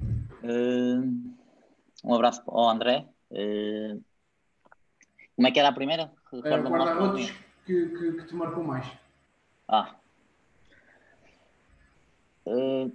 [0.00, 1.34] Uh,
[2.08, 3.06] um abraço ao André.
[3.30, 4.02] Uh,
[5.36, 6.10] como é que era a primeira?
[6.32, 7.30] Uh, guarda-redes
[7.66, 8.86] que, que, que, te marcou mais.
[9.68, 9.94] Ah.
[12.46, 12.90] Uh,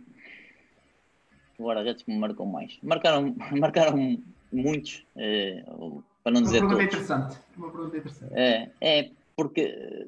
[1.59, 2.79] guarda-redes que me marcou mais.
[2.81, 4.19] Marcaram, marcaram
[4.51, 5.05] muitos.
[5.15, 6.85] Uh, para não uma dizer pergunta todos.
[6.85, 7.37] Interessante.
[7.55, 8.33] Uma pergunta interessante.
[8.33, 10.07] É, é porque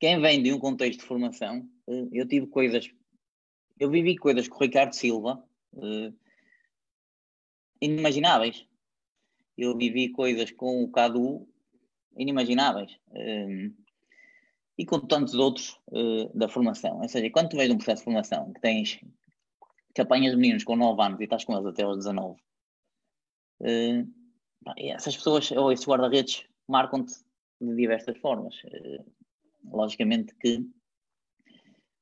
[0.00, 1.64] quem vem de um contexto de formação,
[2.12, 2.90] eu tive coisas,
[3.78, 5.42] eu vivi coisas com o Ricardo Silva
[7.80, 8.66] inimagináveis.
[9.56, 11.48] Eu vivi coisas com o Cadu
[12.16, 12.92] inimagináveis.
[13.10, 13.74] Uh,
[14.78, 17.00] e com tantos outros uh, da formação.
[17.00, 19.00] Ou seja, quando tu vês um processo de formação que tens
[19.94, 22.38] que apanhas meninos com 9 anos e estás com eles até aos 19,
[23.60, 24.14] uh,
[24.76, 27.14] essas pessoas ou esses guarda-redes marcam-te
[27.60, 28.54] de diversas formas.
[28.66, 29.04] Eh,
[29.64, 30.68] logicamente que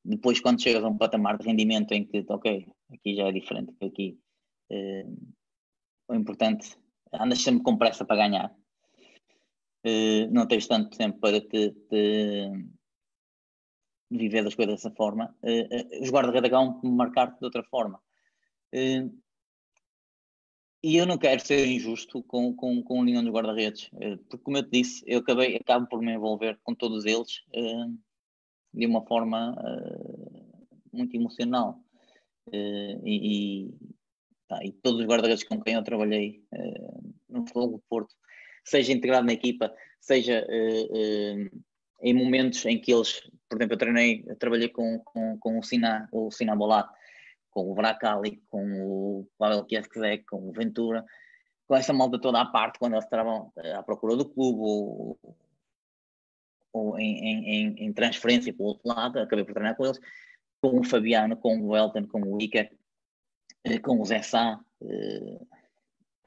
[0.04, 3.74] depois quando chegas a um patamar de rendimento em que, ok, aqui já é diferente,
[3.80, 4.18] aqui
[4.70, 5.06] eh,
[6.08, 6.76] o importante,
[7.12, 8.54] andas sempre com pressa para ganhar.
[9.84, 12.50] Eh, não tens tanto tempo para te, te
[14.10, 15.36] viver das coisas dessa forma.
[16.00, 18.00] os guarda-redes acabam por marcar-te de outra forma.
[20.86, 23.88] E eu não quero ser injusto com, com, com nenhum dos guarda-redes,
[24.28, 27.98] porque, como eu te disse, eu acabei, acabo por me envolver com todos eles uh,
[28.74, 31.82] de uma forma uh, muito emocional.
[32.48, 33.93] Uh, e, e,
[34.62, 36.42] e, todos os guarda-redes com quem eu trabalhei
[37.28, 38.14] no Futebol do Porto,
[38.64, 40.46] seja integrado na equipa, seja
[42.02, 45.62] em momentos em que eles, por exemplo, eu treinei, eu trabalhei com, com, com o
[45.62, 46.88] Sina, o Sina Bolat,
[47.50, 51.04] com o Bracali, com o Pavel Kieskezek, com o Ventura,
[51.66, 55.18] com essa malta toda à parte, quando eles estavam à procura do clube ou,
[56.72, 60.00] ou em, em, em, transferência para o outro lado, acabei por treinar com eles,
[60.60, 62.70] com o Fabiano, com o Elton, com o Iker,
[63.82, 65.40] com o Zé Sá, eh,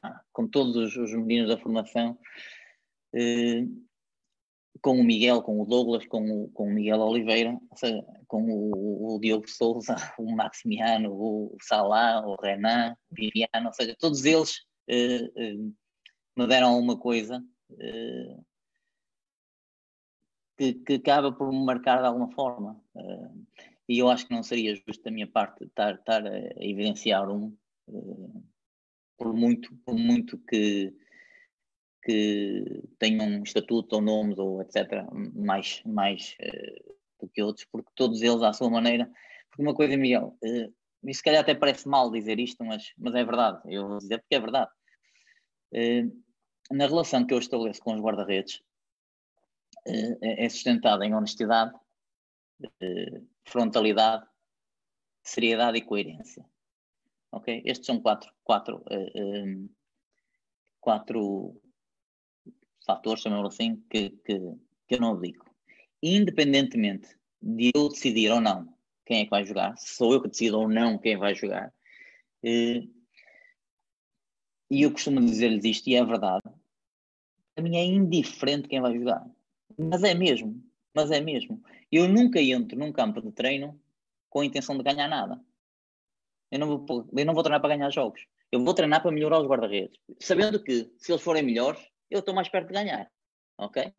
[0.03, 2.17] ah, com todos os, meninos da formação
[4.81, 9.15] com o Miguel, com o Douglas, com o, com o Miguel Oliveira, seja, com o,
[9.15, 14.65] o, Diogo Souza, o Maximiano, o Salá, o Renan, o Viviano, ou seja, todos eles
[14.87, 15.55] eh, eh,
[16.35, 17.43] me deram uma coisa
[17.79, 18.37] eh,
[20.57, 22.81] que, que acaba por me marcar de alguma forma.
[23.87, 27.29] Eh, e eu acho que não seria justo da minha parte estar, estar a evidenciar
[27.29, 27.55] um,
[27.89, 28.41] eh,
[29.17, 30.93] por muito, por muito que
[32.03, 35.05] que tenham um estatuto ou nomes ou etc.
[35.33, 39.11] mais, mais uh, do que outros, porque todos eles à sua maneira.
[39.49, 40.73] Porque uma coisa, Miguel, uh,
[41.03, 44.19] e se calhar até parece mal dizer isto, mas, mas é verdade, eu vou dizer
[44.19, 44.71] porque é verdade.
[46.71, 48.61] Na relação que eu estabeleço com os guarda-redes,
[49.85, 51.73] uh, é sustentada em honestidade,
[53.47, 54.25] frontalidade,
[55.23, 56.45] seriedade e coerência.
[57.31, 57.61] Ok?
[57.65, 58.83] Estes são quatro, quatro,
[60.79, 61.61] quatro
[62.85, 64.39] fatores, chamemos assim, que, que,
[64.87, 65.45] que eu não abdico.
[66.01, 68.75] Independentemente de eu decidir ou não
[69.05, 71.73] quem é que vai jogar, se sou eu que decido ou não quem vai jogar,
[72.43, 72.83] eh,
[74.69, 76.43] e eu costumo dizer-lhes isto, e é verdade,
[77.55, 79.25] a mim é indiferente quem vai jogar.
[79.77, 80.61] Mas é mesmo,
[80.93, 81.63] mas é mesmo.
[81.91, 83.79] Eu nunca entro num campo de treino
[84.29, 85.41] com a intenção de ganhar nada.
[86.51, 88.25] Eu não vou, eu não vou treinar para ganhar jogos.
[88.51, 89.99] Eu vou treinar para melhorar os guarda-redes.
[90.19, 93.09] Sabendo que, se eles forem melhores, eu estou mais perto de ganhar.
[93.57, 93.93] Ok?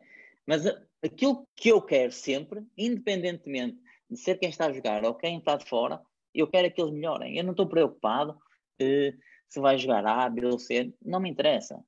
[0.47, 0.65] Mas
[1.02, 3.78] aquilo que eu quero sempre, independentemente
[4.10, 6.01] de ser quem está a jogar ou quem está de fora,
[6.35, 7.36] eu quero que eles melhorem.
[7.36, 11.82] Eu não estou preocupado uh, se vai jogar A, B ou C, não me interessa.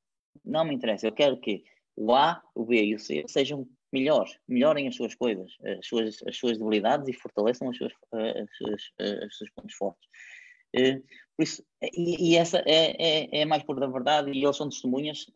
[0.44, 1.06] Não me interessa.
[1.06, 1.64] Eu quero que
[1.97, 6.22] o A, o B e o C sejam melhores, melhorem as suas coisas, as suas,
[6.26, 10.08] as suas debilidades e fortaleçam as, as, os seus pontos fortes.
[10.76, 11.02] Uh,
[11.36, 14.68] por isso, e, e essa é, é, é, mais por da verdade, e eles são
[14.68, 15.26] testemunhas,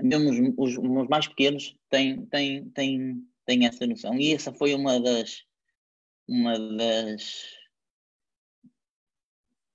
[0.00, 4.14] mesmo os, os, os, mais pequenos têm, têm, têm, têm essa noção.
[4.18, 5.44] E essa foi uma das,
[6.26, 7.62] uma das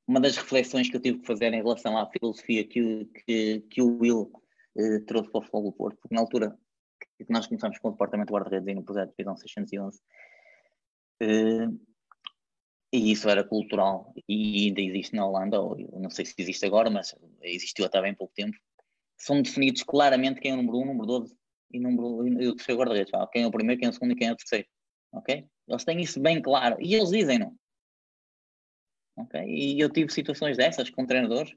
[0.07, 3.81] uma das reflexões que eu tive que fazer em relação à filosofia que, que, que
[3.81, 4.31] o Will
[4.77, 6.57] eh, trouxe para o Futebol do Porto, porque na altura
[7.25, 10.01] que nós começámos com o Departamento de Guarda-Redes e no projeto de Divisão 611,
[11.21, 11.67] eh,
[12.93, 16.89] e isso era cultural e ainda existe na Holanda, ou não sei se existe agora,
[16.89, 18.57] mas existiu até bem pouco tempo.
[19.17, 21.35] São definidos claramente quem é o número 1, um, número 12
[21.71, 23.11] e, número, e o terceiro guarda-redes.
[23.31, 24.67] Quem é o primeiro, quem é o segundo e quem é o terceiro.
[25.11, 25.45] Ok?
[25.67, 27.57] Eles têm isso bem claro e eles dizem-no.
[29.17, 29.41] Ok?
[29.45, 31.53] E eu tive situações dessas com treinadores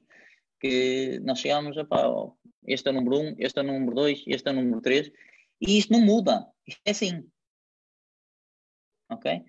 [0.59, 2.03] que nós chegámos a pá,
[2.67, 4.81] este é o número 1, um, este é o número 2, este é o número
[4.81, 5.11] 3
[5.61, 6.47] e isto não muda.
[6.67, 7.29] Isto é assim.
[9.09, 9.43] Ok?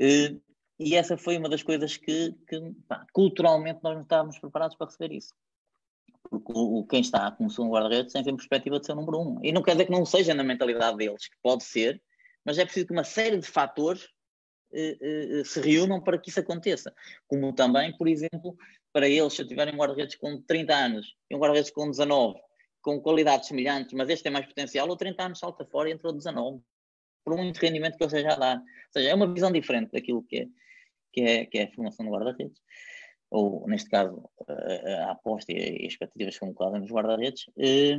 [0.00, 0.42] Uh,
[0.78, 4.86] e essa foi uma das coisas que, que pá, culturalmente nós não estávamos preparados para
[4.86, 5.34] receber isso.
[6.28, 9.44] Porque o, quem está como segundo guarda-redes tem sempre perspectiva de ser o número um.
[9.44, 12.02] E não quer dizer que não seja na mentalidade deles, que pode ser,
[12.44, 14.08] mas é preciso que uma série de fatores
[14.72, 16.92] eh, eh, se reúnam para que isso aconteça.
[17.28, 18.56] Como também, por exemplo,
[18.92, 22.40] para eles, se tiverem um guarda-redes com 30 anos e um guarda-redes com 19,
[22.84, 26.12] com qualidades semelhantes, mas este tem mais potencial, o 30 anos salta fora e entrou
[26.12, 26.60] 19,
[27.24, 28.58] por um rendimento que ele seja a dar.
[28.58, 30.46] Ou seja, é uma visão diferente daquilo que é,
[31.10, 32.60] que é, que é a formação do guarda-redes.
[33.30, 37.46] Ou, neste caso, a, a aposta e as expectativas que são colocadas nos guarda-redes.
[37.58, 37.96] Eh,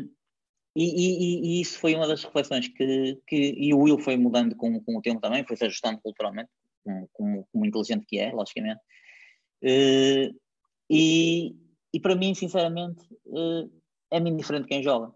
[0.75, 4.55] e, e, e, isso foi uma das reflexões que, que e o Will foi mudando
[4.55, 6.49] com, com o tempo também, foi se ajustando culturalmente,
[6.83, 8.81] como, como, como inteligente que é, logicamente.
[9.63, 10.39] Uh,
[10.89, 11.55] e,
[11.91, 13.01] e para mim, sinceramente,
[14.15, 15.13] uh, é-me indiferente quem joga.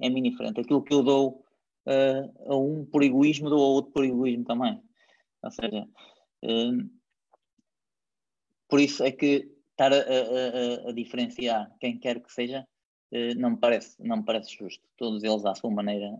[0.00, 0.60] É-me indiferente.
[0.60, 1.44] Aquilo que eu dou
[1.86, 4.80] uh, a um por egoísmo, dou a outro por egoísmo também.
[5.42, 5.88] Ou seja,
[8.68, 12.66] por isso é que estar a, a, a, diferenciar quem quer que seja
[13.38, 16.10] não me parece não me parece justo todos eles à sua maneira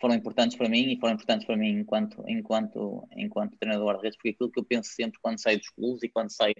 [0.00, 4.16] foram importantes para mim e foram importantes para mim enquanto, enquanto, enquanto treinador de redes,
[4.16, 6.56] porque aquilo que eu penso sempre quando saio dos clubes e quando saio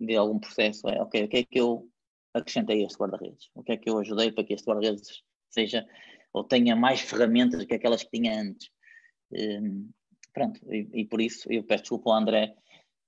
[0.00, 1.86] de algum processo é, ok, o que é que eu
[2.34, 3.50] acrescentei este guarda-redes?
[3.54, 5.86] O que é que eu ajudei para que este guarda-redes seja
[6.32, 8.70] ou tenha mais ferramentas do que aquelas que tinha antes?
[9.32, 9.90] Um,
[10.32, 12.54] pronto, e, e, por isso eu peço desculpa ao André,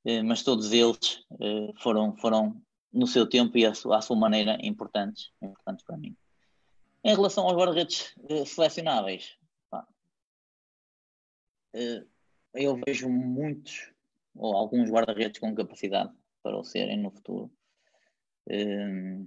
[0.04, 2.60] uh, mas todos eles uh, foram, foram
[2.92, 6.16] no seu tempo e à sua, à sua maneira importantes, importantes para mim.
[7.04, 9.36] Em relação aos guarda-redes uh, selecionáveis,
[11.74, 12.04] eh,
[12.54, 13.90] eu vejo muitos
[14.34, 16.12] ou alguns guarda-redes com capacidade
[16.42, 17.50] para o serem no futuro.
[18.48, 19.26] Um,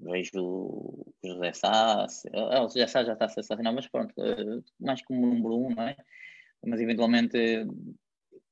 [0.00, 5.02] vejo o José Sá, eh, o José Sá já está sensacional, mas pronto, eh, mais
[5.02, 5.96] como número um, não é?
[6.64, 7.66] Mas eventualmente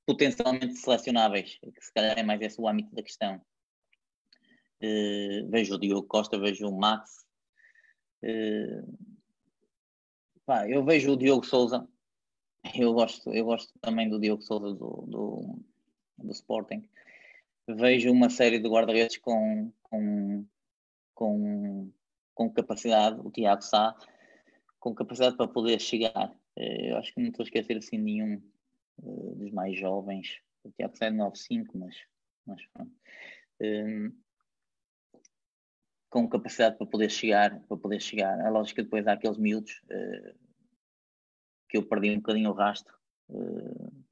[0.07, 3.41] potencialmente selecionáveis, que se calhar é mais esse o âmbito da questão.
[4.81, 7.27] Uh, vejo o Diogo Costa, vejo o Max.
[8.23, 8.97] Uh,
[10.45, 11.89] pá, eu vejo o Diogo Souza,
[12.75, 15.59] eu gosto, eu gosto também do Diogo Souza do, do,
[16.19, 16.89] do Sporting.
[17.69, 20.47] Vejo uma série de guarda-redes com, com,
[21.15, 21.93] com,
[22.33, 23.97] com capacidade, o Tiago Sá,
[24.79, 26.33] com capacidade para poder chegar.
[26.55, 28.41] Eh, eu acho que não estou a esquecer assim nenhum
[28.99, 30.41] uh, dos mais jovens.
[30.63, 31.97] O Tiago Sá é 9-5, mas,
[32.47, 32.93] mas pronto.
[33.61, 34.13] Um,
[36.09, 38.41] com capacidade para poder chegar, para poder chegar.
[38.41, 40.39] A lógica depois há aqueles miúdos uh,
[41.69, 42.95] que eu perdi um bocadinho o rastro
[43.29, 44.06] uh,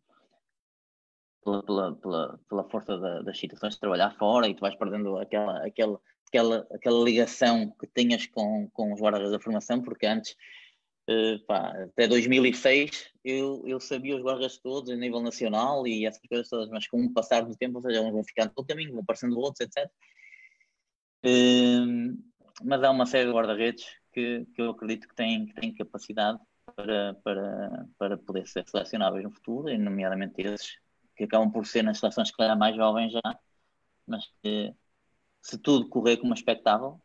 [1.45, 5.19] pela, pela, pela, pela, força da, das situações de trabalhar fora e tu vais perdendo
[5.19, 10.35] aquela, aquela, aquela, aquela ligação que tinhas com, com os guardas da formação, porque antes,
[11.09, 16.27] uh, pá, até 2006, eu, eu sabia os guardas todos a nível nacional e essas
[16.27, 18.93] coisas todas, mas com o passar do tempo, ou seja, uns vão ficando pelo caminho,
[18.93, 19.91] vão aparecendo outros, etc.
[21.25, 22.15] Eh,
[22.63, 26.39] mas há uma série de guarda-redes que, que eu acredito que têm, que têm capacidade
[26.77, 30.84] para, para, para poder ser selecionáveis no futuro, e nomeadamente esses
[31.17, 33.39] que acabam por ser nas seleções que calhar mais jovens já,
[34.07, 34.75] mas que
[35.41, 37.01] se tudo correr como expectável,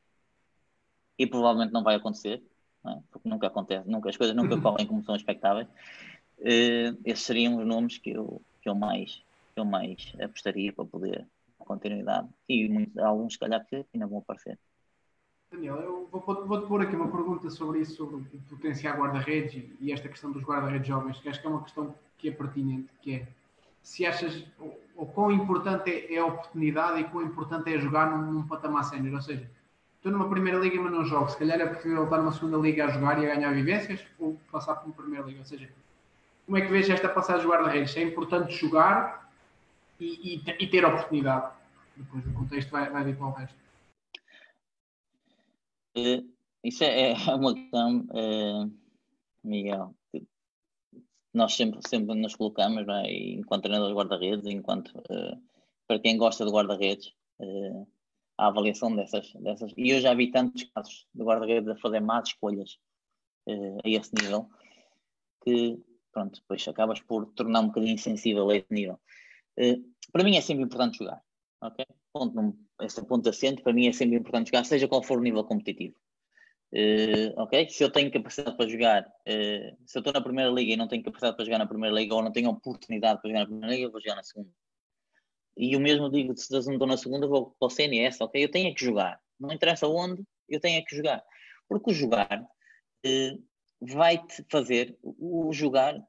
[1.17, 2.41] e provavelmente não vai acontecer,
[2.83, 3.03] não é?
[3.11, 4.61] porque nunca acontece, nunca, as coisas nunca uhum.
[4.61, 9.21] correm como são expectáveis, uh, esses seriam os nomes que eu, que eu, mais,
[9.53, 11.27] que eu mais apostaria para poder
[11.59, 14.57] continuidade, e muitos, alguns se calhar que ainda vão aparecer.
[15.51, 19.91] Daniel, eu vou-te vou pôr aqui uma pergunta sobre isso, sobre o potencial guarda-redes e
[19.91, 23.15] esta questão dos guarda-redes jovens, que acho que é uma questão que é pertinente, que
[23.15, 23.27] é
[23.89, 24.43] se achas
[24.95, 29.15] o quão importante é, a oportunidade e quão importante é jogar num, num patamar sénior,
[29.15, 29.49] ou seja,
[29.95, 32.85] estou numa primeira liga mas não jogo, se calhar é preferível estar numa segunda liga
[32.85, 35.67] a jogar e a ganhar vivências ou passar para uma primeira liga, ou seja,
[36.45, 37.97] como é que vês esta passagem de guarda-redes?
[37.97, 39.27] É importante jogar
[39.99, 41.51] e, e, e, ter oportunidade,
[41.97, 43.55] depois o contexto vai, vai vir para o resto.
[45.97, 46.31] Uh,
[46.63, 48.71] isso é, é, uma questão, uh,
[49.43, 49.95] Miguel,
[51.33, 53.11] nós sempre, sempre nos colocamos, é?
[53.11, 55.41] enquanto treinadores guarda-redes, enquanto uh,
[55.87, 57.13] para quem gosta de guarda-redes,
[58.37, 59.73] a avaliação dessas, dessas.
[59.77, 62.77] E eu já vi tantos casos de guarda-redes a fazer más escolhas
[63.47, 64.47] a esse nível
[65.43, 65.79] que,
[66.11, 68.99] pronto, depois acabas por tornar um bocadinho insensível a esse nível.
[70.11, 71.23] para mim é sempre importante jogar,
[71.61, 71.85] ok?
[72.13, 75.43] Ponto, esse ponto assente, para mim é sempre importante jogar, seja qual for o nível
[75.43, 75.95] competitivo.
[76.71, 77.67] Uh, ok?
[77.69, 80.87] Se eu tenho capacidade para jogar, uh, se eu estou na primeira liga e não
[80.87, 83.73] tenho capacidade para jogar na primeira liga ou não tenho oportunidade para jogar na primeira
[83.73, 84.51] liga, eu vou jogar na segunda.
[85.57, 88.43] E o mesmo digo, se eu não estou na segunda, vou para o CNS, ok?
[88.43, 89.19] Eu tenho que jogar.
[89.39, 91.23] Não interessa onde, eu tenho que jogar.
[91.67, 93.43] Porque o jogar uh,
[93.81, 95.99] vai-te fazer, o, o, jogar,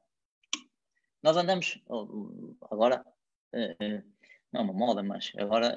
[1.23, 1.79] nós andamos,
[2.69, 3.05] agora,
[4.51, 5.75] não é uma moda, mas agora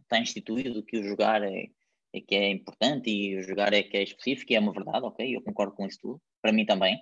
[0.00, 1.70] está instituído que o jogar é,
[2.14, 5.04] é, que é importante e o jogar é que é específico e é uma verdade,
[5.04, 5.36] ok?
[5.36, 6.96] Eu concordo com isso tudo, para mim também.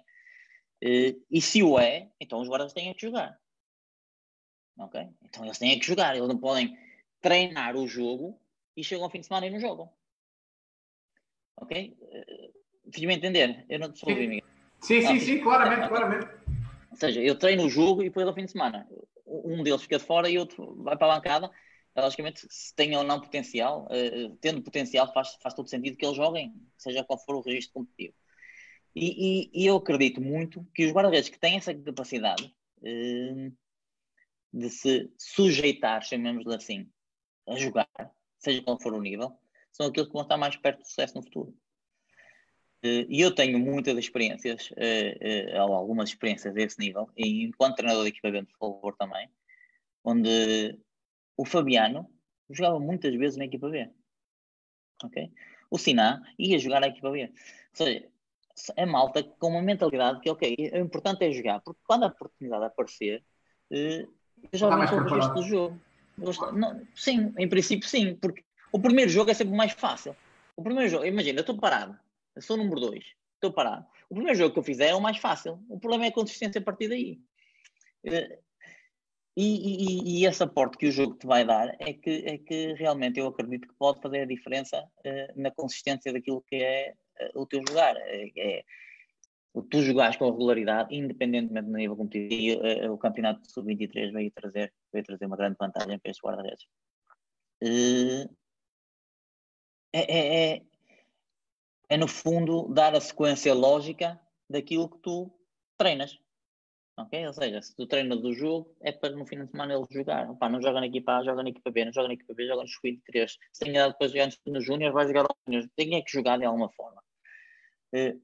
[0.82, 3.39] Uh, e se o é, então os guardas têm que jogar.
[4.78, 5.06] Ok?
[5.22, 6.76] Então eles têm que jogar, eles não podem
[7.20, 8.40] treinar o jogo
[8.74, 9.93] e chegam ao fim de semana e não jogam.
[11.59, 11.94] Ok?
[12.01, 13.64] Uh, Fiz-me entender?
[13.68, 14.48] Eu não te sou ouvir, Miguel.
[14.80, 16.26] Sim, sim, sim, claramente, claramente.
[16.90, 18.89] Ou seja, eu treino o jogo e depois ao fim de semana.
[19.26, 21.51] Um deles fica de fora e outro vai para a bancada
[22.01, 26.16] logicamente, se tem ou não potencial, uh, tendo potencial, faz, faz todo sentido que eles
[26.16, 28.14] joguem, seja qual for o registro competitivo.
[28.94, 33.56] E, e, e eu acredito muito que os guarda-redes que têm essa capacidade uh,
[34.52, 36.90] de se sujeitar, chamemos-lhe assim,
[37.47, 37.89] a jogar,
[38.39, 39.39] seja qual for o nível,
[39.70, 41.55] são aqueles que vão estar mais perto do sucesso no futuro.
[42.85, 44.70] Uh, e eu tenho muitas experiências,
[45.59, 49.28] algumas experiências desse nível, e enquanto treinador de equipamento, por favor, também,
[50.05, 50.78] onde
[51.36, 52.09] o Fabiano
[52.50, 53.90] jogava muitas vezes na equipa B.
[55.04, 55.32] Ok?
[55.70, 57.24] O Siná ia jogar na equipa B.
[57.24, 57.30] Ou
[57.72, 58.09] seja,
[58.76, 62.64] é malta com uma mentalidade que, ok, o importante é jogar, porque quando a oportunidade
[62.64, 63.24] aparecer,
[63.70, 64.06] eh,
[64.52, 65.80] eu já vi o registro do jogo.
[66.52, 70.14] Não, sim, em princípio sim, porque o primeiro jogo é sempre mais fácil.
[70.56, 71.98] O primeiro jogo, imagina, eu estou parado,
[72.36, 73.04] eu sou o número 2,
[73.34, 73.86] estou parado.
[74.10, 75.59] O primeiro jogo que eu fizer é o mais fácil.
[75.68, 77.18] O problema é a consistência a partir daí.
[79.36, 82.38] Eh, e, e, e, esse aporte que o jogo te vai dar é que, é
[82.38, 86.94] que realmente eu acredito que pode fazer a diferença uh, na consistência daquilo que é
[87.34, 87.96] uh, o teu jogar.
[87.96, 88.64] É, é,
[89.70, 95.04] tu jogares com regularidade, independentemente do nível competitivo, uh, o campeonato sub-23 veio trazer, veio
[95.04, 96.66] trazer uma grande vantagem para estes guarda-redes.
[97.62, 98.28] É,
[99.92, 100.62] é, é,
[101.90, 104.18] é, no fundo, dar a sequência lógica
[104.48, 105.30] daquilo que tu
[105.76, 106.18] treinas.
[106.97, 107.27] Ok?
[107.27, 110.31] Ou seja, se tu treinas do jogo, é para no fim de semana ele jogar.
[110.31, 112.47] Opa, não joga na equipa A, joga na equipa B, não joga na equipa B,
[112.47, 113.28] joga no sub-23.
[113.52, 115.70] Se tem idade para jogar no Júnior, vai jogar no Júnior.
[115.74, 117.02] Tem é que jogar de alguma forma.
[117.94, 118.20] Uh,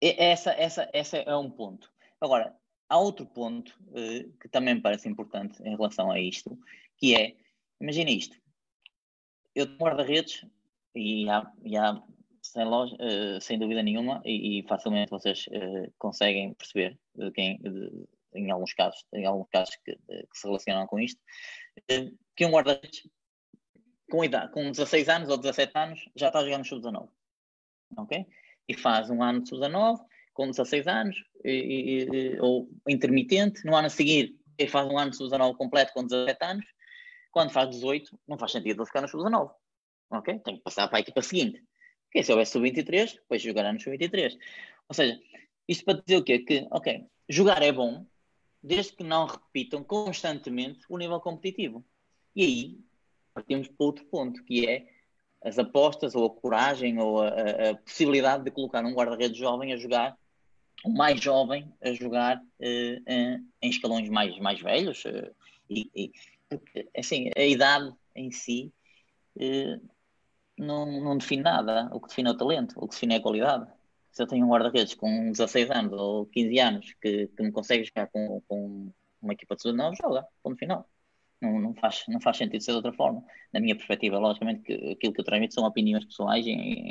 [0.00, 1.90] essa, essa, essa é um ponto.
[2.20, 2.54] Agora,
[2.88, 6.58] há outro ponto uh, que também me parece importante em relação a isto,
[6.96, 7.36] que é,
[7.80, 8.36] imagina isto,
[9.54, 10.44] eu tenho guarda-redes
[10.94, 12.02] e há, e há
[12.54, 18.06] sem, uh, sem dúvida nenhuma, e, e facilmente vocês uh, conseguem perceber de quem, de,
[18.34, 21.20] em alguns casos, em alguns casos que, que se relacionam com isto,
[21.90, 23.08] uh, que um guarda-redes
[24.08, 27.08] com idade, com 16 anos ou 17 anos, já está jogando no sub-19.
[27.96, 28.26] Ok?
[28.68, 29.98] E faz um ano de sub-19,
[30.32, 35.10] com 16 anos, e, e, ou intermitente, no ano a seguir, e faz um ano
[35.10, 36.66] de sub-19 completo com 17 anos,
[37.32, 39.50] quando faz 18, não faz sentido ele ficar no sub-19.
[40.10, 40.38] Ok?
[40.40, 41.60] Tem que passar para a equipa seguinte.
[42.14, 44.38] Porque se houver sub-23, depois jogará no sub-23.
[44.88, 45.20] Ou seja,
[45.66, 46.38] isto para dizer o quê?
[46.38, 48.06] Que, ok, jogar é bom,
[48.62, 51.84] desde que não repitam constantemente o nível competitivo.
[52.36, 52.78] E aí
[53.34, 54.86] partimos para outro ponto, que é
[55.42, 59.72] as apostas, ou a coragem, ou a, a, a possibilidade de colocar um guarda-redes jovem
[59.72, 60.16] a jogar,
[60.84, 65.04] o mais jovem a jogar uh, uh, em escalões mais, mais velhos.
[65.04, 65.34] Uh,
[65.68, 66.12] e, e,
[66.48, 68.72] porque, assim, a idade em si
[70.58, 71.88] não, não define nada.
[71.92, 73.66] O que define é o talento, o que define é a qualidade.
[74.12, 77.84] Se eu tenho um guarda-redes com 16 anos ou 15 anos que, que me consegue
[77.84, 80.88] jogar com, com uma equipa de 19, joga, ponto final.
[81.40, 83.22] Não, não, faz, não faz sentido ser de outra forma.
[83.52, 86.86] Na minha perspectiva, logicamente, que aquilo que eu transmito são opiniões pessoais e,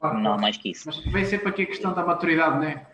[0.00, 0.82] claro, não há mais que isso.
[0.86, 2.86] Mas vem sempre aqui a questão da maturidade, né?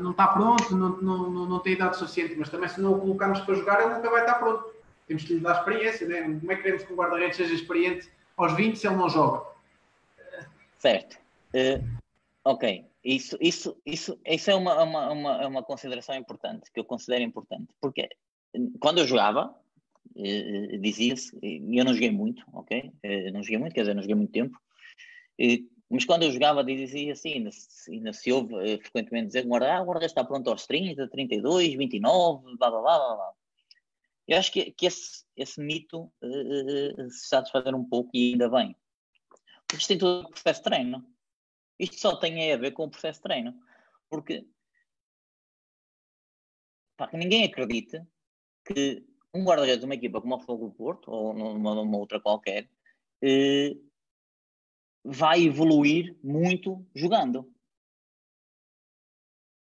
[0.00, 3.40] não está pronto, não, não, não, tem idade suficiente, mas também se não o colocarmos
[3.40, 4.74] para jogar, ele nunca vai estar pronto.
[5.06, 6.22] Temos que lhe dar experiência, né?
[6.22, 9.55] Como é que queremos que um guarda-redes seja experiente aos 20 se ele não joga?
[10.78, 11.18] Certo.
[11.54, 11.84] Uh,
[12.44, 12.84] ok.
[13.04, 17.72] Isso, isso, isso, isso é uma, uma, uma, uma consideração importante, que eu considero importante,
[17.80, 18.08] porque
[18.80, 19.54] quando eu jogava,
[20.16, 22.90] eh, eh, dizia-se, e eu não joguei muito, ok?
[23.04, 24.58] Eu não joguei muito, quer dizer, não joguei muito tempo,
[25.88, 27.50] mas quando eu jogava, dizia assim, ainda,
[27.88, 32.70] ainda se ouve frequentemente dizer que ah, guarda está pronto aos 30, 32, 29, blá
[32.70, 33.14] blá blá blá.
[33.14, 33.32] blá.
[34.26, 38.74] Eu acho que, que esse, esse mito uh, se desfazer um pouco e ainda bem.
[39.74, 41.16] Isto tem todo o processo de treino.
[41.78, 43.60] Isto só tem a ver com o processo de treino.
[44.08, 44.46] Porque
[46.96, 48.06] pá, ninguém acredita
[48.64, 52.20] que um guarda-redes de uma equipa como o Futebol do Porto, ou numa, numa outra
[52.20, 52.70] qualquer,
[53.22, 53.76] eh,
[55.04, 57.52] vai evoluir muito jogando.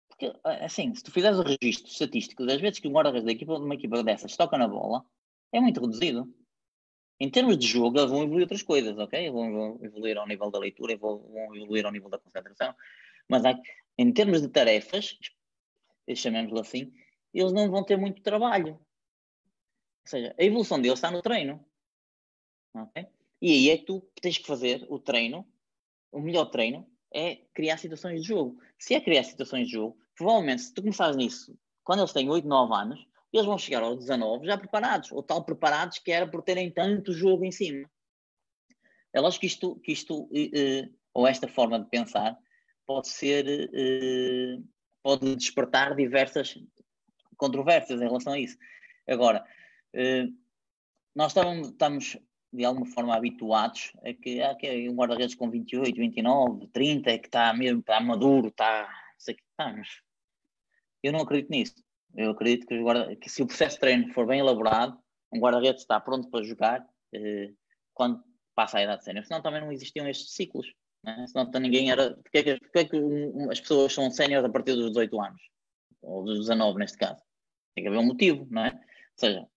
[0.07, 3.73] Porque, assim, se tu fizeres o registro estatístico das vezes que um guarda-redes de uma
[3.73, 5.03] equipa dessas toca na bola,
[5.51, 6.31] é muito reduzido.
[7.19, 9.29] Em termos de jogo, eles vão evoluir outras coisas, ok?
[9.29, 12.75] Vão evoluir ao nível da leitura, vão evoluir ao nível da concentração,
[13.29, 13.43] mas
[13.97, 15.17] em termos de tarefas,
[16.15, 16.91] chamemos-lo assim,
[17.33, 18.73] eles não vão ter muito trabalho.
[18.73, 21.63] Ou seja, a evolução deles está no treino.
[22.75, 23.07] Okay?
[23.41, 25.47] E aí é que tu tens que fazer o treino,
[26.11, 28.59] o melhor treino é criar situações de jogo.
[28.77, 32.47] Se é criar situações de jogo, provavelmente se tu começares nisso quando eles têm 8,
[32.47, 36.43] 9 anos, eles vão chegar aos 19 já preparados, ou tal preparados que era por
[36.43, 37.89] terem tanto jogo em cima.
[39.11, 42.37] É lógico que isto, que isto uh, ou esta forma de pensar,
[42.85, 44.67] pode ser, uh,
[45.01, 46.57] pode despertar diversas
[47.37, 48.57] controvérsias em relação a isso.
[49.07, 49.43] Agora,
[51.13, 52.17] nós estamos, estamos
[52.53, 57.27] de alguma forma habituados a que, ah, que um guarda-redes com 28, 29, 30 que
[57.27, 58.87] está mesmo, está maduro, está,
[59.17, 59.87] sei que está, mas
[61.01, 61.75] eu não acredito nisso.
[62.15, 64.97] Eu acredito que, guarda, que se o processo de treino for bem elaborado,
[65.31, 67.51] um guarda-redes está pronto para jogar eh,
[67.93, 68.23] quando
[68.55, 69.25] passa a idade sénior.
[69.25, 70.67] Senão também não existiam estes ciclos.
[71.03, 71.25] Né?
[71.27, 72.15] Senão ninguém era.
[72.15, 75.21] Porque é que, porque é que um, as pessoas são séniores a partir dos 18
[75.21, 75.41] anos?
[76.01, 77.21] Ou dos 19, neste caso.
[77.75, 78.71] Tem que haver um motivo, não é?
[78.71, 78.79] Ou
[79.17, 79.47] seja,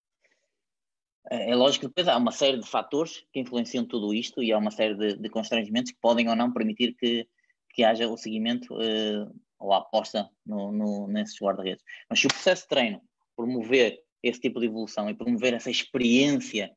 [1.30, 4.52] é, é lógico que depois há uma série de fatores que influenciam tudo isto e
[4.52, 7.28] há uma série de, de constrangimentos que podem ou não permitir que,
[7.70, 11.84] que haja o seguimento uh, ou a aposta no, no, nesses guarda-redes.
[12.08, 13.02] Mas se o processo de treino
[13.34, 16.74] promover esse tipo de evolução e promover essa experiência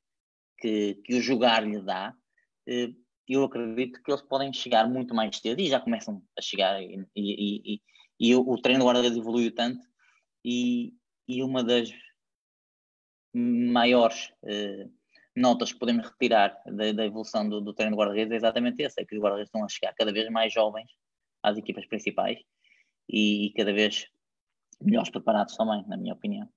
[0.60, 2.14] que, que o jogar lhe dá,
[2.68, 2.92] eh,
[3.28, 7.06] eu acredito que eles podem chegar muito mais cedo e já começam a chegar e,
[7.16, 7.82] e, e,
[8.20, 9.88] e o, treino do guarda-redes evoluiu tanto
[10.44, 10.94] e,
[11.28, 11.92] e uma das
[13.34, 14.88] maiores eh,
[15.36, 19.02] notas que podemos retirar da, da evolução do, do treino do guarda-redes é exatamente essa,
[19.02, 20.90] é que os guarda-redes estão a chegar cada vez mais jovens
[21.44, 22.40] às equipas principais
[23.10, 24.08] e cada vez
[24.82, 26.48] melhores preparados também, na minha opinião.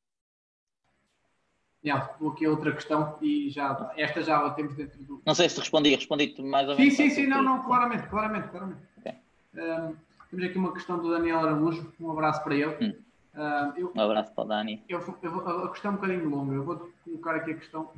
[1.85, 5.23] Yeah, vou aqui a outra questão e já, esta já temos dentro do.
[5.27, 6.95] Não sei se respondi, respondi-te mais ou menos.
[6.95, 8.81] Sim, sim, sim, não, não, claramente, claramente, claramente.
[8.99, 9.15] Okay.
[9.55, 9.97] Um,
[10.31, 12.77] temos aqui uma questão do Daniel Araújo, um abraço para ele.
[12.81, 13.03] Hum.
[13.35, 14.85] Uh, eu, um abraço para o Dani.
[14.89, 17.91] Eu, eu, a questão é um bocadinho longa, eu vou colocar aqui a questão,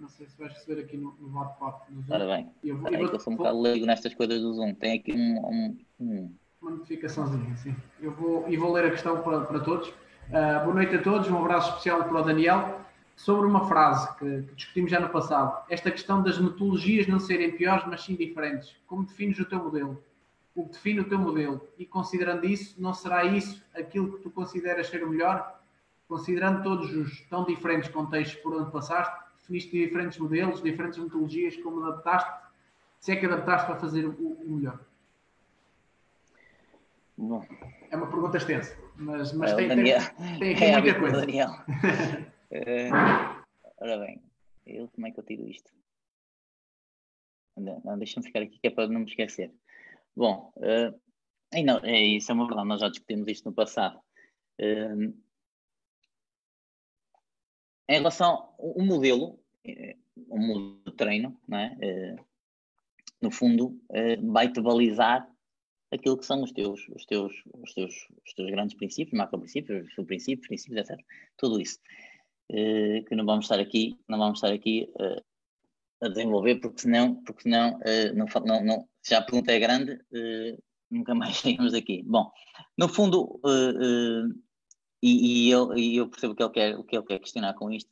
[0.00, 1.92] não sei se vais receber aqui no, no bate-papo.
[2.10, 4.98] Ora bem, eu, vou, eu, eu sou um bocado leigo nestas coisas do Zoom, tem
[4.98, 7.74] aqui um, um, um uma notificaçãozinha, sim.
[8.00, 9.88] Eu vou, e vou ler a questão para, para todos.
[9.88, 12.80] Uh, boa noite a todos, um abraço especial para o Daniel.
[13.16, 17.50] Sobre uma frase que, que, discutimos já no passado, esta questão das metodologias não serem
[17.52, 18.74] piores, mas sim diferentes.
[18.86, 20.02] Como defines o teu modelo?
[20.54, 21.60] O que define o teu modelo?
[21.78, 25.60] E considerando isso, não será isso aquilo que tu consideras ser o melhor?
[26.08, 31.84] Considerando todos os tão diferentes contextos por onde passaste, definiste diferentes modelos, diferentes metodologias, como
[31.84, 32.30] adaptaste?
[33.00, 34.78] Se é que adaptaste para fazer o, o melhor?
[37.22, 37.46] Bom.
[37.88, 40.00] É uma pergunta extensa, mas, mas é, tem, Daniel,
[40.40, 41.20] tem, tem, aqui é muita coisa.
[41.20, 41.50] Daniel.
[42.50, 43.44] uh,
[43.78, 44.20] ora bem,
[44.66, 45.70] eu, como é que eu tiro isto?
[47.56, 49.52] Não, deixa-me ficar aqui que é para não me esquecer.
[50.16, 51.00] Bom, uh,
[51.64, 54.00] não, é, isso é uma verdade, nós já discutimos isto no passado.
[54.60, 55.16] Uh,
[57.88, 59.38] em relação ao modelo,
[60.28, 62.16] o modelo de treino, não é?
[63.20, 63.80] No fundo,
[64.32, 65.31] vai-te balizar
[65.92, 67.32] aquilo que são os teus, os teus,
[67.62, 67.94] os teus,
[68.26, 70.98] os teus grandes princípios, macro-princípios, subprincípios, princípios, etc.
[71.36, 71.78] Tudo isso.
[72.50, 75.22] Uh, que não vamos estar aqui, não vamos estar aqui uh,
[76.02, 79.98] a desenvolver, porque senão, porque senão uh, não, não, não, se a pergunta é grande,
[80.90, 82.02] nunca mais saímos daqui.
[82.04, 82.30] Bom,
[82.76, 83.40] no fundo,
[85.02, 87.54] e, e, eu, e eu percebo o que ele quer, o que ele quer questionar
[87.54, 87.90] com isto,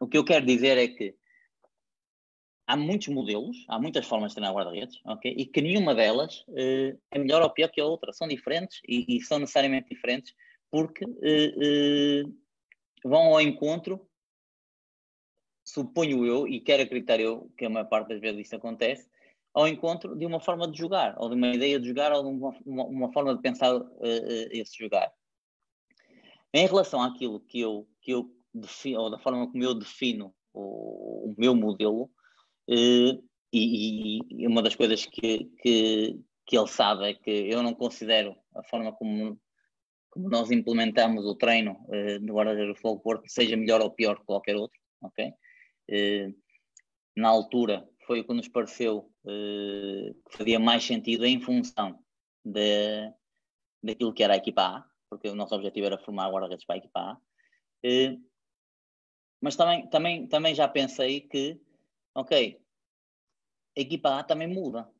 [0.00, 1.14] o que eu quero dizer é que
[2.70, 5.34] há muitos modelos, há muitas formas de treinar guarda-redes, ok?
[5.36, 8.12] E que nenhuma delas uh, é melhor ou pior que a outra.
[8.12, 10.32] São diferentes e, e são necessariamente diferentes
[10.70, 12.34] porque uh, uh,
[13.04, 14.08] vão ao encontro,
[15.64, 19.08] suponho eu, e quero acreditar eu que a maior parte das vezes isso acontece,
[19.52, 22.28] ao encontro de uma forma de jogar, ou de uma ideia de jogar, ou de
[22.28, 23.80] uma, uma, uma forma de pensar
[24.52, 25.12] esse jogar.
[26.54, 31.30] Em relação àquilo que eu, que eu defino, ou da forma como eu defino o,
[31.30, 32.19] o meu modelo, eh,
[32.72, 38.36] e, e, uma das coisas que, que, que ele sabe é que eu não considero
[38.54, 39.40] a forma como,
[40.08, 44.18] como nós implementamos o treino uh, no guarda-redes do Futebol Porto seja melhor ou pior
[44.20, 45.32] que qualquer outro, ok?
[45.90, 46.34] Uh,
[47.16, 51.98] na altura foi o que nos pareceu uh, que fazia mais sentido em função
[52.44, 53.12] de,
[53.82, 56.78] daquilo que era a equipa A, porque o nosso objetivo era formar guarda-redes para a
[56.78, 57.18] equipa A.
[59.42, 61.58] Mas também, também, também já pensei que
[62.20, 62.60] ok,
[63.76, 64.90] a equipa A também muda.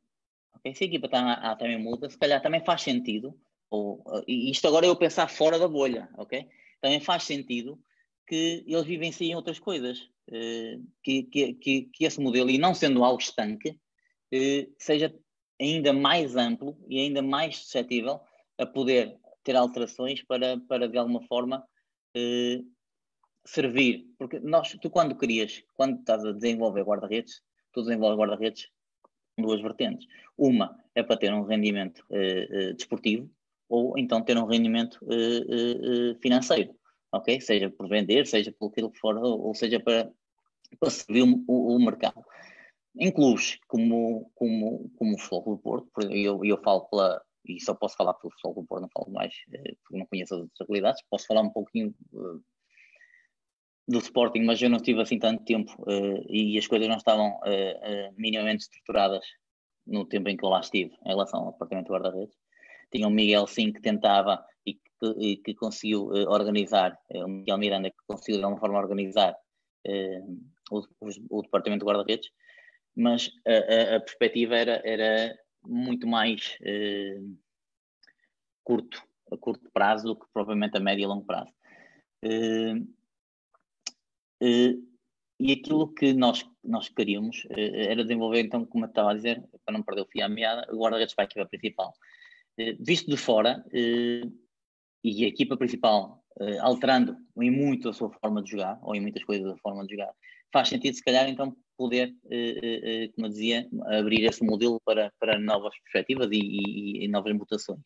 [0.57, 0.75] Okay?
[0.75, 3.39] Se a equipa A também muda, se calhar também faz sentido,
[3.69, 6.47] ou, e isto agora é eu pensar fora da bolha, ok?
[6.81, 7.81] Também faz sentido
[8.27, 13.03] que eles vivenciem outras coisas, eh, que, que, que, que, esse modelo, e não sendo
[13.03, 13.79] algo estanque,
[14.31, 15.13] eh, seja
[15.59, 18.19] ainda mais amplo e ainda mais suscetível
[18.57, 21.65] a poder ter alterações para, para de alguma forma,
[22.15, 22.61] eh,
[23.45, 27.41] servir, porque nós, tu quando querias, quando estás a desenvolver guarda-redes,
[27.73, 28.69] tu desenvolves guarda-redes
[29.37, 30.07] em duas vertentes.
[30.37, 33.29] Uma é para ter um rendimento uh, uh, desportivo
[33.69, 36.75] ou então ter um rendimento uh, financeiro,
[37.11, 37.39] ok?
[37.39, 40.11] Seja por vender, seja pelo que for, ou, seja para,
[40.79, 42.23] para servir o, o, o mercado.
[42.99, 47.73] Em clubes como, como, como o Futebol do Porto, eu, eu falo pela, e só
[47.73, 49.33] posso falar pelo Futebol do Porto, não falo mais,
[49.83, 51.95] porque não conheço as outras realidades, posso falar um pouquinho
[53.91, 57.29] do Sporting, mas eu não tive assim tanto tempo uh, e as coisas não estavam
[57.29, 59.25] uh, minimamente estruturadas
[59.85, 62.35] no tempo em que eu lá estive em relação ao departamento de guarda-redes.
[62.91, 64.81] Tinha o Miguel sim que tentava e que,
[65.19, 69.35] e que conseguiu organizar, o Miguel Miranda que conseguiu de alguma forma organizar
[70.69, 70.83] o,
[71.29, 72.29] o, departamento de guarda-redes,
[72.95, 76.57] mas a, a, a, perspectiva era, era muito mais
[78.63, 79.01] curto,
[79.31, 81.51] a curto prazo do que propriamente a médio e longo prazo.
[82.23, 82.85] Uh,
[84.41, 89.43] e aquilo que nós, nós queríamos uh, era desenvolver, então, como eu estava a dizer,
[89.65, 91.93] para não perder o fio à meada, o guarda-redes para a equipa principal.
[92.59, 93.65] Uh, visto de fora,
[95.03, 96.23] e a equipa principal
[96.61, 99.95] alterando em muito a sua forma de jogar, ou em muitas coisas a forma de
[99.95, 100.13] jogar,
[100.53, 102.13] faz sentido, se calhar, então, poder,
[103.15, 107.81] como eu dizia, abrir esse modelo para, para novas perspectivas e, e, e novas mutações.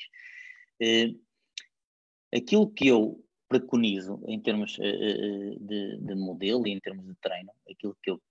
[2.33, 7.51] Aquilo que eu preconizo em termos uh, de, de, modelo e em termos de treino,
[7.69, 8.21] aquilo que eu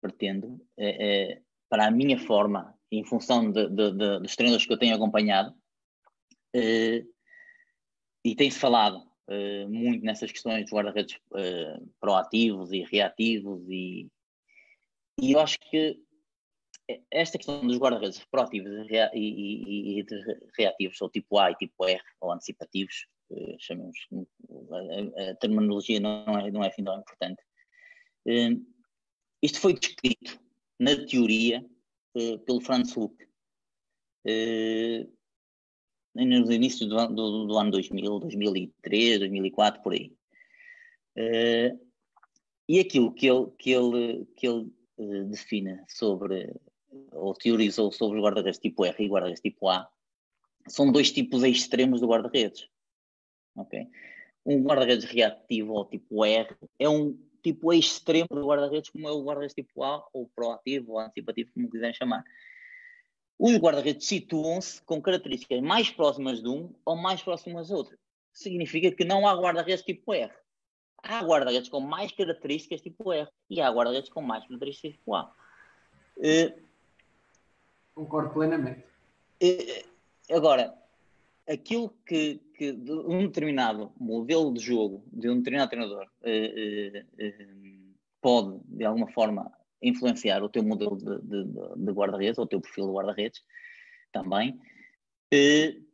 [0.00, 4.78] pretendo é, é para a minha forma, em função de, de, dos treinos que eu
[4.78, 5.50] tenho acompanhado,
[6.56, 7.10] uh,
[8.24, 8.98] e tem-se falado
[9.28, 11.18] uh, muito nessas questões dos guarda-redes
[12.00, 14.08] proativos e reativos, e,
[15.20, 16.00] e eu acho que
[17.10, 20.06] esta questão dos guarda-redes proativos e, e, e,
[20.58, 23.06] reativos, ou tipo A e tipo R, ou antecipativos,
[23.58, 23.96] chamemos,
[24.70, 27.42] a, a, terminologia não é, não é assim importante.
[28.26, 28.64] Uh,
[29.42, 30.40] isto foi descrito
[30.78, 31.64] na teoria
[32.16, 33.14] uh, pelo Franz Huck
[34.26, 35.12] uh,
[36.14, 40.12] nos inícios do, do, do, ano 2000, 2003, 2004, por aí.
[42.68, 44.72] e aquilo que ele, que ele, que ele
[45.28, 46.52] define sobre,
[47.12, 49.88] ou teorizou sobre os guarda-redes tipo R e guarda-redes tipo A,
[50.66, 52.68] são dois tipos extremos de guarda-redes
[53.56, 53.88] ok?
[54.44, 56.48] Um guarda-redes reativo ou tipo R
[56.78, 60.98] é um tipo extremo de guarda-redes, como é o guarda-redes tipo A, ou proativo, ou
[60.98, 62.24] antecipativo, como quiserem chamar.
[63.38, 67.98] Os guarda-redes situam-se com características mais próximas de um ou mais próximas de outro.
[68.32, 70.32] Significa que não há guarda-redes tipo R.
[71.02, 75.34] Há guarda-redes com mais características tipo R e há guarda-redes com mais características tipo A.
[76.18, 76.70] Uh,
[77.94, 78.84] Concordo plenamente.
[79.42, 80.74] Uh, agora,
[81.50, 82.70] aquilo que, que
[83.06, 89.50] um determinado modelo de jogo de um determinado treinador uh, uh, pode, de alguma forma,
[89.82, 93.42] influenciar o teu modelo de, de, de guarda-redes, ou o teu perfil de guarda-redes
[94.12, 94.50] também,
[95.34, 95.84] uh,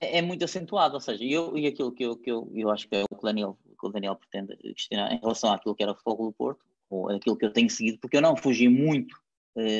[0.00, 0.94] é muito acentuado.
[0.94, 3.22] Ou seja, eu, e aquilo que eu, que eu, eu acho que é o que
[3.22, 6.32] o Daniel, que o Daniel pretende questionar em relação àquilo que era o futebol do
[6.32, 9.16] Porto, ou aquilo que eu tenho seguido, porque eu não fugi muito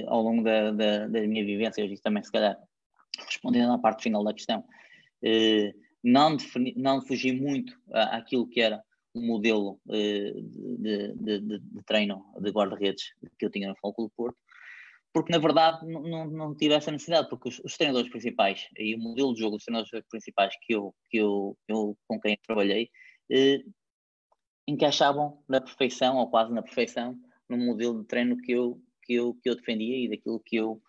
[0.06, 2.58] ao longo da, da, da minha vivência, eu disse também, se calhar,
[3.24, 4.64] respondendo à parte final da questão,
[5.22, 8.82] eh, não, defini, não fugi muito àquilo que era
[9.14, 10.42] o modelo de,
[10.78, 14.38] de, de, de, treino de guarda-redes que eu tinha no Futebol do Porto,
[15.12, 18.98] porque na verdade não, não, tive essa necessidade, porque os, os, treinadores principais e o
[18.98, 22.90] modelo de jogo dos treinadores principais que eu, que eu, eu com quem trabalhei
[23.30, 23.64] eh,
[24.66, 27.18] encaixavam na perfeição, ou quase na perfeição,
[27.48, 30.82] no modelo de treino que eu, que eu, que eu defendia e daquilo que eu,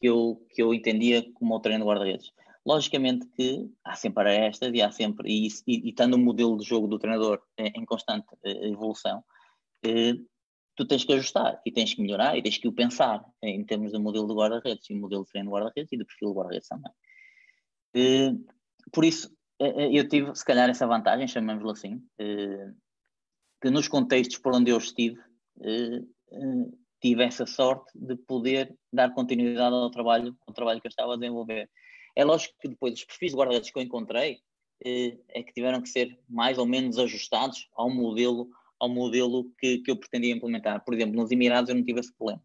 [0.00, 2.32] que eu, que eu entendia como o treino de guarda-redes.
[2.64, 6.64] Logicamente que há sempre arestas e há sempre, e, e, e estando o modelo de
[6.64, 9.22] jogo do treinador em, constante eh, evolução,
[9.84, 10.14] eh,
[10.76, 13.92] tu tens que ajustar e tens que melhorar e tens que o pensar em termos
[13.92, 16.68] de modelo de guarda-redes e modelo de treino de guarda-redes e de perfil de guarda-redes
[16.68, 16.92] também.
[17.94, 18.32] Eh,
[18.92, 24.70] por isso, eu tive, se calhar, essa vantagem, chamamos-lo assim, que nos contextos por onde
[24.70, 25.20] eu estive,
[27.00, 31.16] tive essa sorte de poder dar continuidade ao trabalho, ao trabalho que eu estava a
[31.16, 31.68] desenvolver.
[32.14, 34.40] É lógico que depois os perfis de guarda-redes que eu encontrei
[34.82, 38.48] é que tiveram que ser mais ou menos ajustados ao modelo
[38.78, 40.82] ao modelo que, que eu pretendia implementar.
[40.82, 42.42] Por exemplo, nos Emirados eu não tive esse problema.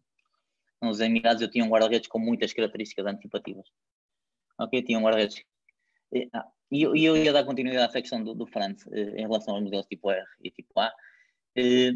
[0.82, 3.66] Nos Emirados eu tinha um guarda-redes com muitas características antecipativas.
[4.58, 4.82] Ok?
[4.82, 5.42] Tinha um guarda-redes.
[6.12, 9.54] E ah, eu, eu, ia dar continuidade à secção do, do France eh, em relação
[9.54, 10.92] aos modelos tipo R e tipo A,
[11.56, 11.92] eh,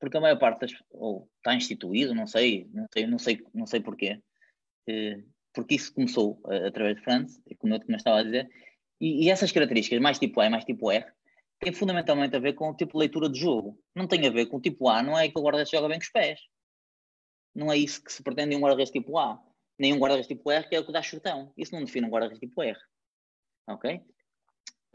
[0.00, 3.66] porque a maior parte das, ou está instituído, não sei, não sei, não sei, não
[3.66, 4.20] sei porquê,
[4.88, 5.22] eh,
[5.52, 8.50] porque isso começou através de France, como eu, eu estava a dizer,
[9.00, 11.04] e, e, essas características, mais tipo A e mais tipo R,
[11.60, 13.78] tem fundamentalmente a ver com o tipo de leitura de jogo.
[13.94, 15.98] Não tem a ver com o tipo A, não é que o guarda-redes joga bem
[15.98, 16.40] com os pés.
[17.54, 19.40] Não é isso que se pretende em um guarda-redes tipo A.
[19.78, 21.52] Nem um guarda-redes tipo R, que é o que dá chutão.
[21.56, 22.78] Isso não define um guarda-redes tipo R.
[23.68, 24.00] Ok?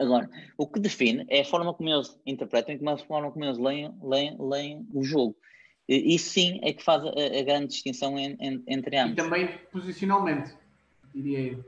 [0.00, 3.58] Agora, o que define é a forma como eles interpretam e a forma como eles
[3.58, 5.36] leem, leem, leem o jogo.
[5.86, 9.12] E isso sim é que faz a, a grande distinção en, en, entre ambos.
[9.12, 10.54] E também posicionalmente,
[11.14, 11.64] diria eu.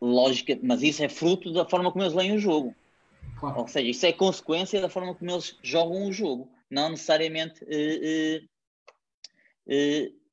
[0.00, 2.74] Lógica, mas isso é fruto da forma como eles leem o jogo.
[3.38, 3.60] Claro.
[3.60, 7.62] Ou seja, isso é consequência da forma como eles jogam o jogo, não necessariamente.
[7.64, 8.46] Uh,
[9.68, 10.24] uh, uh,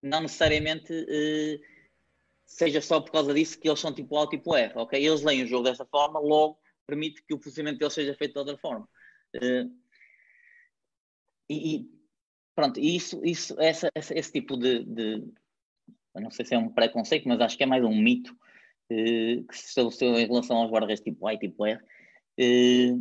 [0.00, 0.92] não necessariamente
[2.52, 5.02] seja só por causa disso que eles são tipo A ou tipo R, ok?
[5.02, 8.38] Eles leem o jogo dessa forma, logo permite que o procedimento deles seja feito de
[8.38, 8.86] outra forma.
[11.48, 11.90] E, e,
[12.54, 15.32] pronto, isso, isso essa, essa, esse tipo de, de,
[16.14, 18.36] não sei se é um preconceito, mas acho que é mais um mito
[18.90, 21.80] eh, que se estabeleceu em relação aos guarda-redes tipo A e tipo R.
[22.38, 22.96] Eh,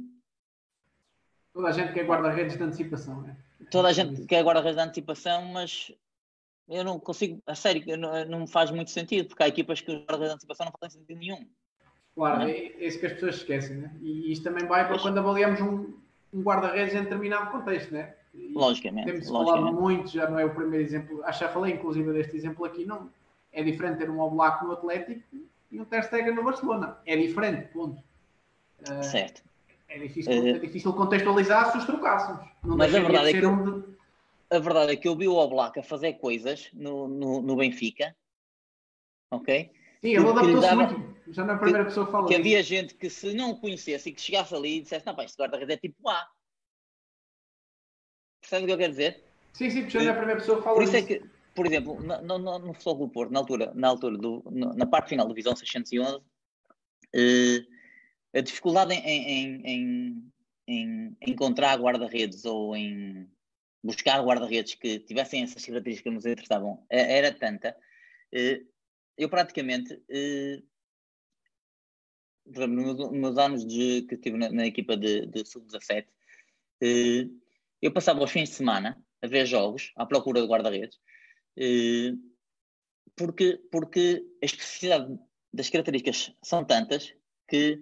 [1.54, 3.36] toda a gente quer guarda-redes de antecipação, é?
[3.70, 5.92] Toda a gente quer guarda-redes de antecipação, mas
[6.72, 9.92] eu não consigo, a sério, não, não me faz muito sentido, porque há equipas que
[9.92, 11.46] os guarda-redes de antecipação não fazem sentido nenhum.
[12.16, 12.52] Claro, é?
[12.52, 13.92] é isso que as pessoas esquecem, né?
[14.02, 15.94] E isto também vai para quando avaliamos um,
[16.34, 18.16] um guarda-redes em determinado contexto, né?
[18.34, 19.12] E logicamente.
[19.12, 19.64] Temos logicamente.
[19.64, 22.66] falado muito, já não é o primeiro exemplo, acho que já falei inclusive deste exemplo
[22.66, 23.10] aqui, não
[23.52, 25.22] é diferente ter um Oblak no Atlético
[25.72, 26.98] e o Ter Stegen no Barcelona.
[27.06, 28.02] É diferente, ponto.
[28.82, 29.44] Uh, certo.
[29.90, 32.46] É difícil, uh, é difícil contextualizar se os trocássemos.
[32.64, 33.88] Não mas a verdade, é que eu, um de...
[34.52, 38.16] a verdade é que eu vi o Oblak a fazer coisas no, no, no Benfica,
[39.32, 39.72] ok?
[40.02, 41.12] Sim, ele adaptou-se muito.
[41.32, 43.52] Já não é a primeira que, pessoa que fala Que havia gente que se não
[43.52, 46.28] o conhecesse e que chegasse ali e dissesse, não pá, este guarda-redes é tipo A.
[48.42, 49.24] Percebe o que eu quero dizer?
[49.54, 50.96] Sim, sim, porque já não é a primeira pessoa fala Por isso.
[50.96, 51.24] É que,
[51.56, 55.10] por exemplo, no, no, no Futebol do Porto, na altura, na, altura do, na parte
[55.10, 56.22] final da divisão 611,
[57.16, 57.64] eh,
[58.34, 60.32] a dificuldade em, em, em,
[60.68, 63.30] em encontrar guarda-redes ou em
[63.84, 67.76] buscar guarda-redes que tivessem essas características que nos interessavam eh, era tanta.
[68.32, 68.64] Eh,
[69.18, 70.62] eu praticamente, eh,
[72.46, 76.08] nos anos de, que estive na, na equipa de, de sub-17,
[76.82, 77.28] eh,
[77.82, 81.00] eu passava os fins de semana a ver jogos à procura de guarda-redes
[83.16, 85.20] porque, porque a especificidade
[85.54, 87.14] das características são tantas
[87.48, 87.80] que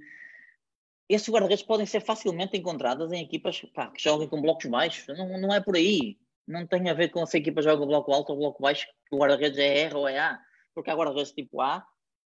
[1.10, 5.08] esses guarda-redes podem ser facilmente encontradas em equipas pá, que jogam com blocos baixos.
[5.18, 6.18] Não, não é por aí.
[6.48, 9.16] Não tem a ver com se a equipa joga bloco alto ou bloco baixo, que
[9.16, 10.40] o guarda-redes é R ou é A.
[10.74, 11.84] Porque há guarda-redes tipo A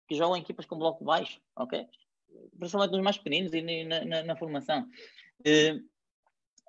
[0.08, 1.86] que jogam em equipas com bloco baixo, ok?
[2.58, 4.88] Principalmente nos mais pequeninos e na, na, na formação.
[5.42, 5.86] Uh,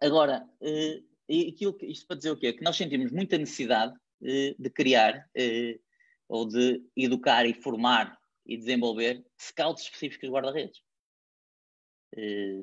[0.02, 2.52] agora, uh, aquilo, isto para dizer o quê?
[2.52, 5.26] Que nós sentimos muita necessidade eh, de criar
[6.28, 10.82] ou de educar e formar e desenvolver scouts específicos de guarda-redes.
[12.16, 12.62] Eh,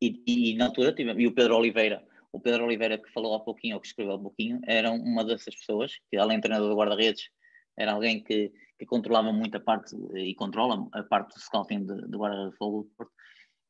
[0.00, 3.40] e, e, na altura tivemos, e o Pedro Oliveira, o Pedro Oliveira que falou há
[3.40, 6.76] pouquinho, ou que escreveu há pouquinho, era uma dessas pessoas, que além de treinador de
[6.76, 7.30] guarda-redes,
[7.78, 12.16] era alguém que, que controlava muito a parte, e controla a parte do scouting de
[12.16, 13.12] guarda-redes de Porto,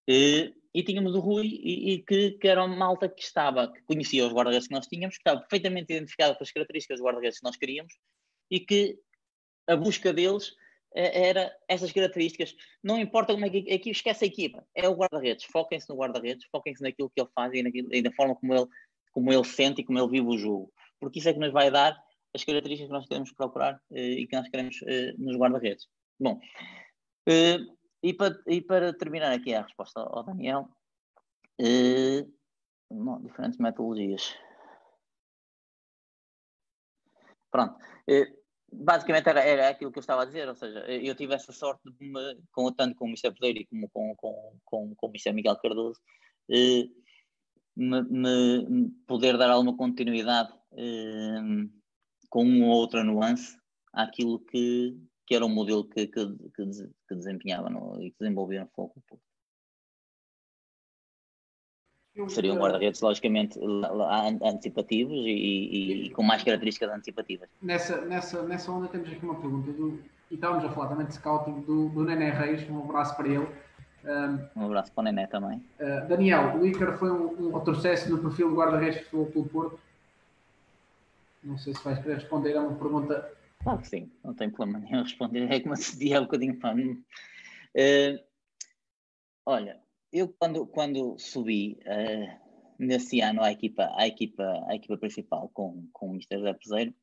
[0.08, 3.82] e, e tínhamos o Rui, e, e que, que, era uma malta que estava, que
[3.82, 7.38] conhecia os guarda-redes que nós tínhamos, que estava perfeitamente identificado com as características dos guarda-redes
[7.38, 7.94] que nós queríamos,
[8.50, 8.98] e que
[9.68, 10.54] a busca deles
[10.96, 12.54] era essas características.
[12.82, 15.44] Não importa como é que aqui esquece a equipa, é o guarda-redes.
[15.44, 18.66] Foquem-se no guarda-redes, foquem-se naquilo que ele faz e, naquilo, e na forma como ele,
[19.12, 20.72] como ele sente e como ele vive o jogo.
[20.98, 21.96] Porque isso é que nos vai dar
[22.34, 25.86] as características que nós queremos procurar eh, e que nós queremos eh, nos guarda-redes.
[26.18, 26.40] Bom,
[27.28, 27.58] eh,
[28.02, 30.68] e, para, e para terminar aqui a resposta ao Daniel,
[32.90, 34.34] não, diferentes metodologias.
[37.50, 37.76] Pronto.
[38.72, 41.82] Basicamente era, era aquilo que eu estava a dizer, ou seja, eu tive essa sorte
[41.84, 43.32] de me, com, tanto com o Mr.
[43.32, 45.32] Pereira como com, com, com, com o Mr.
[45.32, 46.00] Miguel Cardoso,
[47.76, 50.52] me, me, poder dar alguma continuidade
[52.28, 53.56] com uma ou outra nuance
[53.92, 56.64] àquilo que, que era o modelo que, que, que,
[57.08, 59.25] que desempenhava no, e que desenvolvia no Foco Porto.
[62.28, 63.58] Seriam guarda-redes, logicamente,
[64.42, 67.48] antecipativos e, e, com mais características antecipativas.
[67.60, 71.14] Nessa, nessa, nessa onda temos aqui uma pergunta, do, e estávamos a falar também de
[71.14, 73.46] scouting do, do Nené Reis, um abraço para ele.
[74.04, 75.58] Um, um abraço para o Nené também.
[75.78, 79.80] Uh, Daniel, o Icar foi um, um retrocesso no perfil do guarda-redes do Futebol Porto?
[81.42, 83.30] Não sei se vais querer responder, é uma pergunta.
[83.62, 85.50] Claro que sim, não tem problema nenhum responder.
[85.52, 87.04] É como se dizia um bocadinho para mim.
[87.74, 88.18] Uh,
[89.44, 89.78] olha,
[90.12, 95.88] eu quando, quando subi uh, nesse ano à equipa, à equipa, à equipa principal com,
[95.92, 96.40] com o Mr.
[96.40, 96.94] Zé Peseiro,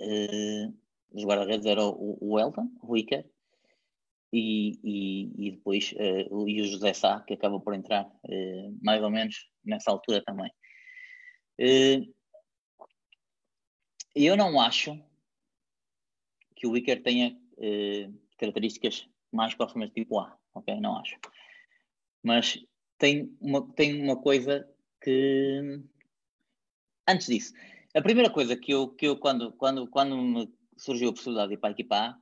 [0.00, 0.74] uh,
[1.12, 3.24] os guarda-redes eram o, o Elton, o Iker,
[4.32, 9.02] e, e, e depois uh, e o José Sá, que acaba por entrar uh, mais
[9.02, 10.50] ou menos nessa altura também.
[11.60, 12.14] Uh,
[14.14, 15.00] eu não acho
[16.56, 17.38] que o Wicker tenha
[18.36, 20.80] características mais próximas de tipo A, ok?
[20.80, 21.16] Não acho.
[22.22, 22.58] Mas
[22.98, 24.68] tem uma, tem uma coisa
[25.00, 25.82] que.
[27.06, 27.54] Antes disso,
[27.94, 31.54] a primeira coisa que eu, que eu quando, quando, quando me surgiu a possibilidade de
[31.54, 32.18] ir para a equipa A,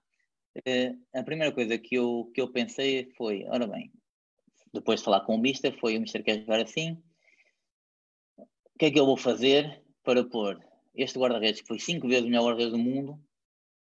[0.64, 3.93] eh, primeira coisa que eu, que eu pensei foi: ora bem,
[4.73, 7.02] depois de falar com o Mister, foi o Mister quer jogar assim,
[8.39, 10.59] o que é que eu vou fazer para pôr
[10.94, 13.20] este guarda-redes, que foi cinco vezes o melhor guarda-redes do mundo,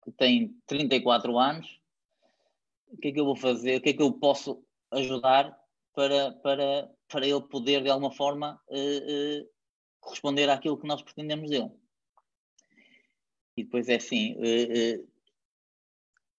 [0.04, 1.80] que tem 34 anos,
[2.88, 3.78] o que é que eu vou fazer?
[3.78, 5.58] O que é que eu posso ajudar
[5.94, 9.50] para, para, para ele poder, de alguma forma, uh, uh,
[10.00, 11.72] corresponder àquilo que nós pretendemos dele?
[13.58, 15.08] E depois é assim, uh,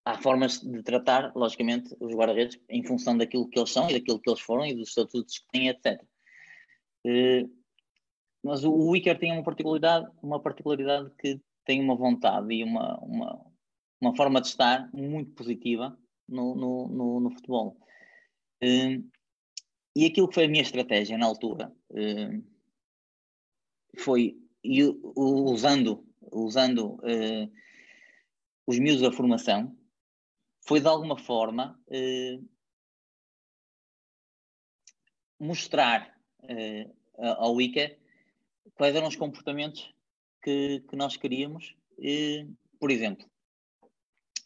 [0.04, 4.20] há formas de tratar, logicamente, os guarda-redes em função daquilo que eles são e daquilo
[4.20, 6.02] que eles foram e dos estatutos que têm, etc.
[8.42, 12.98] Mas o, o Iker tem uma particularidade, uma particularidade que tem uma vontade e uma,
[12.98, 13.46] uma,
[14.00, 15.96] uma forma de estar muito positiva
[16.28, 17.76] no, no, no, no futebol.
[19.94, 22.52] E aquilo que foi a minha estratégia na altura uh,
[23.98, 24.38] foi
[25.16, 27.52] usando, usando uh,
[28.66, 29.76] os miúdos da formação,
[30.66, 31.78] foi de alguma forma
[35.40, 36.16] mostrar
[37.18, 37.98] ao Iker
[38.76, 39.92] quais eram os comportamentos
[40.40, 41.74] que, que nós queríamos.
[42.78, 43.28] Por exemplo,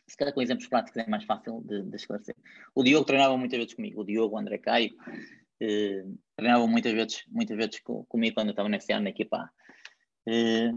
[0.09, 2.35] se calhar com exemplos práticos é mais fácil de, de, esclarecer.
[2.75, 4.95] O Diogo treinava muitas vezes comigo, o Diogo, o André Caio,
[5.61, 6.05] eh,
[6.37, 9.51] treinavam muitas vezes, muitas vezes comigo quando eu estava nesse ano na equipa
[10.29, 10.73] eh,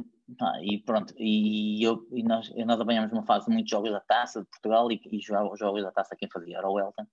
[0.63, 4.41] e pronto, e, eu, e nós, nós apanhámos uma fase de muitos jogos da taça
[4.41, 7.05] de Portugal e, e jogava os jogos da taça quem fazia era o Elton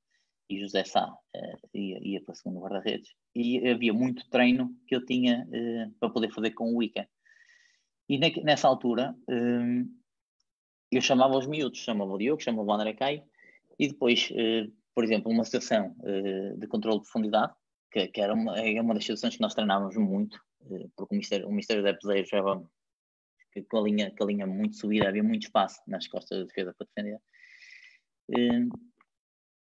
[0.48, 3.10] e José Sá uh, ia, ia para o segundo guarda-redes.
[3.34, 7.08] E havia muito treino que eu tinha uh, para poder fazer com o Wicca.
[8.08, 9.95] E ne nessa altura uh,
[10.90, 13.22] eu chamava os miúdos, chamava o Diogo, chamava o André Caio,
[13.78, 14.32] e depois,
[14.94, 15.94] por exemplo, uma situação
[16.56, 17.52] de controle de profundidade,
[17.90, 20.40] que, que, era uma, é uma das situações que nós treinávamos muito,
[20.96, 22.42] porque o Ministério, o Ministério da Peseiro já
[23.68, 26.74] com, a linha, com a linha muito subida, havia muito espaço nas costas da defesa
[26.74, 27.20] para defender.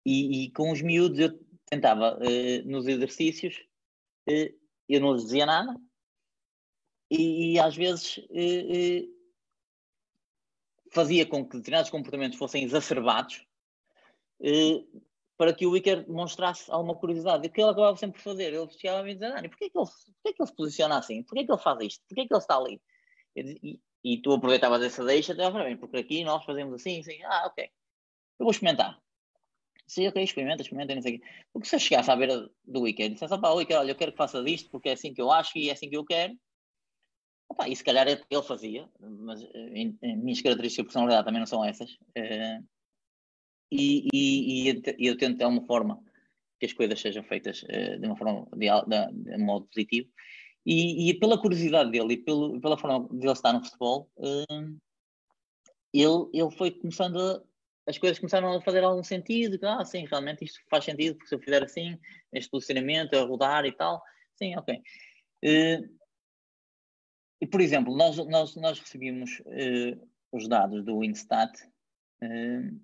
[0.07, 2.19] E, e, com os miúdos eu tentava,
[2.65, 3.59] nos exercícios,
[4.27, 5.75] eu não lhes dizia nada,
[7.11, 8.21] e, e às vezes
[10.95, 13.45] fazia com que determinados comportamentos fossem exacerbados
[15.37, 17.45] para que o Iker demonstrasse alguma curiosidade.
[17.45, 18.53] E o que ele acabava sempre por fazer?
[18.53, 21.23] Ele chegava a me dizer, Dani, porquê que, ele, porquê que ele se posiciona assim?
[21.23, 22.05] Porquê que ele faz isto?
[22.09, 22.81] Porquê que ele está ali?
[23.37, 27.47] E, e tu aproveitavas essa deixa, até mim, porque aqui nós fazemos assim, assim, ah,
[27.47, 29.01] ok, eu vou experimentar.
[29.87, 31.27] Sim, ok, experimenta, experimenta, não sei o quê.
[31.53, 34.13] Porque se eu chegasse à beira do weekend e dissesse, opá, weekend, olha, eu quero
[34.13, 36.39] que faça disto porque é assim que eu acho e é assim que eu quero,
[37.49, 41.41] opá, e se calhar ele fazia, mas eh, em, em minhas características de personalidade também
[41.41, 41.93] não são essas.
[42.17, 42.67] Uh,
[43.71, 46.03] e, e, e, eu tento de alguma forma
[46.59, 50.09] que as coisas sejam feitas uh, de uma forma de, de, de modo positivo.
[50.67, 54.81] E, e, pela curiosidade dele e pelo, pela forma de ele estar no futebol, uh,
[55.93, 57.43] ele, ele foi começando a
[57.87, 59.59] as coisas começaram a fazer algum sentido.
[59.63, 61.99] Ah, sim, realmente isto faz sentido, porque se eu fizer assim,
[62.33, 64.03] este posicionamento, a rodar e tal,
[64.37, 64.83] sim, ok.
[65.45, 66.04] Uh,
[67.45, 71.53] e, por exemplo, nós, nós, nós recebíamos uh, os dados do Instat
[72.23, 72.81] uh,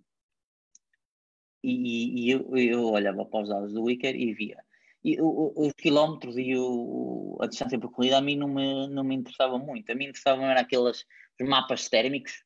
[1.65, 4.63] e, e eu, eu, olhava para os dados do Wicker e via.
[5.03, 9.15] E o, os quilómetros e o, a distância percorrida a mim não me, não me
[9.15, 9.91] interessava muito.
[9.91, 11.07] A mim interessavam era aqueles
[11.41, 12.45] mapas térmicos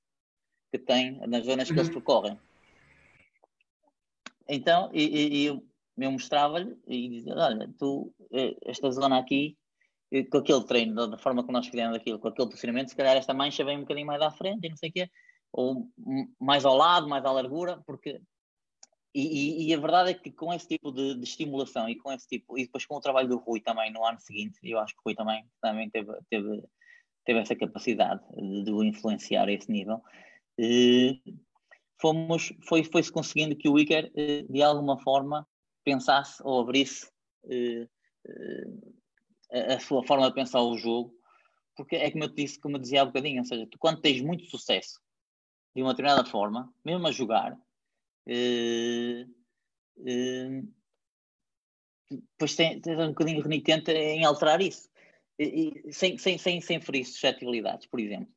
[0.70, 1.94] que tem nas zonas que eles uhum.
[1.94, 2.38] percorrem.
[4.48, 5.66] Então, e, e eu,
[5.98, 9.58] eu mostrava-lhe e dizia: Olha, tu, eh, esta zona aqui,
[10.22, 13.34] com aquele treino, da forma que nós fizemos aquilo, com aquele posicionamento, se calhar esta
[13.34, 15.10] mancha vem um bocadinho mais à frente e não sei o quê,
[15.52, 15.88] ou
[16.40, 18.20] mais ao lado, mais à largura, porque.
[19.16, 22.12] E, e, e a verdade é que com esse tipo de, de, estimulação e com
[22.12, 24.92] esse tipo, e depois com o trabalho do Rui também no ano seguinte, eu acho
[24.92, 26.64] que o Rui também, também teve, teve,
[27.24, 30.02] teve essa capacidade de, de o influenciar a esse nível
[30.58, 31.16] eh,
[32.00, 35.46] fomos, foi, foi-se conseguindo que o Iker, eh, de alguma forma,
[35.84, 37.08] pensasse ou abrisse
[39.54, 41.14] eh, a sua forma de pensar o jogo,
[41.76, 44.00] porque é como eu te disse, como eu dizia há bocadinho, ou seja, tu quando
[44.00, 45.00] tens muito sucesso
[45.76, 47.56] de uma determinada forma, mesmo a jogar,
[52.10, 54.88] depois tens, um bocadinho renitente em alterar isso,
[55.38, 58.32] e, sem, sem, sem, sem ferir suscetibilidades, por exemplo.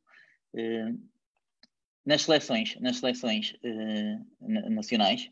[2.06, 5.30] Nas seleções, nas seleções uh, nacionais,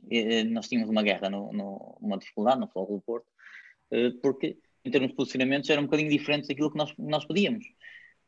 [0.51, 3.27] nós tínhamos uma guerra, no, no, uma dificuldade no Futebol do Porto,
[4.21, 7.65] porque em termos de posicionamentos era um bocadinho diferente daquilo que nós, nós pedíamos.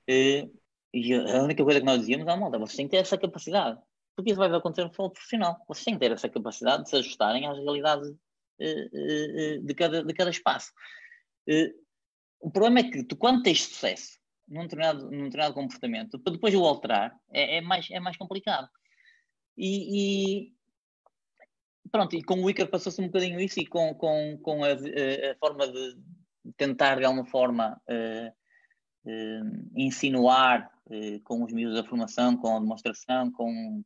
[0.07, 3.79] e a única coisa que nós dizíamos, ah, malta, vocês têm que ter essa capacidade,
[4.15, 5.63] porque isso vai acontecer no futebol profissional.
[5.67, 8.15] Vocês têm que ter essa capacidade de se ajustarem às realidades
[9.63, 10.71] de, cada, de cada espaço.
[12.39, 14.17] o problema é que tu, quando tens sucesso,
[14.47, 18.69] num determinado, num determinado comportamento, para depois o alterar, é, é, mais, é mais complicado.
[19.57, 20.53] E, e,
[21.91, 25.35] pronto, e com o Icar passou-se um bocadinho isso e com, com, com a, a
[25.39, 25.97] forma de
[26.57, 32.59] tentar de alguma forma uh, uh, insinuar uh, com os miúdos da formação, com a
[32.59, 33.83] demonstração, com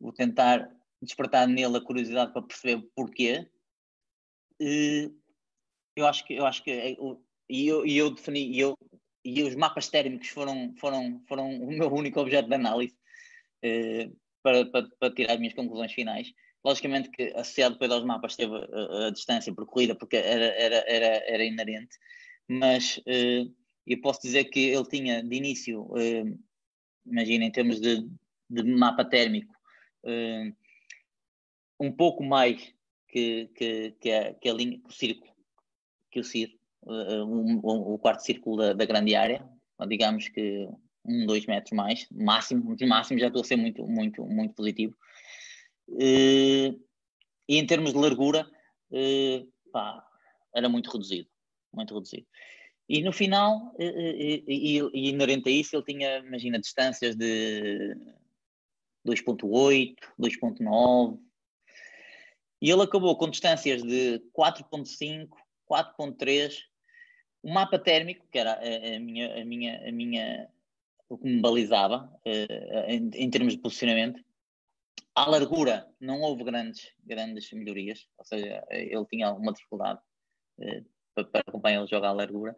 [0.00, 0.70] o tentar
[1.00, 3.48] despertar nele a curiosidade para perceber porquê.
[5.96, 6.96] eu acho que eu acho que
[7.48, 8.76] e eu, eu defini, eu
[9.24, 12.96] e os mapas térmicos foram, foram, foram o meu único objeto de análise
[14.42, 16.32] para, para, para, tirar as minhas conclusões finais.
[16.64, 21.06] Logicamente que associado depois aos mapas teve a, a distância percorrida, porque era, era, era,
[21.26, 21.98] era inerente,
[22.48, 23.46] mas eh,
[23.86, 26.24] eu posso dizer que ele tinha de início, eh,
[27.04, 28.08] imagina, em termos de,
[28.48, 29.54] de mapa térmico,
[30.04, 30.52] eh,
[31.80, 32.72] um pouco mais
[33.08, 35.32] que, que, que, a, que a linha, o círculo,
[36.10, 36.24] que o
[36.84, 39.44] um, o quarto círculo da, da, grande área,
[39.88, 40.68] digamos que
[41.04, 44.96] um, dois metros mais, máximo, de máximo já estou a ser muito, muito, muito positivo.
[45.92, 46.80] Uh,
[47.48, 48.48] e em termos de largura,
[48.90, 50.04] uh, pá,
[50.54, 51.28] era muito reduzido,
[51.72, 52.26] muito reduzido.
[52.88, 57.96] E no final, e, e, e inerente a isso, ele tinha, imagina, distâncias de
[59.06, 61.18] 2.8, 2.9,
[62.60, 65.28] e ele acabou com distâncias de 4.5,
[65.70, 66.54] 4.3
[67.42, 70.48] o mapa térmico, que era a, a, minha, a, minha, a minha,
[71.08, 74.22] o que me balizava em, em, termos de posicionamento,
[75.14, 80.00] à largura não houve grandes, grandes melhorias, ou seja, ele tinha alguma dificuldade
[80.58, 82.56] uh, para, acompanhar o jogo à largura,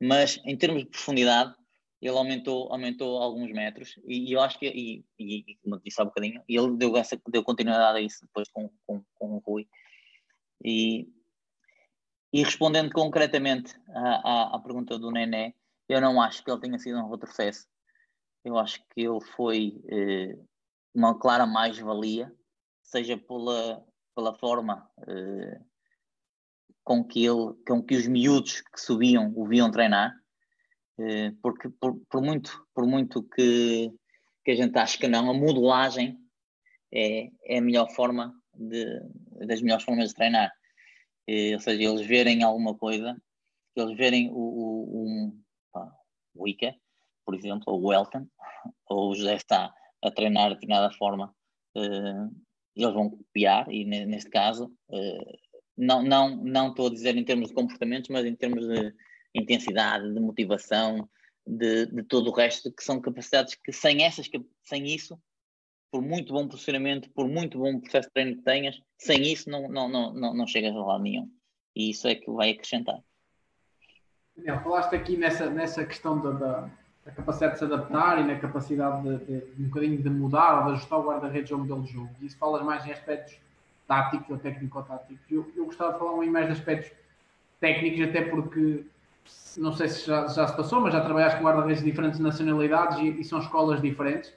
[0.00, 1.54] mas em termos de profundidade,
[2.00, 6.04] ele aumentou, aumentou alguns metros e, e eu acho que, e, e, como disse há
[6.04, 9.66] um bocadinho, ele deu, essa, deu continuidade a isso depois com, com, com o Rui.
[10.62, 11.08] E,
[12.32, 15.54] e respondendo concretamente à, à, à, pergunta do Nené,
[15.88, 17.66] eu não acho que ele tenha sido um retrocesso.
[18.44, 20.38] Eu acho que ele foi eh,
[20.96, 22.34] uma clara mais-valia,
[22.82, 25.60] seja pela, pela forma eh,
[26.82, 30.14] com, que ele, com que os miúdos que subiam o viam treinar,
[30.98, 33.92] eh, porque por, por, muito, por muito que,
[34.42, 36.18] que a gente ache que não, a modelagem
[36.90, 38.86] é, é a melhor forma de,
[39.46, 40.50] das melhores formas de treinar.
[41.28, 43.20] Ou seja, eles verem alguma coisa,
[43.74, 45.32] eles verem o, o,
[45.72, 45.92] pá,
[46.34, 46.74] o Ica,
[47.24, 48.26] por exemplo, ou o Elton,
[48.88, 51.34] ou o José está a treinar de determinada forma,
[51.76, 55.38] uh, eles vão copiar, e neste caso, uh,
[55.76, 58.94] não, não, não estou a dizer em termos de comportamentos, mas em termos de
[59.34, 61.08] intensidade, de motivação,
[61.46, 64.28] de, de todo o resto, que são capacidades que sem, essas,
[64.64, 65.18] sem isso
[65.90, 69.68] por muito bom posicionamento, por muito bom processo de treino que tenhas, sem isso não,
[69.68, 71.30] não, não, não, não chegas a lado nenhum.
[71.74, 73.00] E isso é que vai acrescentar.
[74.36, 76.70] Daniel, falaste aqui nessa, nessa questão da, da,
[77.06, 80.58] a capacidade de se adaptar e na capacidade de, de, de um bocadinho de mudar
[80.58, 82.10] ou de ajustar o guarda-redes ao modelo de jogo.
[82.20, 83.38] E isso falas mais em aspectos
[83.86, 85.18] táticos ou técnico-táticos.
[85.30, 86.90] Eu, eu gostava de falar um mais de aspectos
[87.60, 88.84] técnicos, até porque
[89.56, 92.98] não sei se já, já se passou, mas já trabalhaste com guarda-redes de diferentes nacionalidades
[92.98, 94.32] e, e, são escolas diferentes.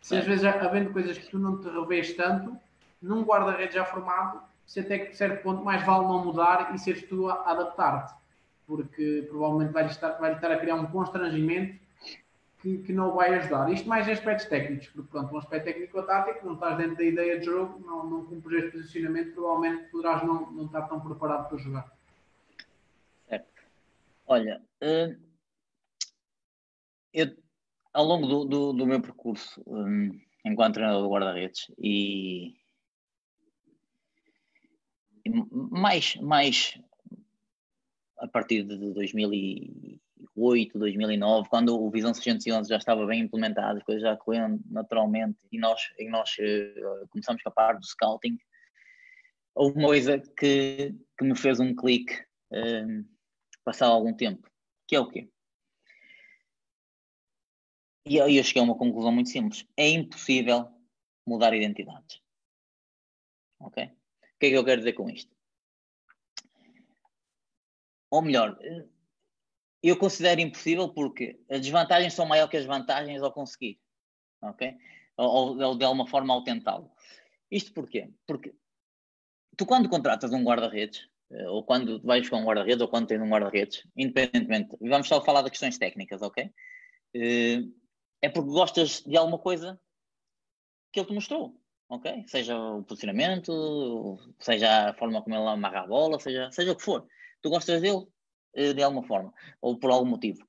[0.00, 2.56] Se às vezes havendo coisas que tu não te revês tanto,
[3.02, 7.02] num guarda-redes já formado, se até que certo ponto mais vale não mudar e seres
[7.08, 8.14] tu a adaptar-te,
[8.66, 11.83] porque provavelmente vai estar, vai estar a criar um constrangimento
[12.64, 13.70] que, que não vai ajudar.
[13.70, 16.96] Isto mais em aspectos técnicos, porque pronto, um aspecto técnico ou tático, não estás dentro
[16.96, 20.98] da ideia de jogo, não, não cumpres este posicionamento, provavelmente poderás não, não estar tão
[20.98, 21.92] preparado para jogar.
[23.28, 23.46] Certo.
[24.26, 25.14] Olha, uh,
[27.12, 27.36] eu
[27.92, 32.56] ao longo do, do, do meu percurso um, enquanto treinador de guarda-redes e,
[35.26, 36.80] e, mais, mais
[38.18, 38.74] a partir de
[40.36, 45.38] 2008, 2009, quando o Visão 611 já estava bem implementado, as coisas já corriam naturalmente
[45.50, 48.38] e nós, e nós uh, começamos com a parte do scouting,
[49.54, 52.14] houve uma coisa que, que me fez um clique
[52.50, 53.04] um,
[53.64, 54.50] passado algum tempo,
[54.86, 55.30] que é o quê?
[58.06, 59.66] E eu cheguei a uma conclusão muito simples.
[59.78, 60.68] É impossível
[61.26, 62.20] mudar identidades.
[63.58, 63.82] Ok?
[63.82, 65.34] O que é que eu quero dizer com isto?
[68.10, 68.58] Ou melhor,
[69.88, 73.78] eu considero impossível porque as desvantagens são maiores que as vantagens ao conseguir.
[74.42, 74.76] Ok?
[75.16, 76.90] Ou, ou de alguma forma ao tentá-lo.
[77.50, 78.10] Isto porquê?
[78.26, 78.54] Porque
[79.56, 83.20] tu quando contratas um guarda-redes, eh, ou quando vais com um guarda-redes, ou quando tens
[83.20, 86.44] um guarda-redes, independentemente, vamos só falar de questões técnicas, ok?
[87.16, 87.72] Uh,
[88.20, 89.80] é porque gostas de alguma coisa
[90.92, 92.24] que ele te mostrou, ok?
[92.26, 96.82] Seja o posicionamento, seja a forma como ele amarra a bola, seja, seja o que
[96.82, 97.06] for.
[97.40, 98.13] Tu gostas dele eh,
[98.54, 100.46] de alguma forma, ou por algum motivo.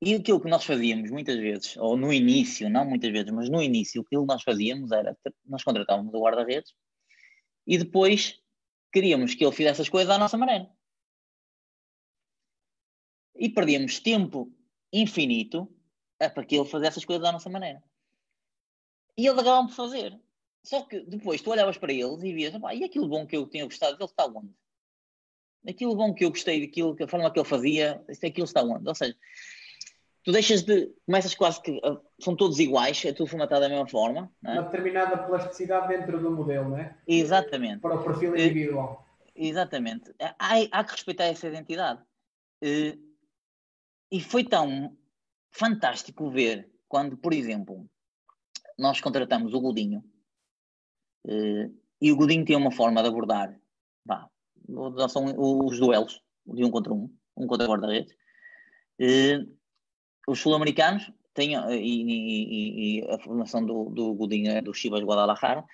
[0.00, 3.60] E aquilo que nós fazíamos muitas vezes, ou no início, não muitas vezes, mas no
[3.60, 6.72] início, aquilo que nós fazíamos era, nós contratávamos o guarda-redes
[7.66, 8.40] e depois
[8.92, 10.70] queríamos que ele fizesse as coisas à nossa maneira.
[13.34, 14.52] E perdíamos tempo
[14.92, 15.68] infinito
[16.16, 17.82] para que ele fizesse as coisas da nossa maneira.
[19.16, 20.18] E ele acabava por fazer.
[20.62, 23.64] Só que depois tu olhavas para eles e vias, e aquilo bom que eu tinha
[23.64, 24.54] gostado dele está onde?
[25.66, 28.88] Aquilo bom que eu gostei daquilo, a forma que ele fazia, aquilo está onde?
[28.88, 29.16] Ou seja,
[30.22, 30.92] tu deixas de.
[31.06, 31.72] Começas quase que.
[31.84, 34.30] Uh, são todos iguais, é tudo formatado da mesma forma.
[34.44, 34.52] É?
[34.52, 36.96] Uma determinada plasticidade dentro do modelo, não é?
[37.06, 37.80] Exatamente.
[37.80, 39.06] Para o perfil individual.
[39.34, 40.14] exatamente.
[40.20, 42.00] Há, há que respeitar essa identidade.
[42.62, 43.08] Uh,
[44.10, 44.96] e foi tão
[45.50, 47.88] fantástico ver quando, por exemplo,
[48.78, 50.02] nós contratamos o Godinho
[51.26, 53.58] uh, e o Godinho tem uma forma de abordar
[54.06, 54.28] pá,
[55.08, 55.34] são
[55.66, 58.14] os duelos de um contra um, um contra guarda-redes.
[59.00, 59.56] Uh,
[60.26, 65.02] os sul-americanos têm, uh, e, e, e, a formação do, do Godinho é do Chivas
[65.02, 65.64] Guadalajara,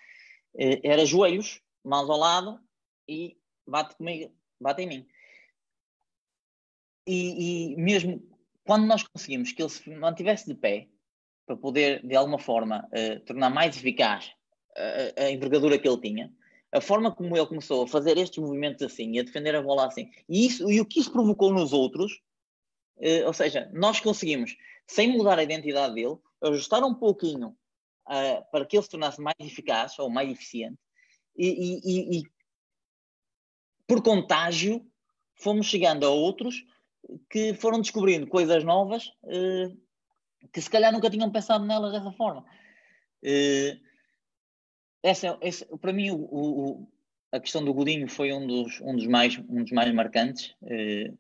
[0.85, 2.61] era joelhos, mãos ao lado
[3.09, 5.07] e bate comigo, bate em mim.
[7.07, 8.23] E, e mesmo
[8.65, 10.89] quando nós conseguimos que ele se mantivesse de pé,
[11.47, 14.33] para poder, de alguma forma, uh, tornar mais eficaz
[14.77, 16.33] a, a, envergadura que ele tinha,
[16.75, 19.87] a forma como ele começou a fazer estes movimentos assim e a defender a bola
[19.87, 22.21] assim, e, isso, e o que isso provocou nos outros,
[22.97, 24.57] uh, ou seja, nós conseguimos,
[24.87, 27.57] sem mudar a identidade dele, ajustar um pouquinho
[28.09, 30.79] uh, para que ele se tornasse mais eficaz ou mais eficiente,
[31.37, 32.23] e, e, e
[33.87, 34.85] por contágio
[35.37, 36.65] fomos chegando a outros
[37.31, 39.85] que foram descobrindo coisas novas uh,
[40.53, 42.45] que se calhar nunca tinham pensado nelas dessa forma.
[43.23, 43.94] Uh,
[45.05, 46.89] essa, essa, para mim, o, o,
[47.31, 51.19] a questão do Godinho foi um dos, um dos, mais, um dos mais marcantes, uh,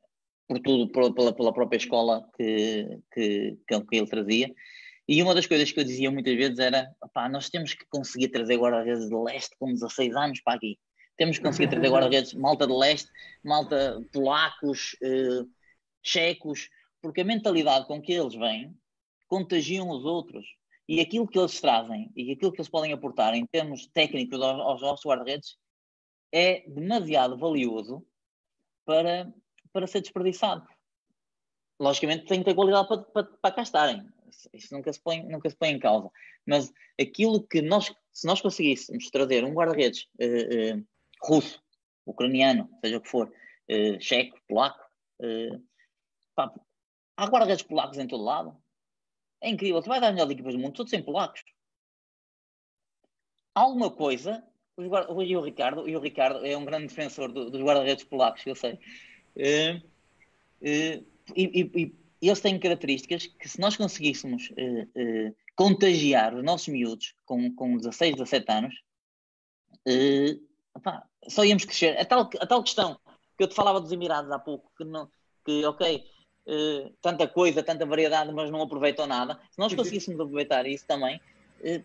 [0.48, 4.54] por tudo, por, pela, pela própria escola que, que, que ele trazia.
[5.06, 6.90] E uma das coisas que eu dizia muitas vezes era:
[7.30, 10.78] nós temos que conseguir trazer guarda-redes de leste com 16 anos para aqui.
[11.18, 13.10] Temos que conseguir trazer guarda-redes malta de leste,
[13.44, 15.46] malta polacos, uh,
[16.02, 16.70] checos,
[17.02, 18.74] porque a mentalidade com que eles vêm
[19.28, 20.46] contagiam os outros.
[20.88, 24.60] E aquilo que eles trazem e aquilo que eles podem aportar em termos técnicos aos,
[24.60, 25.56] aos nossos guarda-redes
[26.32, 28.06] é demasiado valioso
[28.84, 29.32] para,
[29.72, 30.66] para ser desperdiçado.
[31.80, 34.06] Logicamente tem que ter qualidade para, para, para cá estarem.
[34.52, 36.10] Isso nunca se, põe, nunca se põe em causa.
[36.46, 40.86] Mas aquilo que nós, se nós conseguíssemos trazer um guarda-redes uh, uh,
[41.22, 41.62] russo,
[42.04, 44.84] ucraniano, seja o que for, uh, checo, polaco,
[46.34, 46.52] Pá,
[47.16, 48.56] há guarda-redes polacos em todo lado.
[49.44, 49.82] É incrível.
[49.82, 51.44] Tu vais às melhores equipas do mundo, todos sem polacos.
[53.54, 54.42] Alguma coisa.
[54.74, 58.04] Os guarda e, o Ricardo, e o Ricardo é um grande defensor do, dos guarda-redes
[58.04, 58.72] polacos, eu sei.
[59.36, 59.76] Uh,
[60.62, 61.06] uh,
[61.36, 67.54] e, e, eles têm características que se nós conseguíssemos uh, contagiar os nossos miúdos com,
[67.54, 68.82] com 16, 17 anos,
[70.74, 71.98] opá, só íamos crescer.
[72.00, 72.98] A tal, a tal questão
[73.36, 75.08] que eu te falava dos Emirados há pouco, que, não,
[75.44, 76.02] que ok,
[77.00, 79.38] tanta coisa, tanta variedade, mas não aproveitam nada.
[79.50, 81.20] Se nós conseguíssemos aproveitar isso também,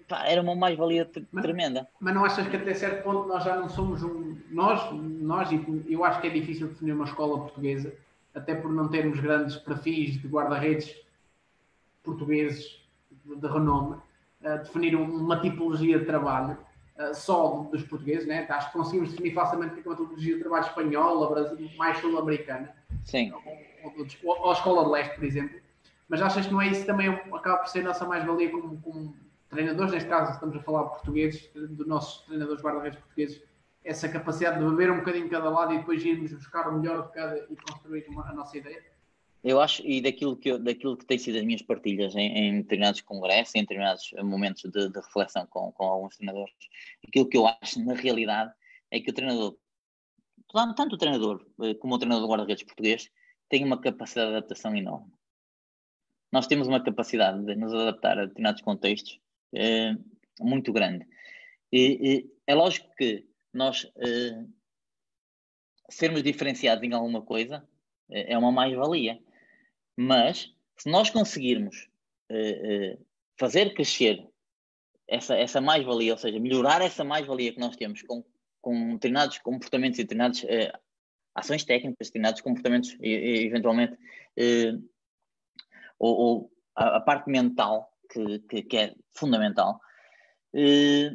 [0.07, 1.09] pá, era uma mais-valia
[1.41, 1.87] tremenda.
[1.99, 4.37] Mas não achas que até certo ponto nós já não somos um.
[4.49, 5.49] Nós, nós
[5.87, 7.93] eu acho que é difícil definir uma escola portuguesa,
[8.33, 10.95] até por não termos grandes perfis de guarda-redes
[12.03, 12.81] portugueses
[13.25, 13.97] de, de renome,
[14.41, 16.57] uh, definir uma tipologia de trabalho
[16.97, 18.45] uh, só dos portugueses, né?
[18.49, 22.78] acho que conseguimos definir facilmente uma tipologia de trabalho espanhola, mais sul-americana.
[23.05, 23.31] Sim.
[23.31, 23.93] Ou,
[24.23, 25.59] ou, ou, a escola de leste, por exemplo.
[26.07, 29.15] Mas achas que não é isso também acaba por ser a nossa mais-valia como, como
[29.49, 33.41] treinadores, neste caso estamos a falar portugueses, dos nossos treinadores guarda-redes portugueses,
[33.83, 37.07] essa capacidade de beber um bocadinho de cada lado e depois irmos buscar o melhor
[37.07, 38.83] de cada e construir uma, a nossa ideia?
[39.43, 42.61] Eu acho, e daquilo que, eu, daquilo que tem sido as minhas partilhas em, em
[42.61, 46.53] determinados congressos, em determinados momentos de, de, reflexão com, com alguns treinadores,
[47.07, 48.51] aquilo que eu acho na realidade
[48.91, 49.55] é que o treinador,
[50.75, 53.09] tanto o treinador eh, como o treinador de guarda-redes português,
[53.47, 55.11] tem uma capacidade de adaptação enorme.
[56.31, 59.19] Nós temos uma capacidade de nos adaptar a determinados contextos
[59.53, 59.95] é,
[60.39, 61.07] muito grande.
[61.71, 64.45] E, e, é lógico que nós é,
[65.89, 67.67] sermos diferenciados em alguma coisa
[68.11, 69.19] é, é uma mais-valia,
[69.97, 71.89] mas se nós conseguirmos
[73.39, 74.23] fazer crescer
[75.07, 78.23] essa, essa mais-valia, ou seja, melhorar essa mais-valia que nós temos com,
[78.61, 80.45] com determinados comportamentos e determinadas
[81.35, 83.97] ações técnicas, determinados comportamentos, e, e eventualmente,
[85.97, 89.79] ou, ou a, a, parte mental que, que, que é fundamental,
[90.53, 91.11] eh,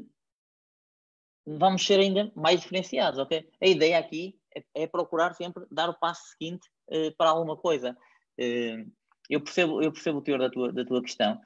[1.46, 3.48] vamos ser ainda mais diferenciados, ok?
[3.60, 7.96] A ideia aqui é, é procurar sempre dar o passo seguinte eh, para alguma coisa.
[8.38, 8.84] Eh,
[9.28, 11.40] eu, percebo, eu percebo o teor da tua, da tua questão,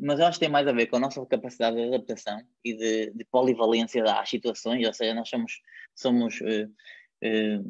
[0.00, 2.76] mas eu acho que tem mais a ver com a nossa capacidade de adaptação e
[2.76, 5.60] de, de polivalência às situações, ou seja, nós somos,
[5.94, 6.38] somos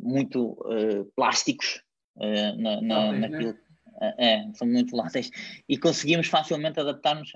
[0.02, 0.56] muito
[1.14, 1.82] plásticos
[2.16, 3.28] na, na, né?
[3.28, 4.14] naquilo, né?
[4.16, 5.28] É, são muito voláteis
[5.68, 7.32] e conseguimos facilmente adaptar-nos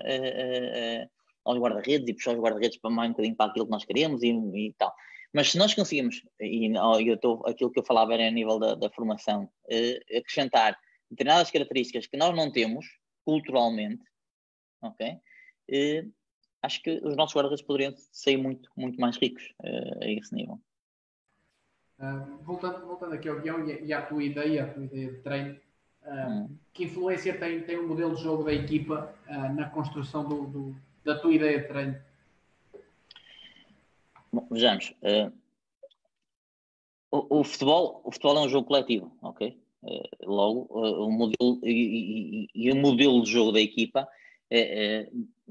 [1.45, 4.23] aos guarda-redes e puxar os guarda-redes para mais um bocadinho para aquilo que nós queremos
[4.23, 4.93] e, e tal.
[5.33, 6.71] Mas se nós conseguimos, e
[7.07, 10.77] eu tô, aquilo que eu falava era a nível da, da formação, uh, acrescentar
[11.09, 12.85] determinadas características que nós não temos
[13.25, 14.03] culturalmente,
[14.83, 15.19] ok?
[15.69, 16.11] Uh,
[16.61, 20.59] acho que os nossos guarda-redes poderiam sair muito, muito mais ricos uh, a esse nível.
[22.41, 25.59] voltando, voltando aqui ao guião e, e à tua ideia, a tua ideia de treino,
[26.05, 26.49] hum.
[26.73, 30.75] que influência tem, tem o modelo de jogo da equipa uh, na construção do, do,
[31.03, 31.97] da tua ideia de treino?
[34.31, 34.93] Bom, vejamos.
[35.01, 35.31] Uh,
[37.11, 39.61] o, o, futebol, o futebol é um jogo coletivo, ok?
[39.83, 44.07] Uh, logo, o modelo e, e, e, o modelo de jogo da equipa
[44.55, 45.05] é, é,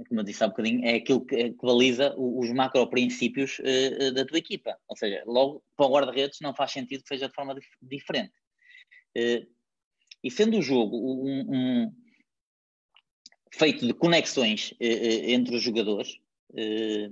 [0.08, 4.12] como eu disse há um bocadinho, é aquilo que, que baliza os macro princípios uh,
[4.12, 4.78] da tua equipa.
[4.88, 8.34] Ou seja, logo para o guarda-redes não faz sentido que seja de forma dif diferente.
[9.16, 9.46] Uh,
[10.22, 11.92] e sendo o jogo um, um
[13.52, 16.16] feito de conexões eh, eh entre os jogadores,
[16.56, 17.10] eh,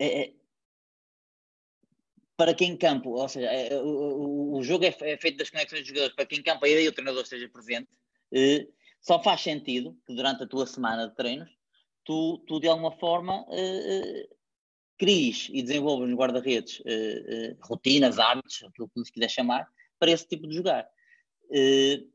[0.00, 0.32] é,
[2.36, 5.80] para quem em campo, ou seja, é, o, o, jogo é, é, feito das conexões
[5.82, 7.88] dos jogadores, para quem em campo a ideia o treinador esteja presente,
[8.32, 8.66] eh,
[9.06, 11.50] só faz sentido que durante a tua semana de treinos
[12.04, 14.28] tu, tu de alguma forma eh
[14.96, 16.80] cries e desenvolves no guarda-redes
[17.62, 19.68] rotinas, hábitos, aquilo que lhes quiser chamar,
[19.98, 20.86] para esse tipo de jogar.
[21.50, 22.12] Uh,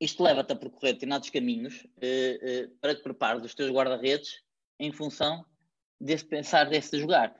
[0.00, 4.42] isto leva-te a percorrer determinados caminhos uh, uh, para te preparar os teus guarda-redes
[4.78, 5.44] em função
[6.00, 7.34] desse pensar, desse jogar.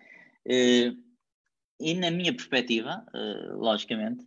[0.47, 3.05] e na minha perspectiva,
[3.59, 4.27] logicamente,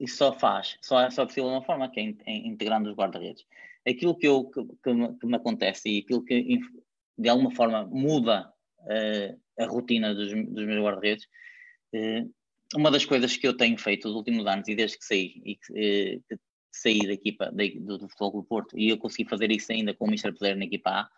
[0.00, 3.44] isso só faz, só é só possível de uma forma, que é, integrando os guarda-redes.
[3.86, 6.58] Aquilo que, eu, que, que, me, que, me, acontece e aquilo que
[7.16, 8.52] de alguma forma muda
[9.58, 11.28] a rotina dos, dos meus guarda-redes
[12.74, 15.56] uma das coisas que eu tenho feito nos últimos anos e desde que saí, e
[15.56, 16.38] que, eh, que
[16.72, 20.04] saí da equipa do, do Futebol do Porto e eu consegui fazer isso ainda com
[20.04, 20.32] o Mr.
[20.32, 21.10] Pereira na equipa A,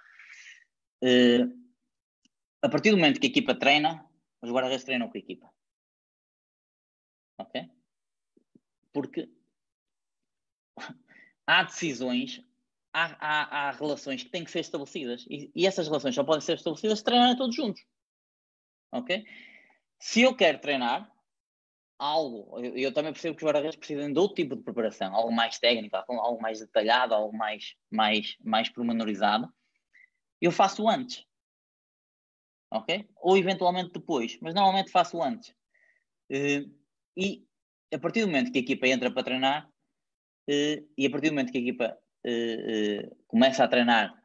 [2.63, 4.07] a partir do momento que a equipa treina,
[4.41, 5.53] os guarda-redes treinam com a equipa.
[7.39, 7.69] Ok?
[8.93, 9.29] Porque
[11.47, 12.45] há decisões,
[12.93, 16.41] há, há, há, relações que têm que ser estabelecidas e, e essas relações só podem
[16.41, 17.83] ser estabelecidas treinando todos juntos.
[18.93, 19.25] Ok?
[19.99, 21.11] Se eu quero treinar,
[21.99, 25.33] algo, eu, eu também percebo que os guarda-redes precisam de outro tipo de preparação, algo
[25.33, 29.49] mais técnico, algo mais detalhado, algo mais, mais, mais pormenorizado,
[30.41, 31.25] eu faço antes.
[32.73, 33.09] Ok?
[33.17, 35.51] Ou eventualmente depois, mas normalmente faço antes.
[36.31, 36.69] Uh,
[37.17, 37.47] e
[37.93, 39.69] a partir do momento que a equipa entra para treinar
[40.49, 44.23] uh, e a partir do momento que a equipa uh, começa a treinar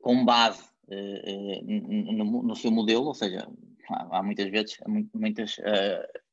[0.00, 3.48] com base no, no, seu modelo, ou seja,
[3.88, 4.78] há, há muitas vezes
[5.14, 5.56] muitas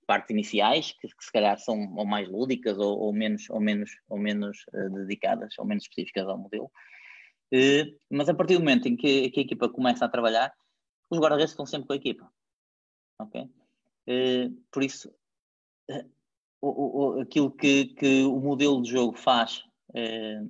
[0.07, 3.91] partes iniciais que, que, se calhar são ou mais lúdicas ou, ou menos ou menos
[4.09, 6.71] ou menos dedicadas ou menos específicas ao modelo.
[8.09, 10.51] mas a partir do momento em que, que a equipa começa a trabalhar,
[11.11, 12.31] os guarda-redes estão sempre com a equipa.
[13.19, 13.47] Ok?
[14.71, 15.13] por isso,
[16.61, 20.41] o, o, aquilo que, que, o modelo de jogo faz, eh,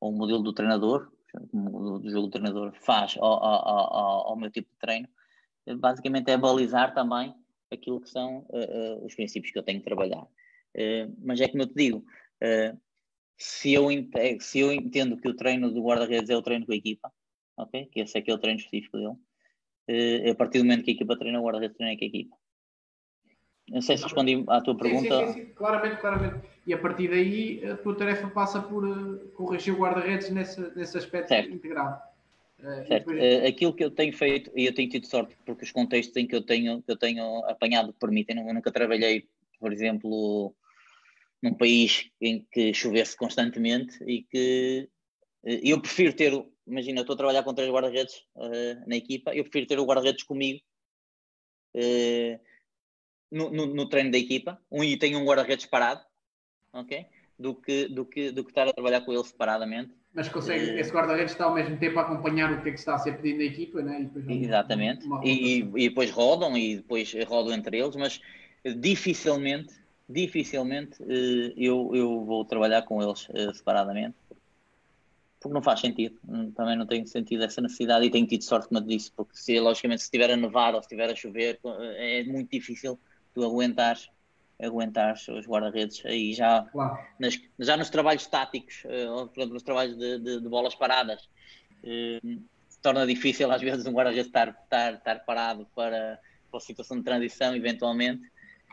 [0.00, 1.12] ou o modelo do treinador,
[1.52, 5.08] o modelo do jogo do treinador faz ao, ao, ao, ao meu tipo de treino,
[5.78, 7.34] basicamente é balizar também
[7.72, 10.22] aquilo que são uh, uh, os princípios que eu tenho que trabalhar.
[10.22, 12.04] Uh, mas é como eu te digo,
[13.38, 13.88] se, eu
[14.40, 17.12] se eu entendo que o treino do guarda-redes é o treino com a equipa,
[17.56, 17.86] ok?
[17.86, 20.94] Que esse é que é o treino específico dele, a partir do momento que a
[20.94, 22.36] equipa treina, o guarda-redes treina com a equipa.
[23.68, 25.26] Não sei se respondi à tua pergunta.
[25.26, 26.46] Sim, sim, sim, claramente, claramente.
[26.66, 30.98] E a partir daí a tua tarefa passa por uh, corrigir o guarda-redes nesse, nesse
[30.98, 31.50] aspecto certo.
[31.50, 32.00] integrado.
[32.58, 33.06] Uh, certo.
[33.06, 33.42] Depois...
[33.42, 36.26] Uh, aquilo que eu tenho feito, e eu tenho tido sorte, porque os contextos em
[36.26, 39.26] que eu tenho, que eu tenho apanhado permitem, eu nunca trabalhei,
[39.58, 40.54] por exemplo,
[41.42, 44.88] num país em que chovesse constantemente e que
[45.42, 46.32] eu prefiro ter,
[46.66, 48.24] imagina, eu estou a trabalhar com três guarda-redes
[48.86, 50.60] na equipa, eu prefiro ter o guarda-redes comigo
[53.34, 56.00] no, no, no treino da equipa, um e tem um guarda-redes parado,
[56.72, 57.04] ok?
[57.36, 59.92] Do que, do, que, do que estar a trabalhar com ele separadamente.
[60.14, 62.94] Mas consegue, esse guarda-redes está ao mesmo tempo a acompanhar o que é que está
[62.94, 64.08] a ser pedido da equipa, né?
[64.28, 65.04] E exatamente.
[65.04, 68.20] Uma, uma e, e, depois rodam e depois rodam entre eles, mas
[68.76, 69.74] dificilmente,
[70.08, 74.14] dificilmente uh, eu, eu vou trabalhar com eles uh, separadamente
[75.40, 76.18] porque não faz sentido.
[76.26, 80.00] Hum, também não tenho sentido essa necessidade e tenho tido sorte, disse, porque se, logicamente,
[80.00, 81.60] se estiver a nevar ou se estiver a chover,
[81.98, 82.98] é muito difícil
[83.34, 84.08] tu aguentares,
[84.62, 86.98] aguentares os guarda-redes aí já, claro.
[87.18, 91.28] nas, já nos trabalhos táticos, ou por exemplo nos trabalhos de, de, de bolas paradas,
[91.82, 96.18] se torna difícil às vezes um guarda-redes estar, estar, estar parado para,
[96.50, 98.22] para a situação de transição, eventualmente.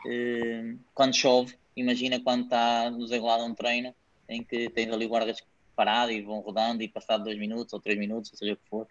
[0.04, 3.94] Uh, quando chove, imagina quando está no desenrolado um treino
[4.28, 5.44] em que tens ali o guarda-redes
[5.76, 8.68] parado e vão rodando e passado dois minutos ou três minutos, ou seja o que
[8.68, 8.86] for,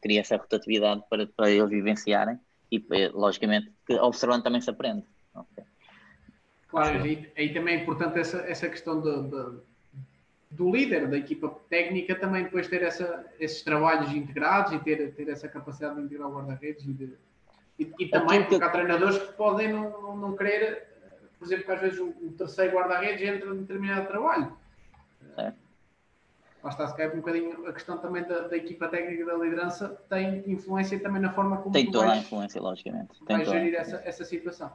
[0.00, 2.38] cria essa rotatividade para, para eles vivenciarem
[2.72, 5.04] e eh, logicamente que observando também se aprende.
[5.34, 5.64] Okay.
[6.68, 9.60] Claro, aí, aí, também é importante essa, essa questão de, de,
[10.50, 15.28] do líder, da equipa técnica, também depois ter essa, esses trabalhos integrados e ter, ter
[15.28, 17.14] essa capacidade de integrar o guarda-redes e,
[17.78, 20.88] e, e também porque há treinadores que podem não, não, querer,
[21.38, 24.56] por exemplo, que às vezes o, o terceiro guarda-redes entra em determinado trabalho.
[25.36, 25.52] É
[26.62, 29.88] lá está, se calhar um bocadinho a questão também da, da, equipa técnica da liderança
[30.08, 33.24] tem influência também na forma como tem toda vais, a influência, logicamente.
[33.24, 34.72] Tem vais gerir essa, essa situação.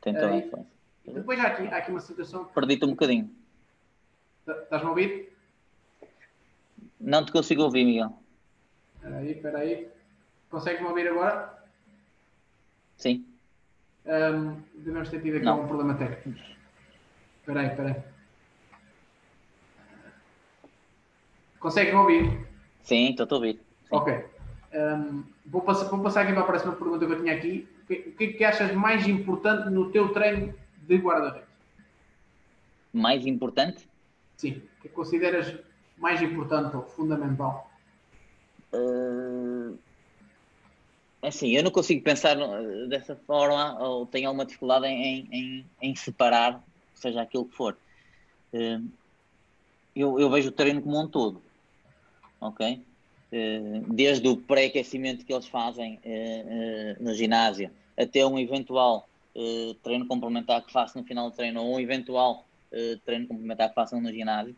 [0.00, 0.72] Tem toda a influência.
[1.06, 2.44] Depois há aqui, há aqui uma situação.
[2.44, 3.30] Perdi-te um bocadinho.
[4.44, 5.32] Tá, estás-me a ouvir?
[7.00, 8.12] Não te consigo ouvir, Miguel.
[8.96, 9.88] Espera aí, espera aí.
[10.50, 11.58] Consegues-me ouvir agora?
[12.96, 13.24] Sim.
[14.04, 15.62] Um, devemos ter tido aqui Não.
[15.62, 16.38] um problema técnico.
[17.40, 18.19] Espera aí, espera aí.
[21.60, 22.48] Consegue me ouvir?
[22.82, 23.60] Sim, estou a ouvir.
[23.90, 24.24] Ok.
[24.72, 27.68] Um, vou, passar, vou passar aqui para a próxima pergunta que eu tinha aqui.
[27.82, 30.54] O que, o que é que achas mais importante no teu treino
[30.88, 31.48] de guarda-redes?
[32.92, 33.86] Mais importante?
[34.38, 34.62] Sim.
[34.78, 35.54] O que consideras
[35.98, 37.70] mais importante ou fundamental?
[38.72, 39.76] Uh,
[41.20, 42.36] assim, eu não consigo pensar
[42.88, 46.62] dessa forma ou tenho alguma dificuldade em, em, em separar,
[46.94, 47.76] seja aquilo que for.
[48.54, 48.88] Uh,
[49.94, 51.49] eu, eu vejo o treino como um todo
[52.40, 52.80] ok?
[53.32, 59.08] Eh, desde o pré-aquecimento que eles fazem eh, eh, no ginásio até um eventual
[59.84, 62.44] treino complementar que façam no final do treino ou um eventual
[63.04, 64.56] treino complementar que façam no ginásio,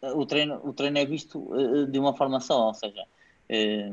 [0.00, 1.50] o treino, o treino é visto
[1.90, 3.04] de uma forma só, ou seja,
[3.48, 3.92] é,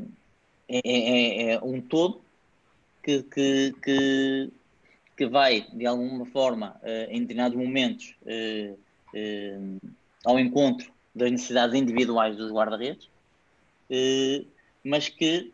[0.68, 2.20] é, é um todo
[3.02, 4.50] que, que, que,
[5.16, 8.14] que, vai, de alguma forma, em determinados momentos,
[10.24, 13.08] ao encontro das necessidades individuais dos guarda-redes,
[13.90, 14.44] eh,
[14.84, 15.52] mas que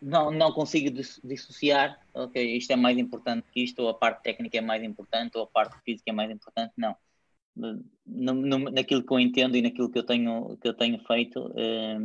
[0.00, 0.90] não, não consigo
[1.22, 5.36] dissociar, ok, isto é mais importante que isto, ou a parte técnica é mais importante,
[5.36, 6.96] ou a parte física é mais importante, não.
[7.54, 11.52] No, no, naquilo que eu entendo e naquilo que eu tenho, que eu tenho feito,
[11.56, 11.98] eh,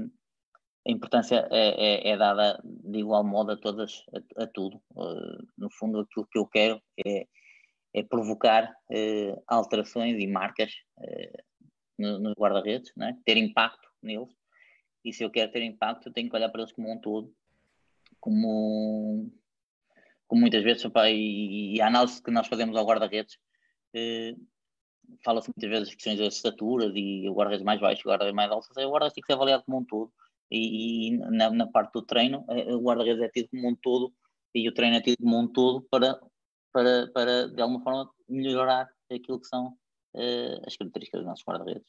[0.87, 4.81] a importância é, é, é, dada de igual modo a todas, a, a tudo.
[4.91, 7.27] Uh, no fundo, aquilo que eu quero é,
[7.93, 10.71] é provocar uh, alterações e marcas
[11.99, 13.17] nos no guarda-redes, né?
[13.26, 14.30] ter impacto neles.
[15.03, 17.34] E se eu quero ter impacto, eu tenho que olhar para eles como um todo,
[18.19, 19.31] como,
[20.27, 23.38] como muitas vezes, opa, e, e, a análise que nós fazemos ao guarda-redes,
[23.93, 24.35] eh,
[25.23, 28.67] fala-se muitas vezes questões das estaturas e o guarda-redes mais baixo, o guarda-redes mais alto,
[28.69, 30.11] o guarda-redes tem que ser avaliado como um todo
[30.51, 34.13] e, e na, na, parte do treino, eh, o guarda-redes é tido como um todo
[34.53, 36.19] e o treino é tido como um todo para,
[36.71, 39.77] para, para de alguma forma, melhorar aquilo que são
[40.15, 41.88] uh, as características dos nossos guarda-redes.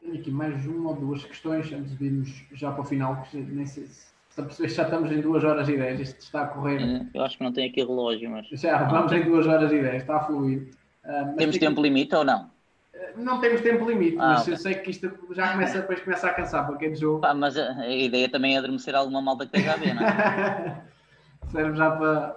[0.00, 3.36] Tenho aqui mais uma ou duas questões antes de irmos já para o final, que
[3.36, 6.46] nem sei se a perceber já estamos em 2 horas e 10, isto está a
[6.46, 6.80] correr.
[6.80, 8.46] É, eu acho que não tem aqui relógio, mas.
[8.48, 10.70] Já, vamos em 2 horas e 10, está a fluir.
[11.04, 11.82] Uh, temos tempo que...
[11.82, 12.50] limite ou não?
[12.94, 14.54] Uh, não temos tempo limite, ah, mas okay.
[14.54, 17.20] eu sei que isto já começa, depois começa a cansar para quem jogo.
[17.20, 20.02] Pá, mas a, a, ideia também é adormecer alguma malta que esteja a ver, não
[20.02, 20.82] é?
[21.50, 22.36] Serve já para,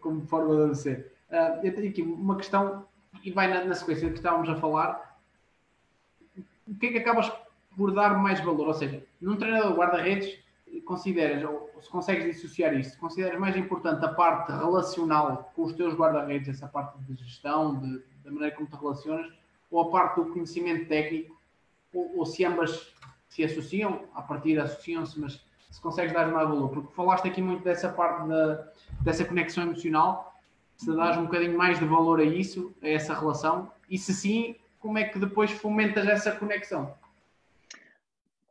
[0.00, 1.15] como forma de adormecer.
[1.36, 2.86] Uh, eu tenho aqui uma questão,
[3.22, 5.18] e vai na, na sequência que estávamos a falar.
[6.66, 7.30] O que é que acabas
[7.76, 8.68] por dar mais valor?
[8.68, 10.38] Ou seja, num treinador guarda-redes,
[10.86, 15.94] consideras, ou se consegues dissociar isso, consideras mais importante a parte relacional com os teus
[15.94, 19.32] guarda-redes, essa parte de gestão, de, da maneira como te relacionas,
[19.70, 21.36] ou a parte do conhecimento técnico,
[21.92, 22.94] ou, ou se ambas
[23.28, 27.62] se associam, a partir associam-se, mas se consegues dar mais valor, porque falaste aqui muito
[27.62, 28.68] dessa parte da,
[29.02, 30.35] dessa conexão emocional,
[30.76, 34.56] se dás um bocadinho mais de valor a isso, a essa relação, e se sim,
[34.78, 36.96] como é que depois fomentas essa conexão?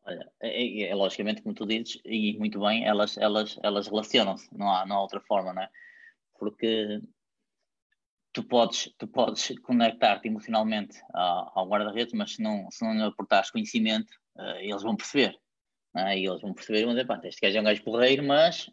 [0.06, 4.48] Olha, é, é, é, logicamente, como tu dizes, e muito bem, elas, elas, elas relacionam-se,
[4.56, 5.70] não há, não há outra forma, não é?
[6.38, 7.02] Porque
[8.36, 13.50] tu podes, tu podes conectar-te emocionalmente ao, ao guarda-redes, mas se não, se não aportares
[13.50, 15.40] conhecimento, uh, eles vão perceber.
[15.96, 16.20] É?
[16.20, 18.68] E eles vão perceber e vão dizer, pá, este gajo é um gajo porreiro, mas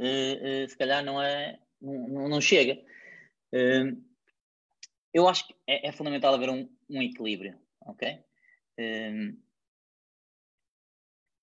[0.00, 2.82] uh, uh, se calhar não é, não, não chega.
[5.12, 8.18] eu acho que é, é fundamental haver um, um equilíbrio, ok?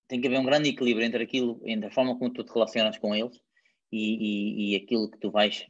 [0.10, 2.98] tem que haver um grande equilíbrio entre aquilo, entre a forma como tu te relacionas
[2.98, 3.40] com eles
[3.92, 5.68] e, e, e aquilo que tu vais,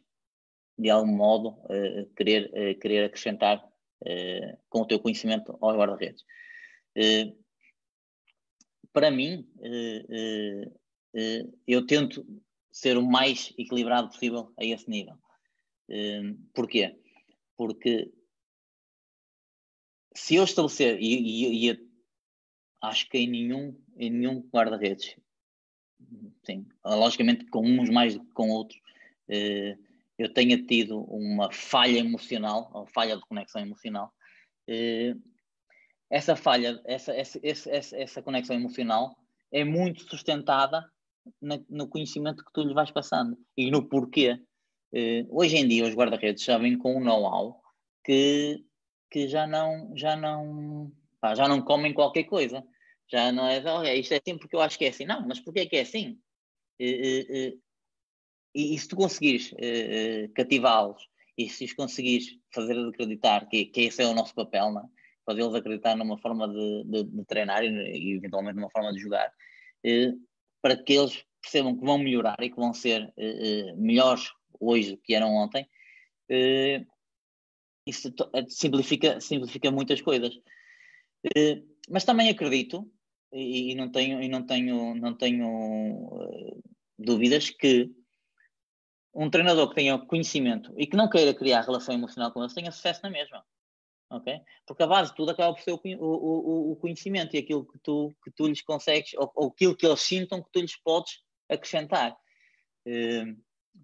[0.77, 6.23] de algum modo, uh, querer, uh, querer acrescentar uh, com o teu conhecimento ao guarda-redes.
[8.93, 9.47] para mim,
[11.67, 12.25] eu tento
[12.71, 15.17] ser o mais equilibrado possível a esse nível.
[16.53, 16.95] porquê?
[17.57, 18.11] Porque
[20.15, 21.89] se eu estabelecer, e, e, e
[22.81, 25.15] acho que em nenhum, em nenhum guarda-redes,
[26.43, 28.79] sim, logicamente com uns mais do que com outros,
[29.27, 29.77] eh,
[30.17, 34.13] eu tenha tido uma falha emocional, ou falha de conexão emocional.
[34.67, 35.15] Eh,
[36.09, 39.15] essa falha, essa, essa, essa, essa conexão emocional
[39.51, 40.89] é muito sustentada
[41.41, 44.39] na, no conhecimento que tu lhe vais passando e no porquê.
[44.93, 47.61] Eh, hoje em dia os guarda-redes já vêm com um know-how
[48.03, 48.63] que,
[49.11, 52.63] que já não, já não Pá, já não comem qualquer coisa.
[53.11, 55.05] Já não é, oh, isto é assim porque eu acho que é assim.
[55.05, 56.19] Não, mas porquê é que é assim?
[56.79, 57.59] E,
[58.55, 63.81] e, e se tu conseguires uh, cativá-los e se os conseguires fazer-los acreditar que, que
[63.81, 64.81] esse é o nosso papel, não?
[64.81, 64.99] É?
[65.25, 69.27] fazê-los acreditar numa forma de, de, de treinar e, e, eventualmente numa forma de jogar,
[69.85, 70.28] uh,
[70.61, 74.29] para que eles percebam que vão melhorar e que vão ser uh, melhores
[74.59, 75.67] hoje do que eram ontem,
[77.87, 78.13] isso
[78.49, 80.37] simplifica, simplifica muitas coisas.
[81.35, 82.89] Eh, mas também acredito,
[83.31, 86.09] e, não tenho, e não tenho, não tenho
[86.97, 87.91] dúvidas, que
[89.13, 92.71] um treinador que tenha conhecimento e que não queira criar relação emocional com eles tenha
[92.71, 93.43] sucesso na mesma.
[94.09, 94.41] Ok?
[94.65, 97.79] Porque a base de tudo acaba por ser o, o, o conhecimento e aquilo que
[97.79, 101.21] tu, que tu lhes consegues, ou, ou, aquilo que eles sintam que tu lhes podes
[101.49, 102.15] acrescentar.
[102.87, 103.37] Uh,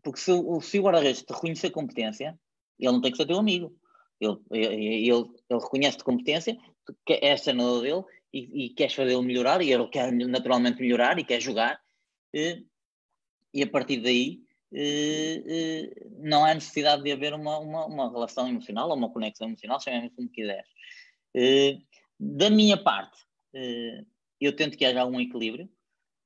[0.04, 0.32] porque se,
[0.62, 2.38] se o guarda-redes te reconhecer competência,
[2.80, 3.74] ele não tem que ser teu amigo.
[4.20, 6.58] Ele, ele, ele, ele reconhece-te competência,
[7.10, 8.04] é a cena dele
[8.34, 11.80] e, e queres fazê-lo melhorar e ele quer naturalmente melhorar e quer jogar
[12.34, 12.66] e,
[13.54, 14.45] e a partir daí
[16.20, 20.14] não há necessidade de haver uma, uma, uma, relação emocional ou uma conexão emocional, chamemos
[20.16, 20.70] como quiseres.
[22.20, 23.18] Da minha parte,
[24.40, 25.70] eu tento que haja um equilíbrio.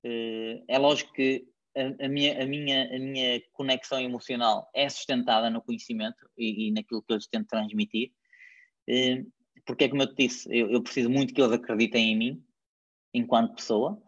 [0.03, 5.61] É lógico que a, a, minha, a, minha, a minha conexão emocional é sustentada no
[5.61, 8.11] conhecimento e, e naquilo que eu lhes tento transmitir
[9.65, 12.43] porque é como eu te disse, eu, eu, preciso muito que eles acreditem em mim,
[13.13, 14.01] enquanto pessoa,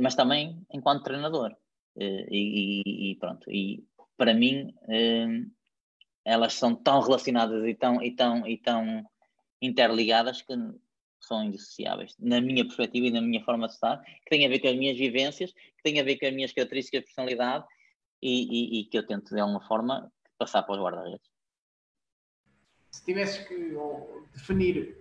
[0.00, 1.54] mas também enquanto treinador.
[1.96, 3.84] Uh, e, e, pronto, e
[4.16, 5.50] para mim uh,
[6.24, 9.04] elas são tão relacionadas e tão, e tão, e tão
[9.60, 10.54] interligadas que
[11.20, 14.60] são indissociáveis, na minha perspectiva e na minha forma de estar, que tem a ver
[14.60, 17.64] com as minhas vivências, que tem a ver com as minhas características de personalidade
[18.22, 21.28] e, e, e que eu tento de alguma forma passar para os guarda-redes.
[22.90, 23.76] Se tivesses que
[24.34, 24.96] definir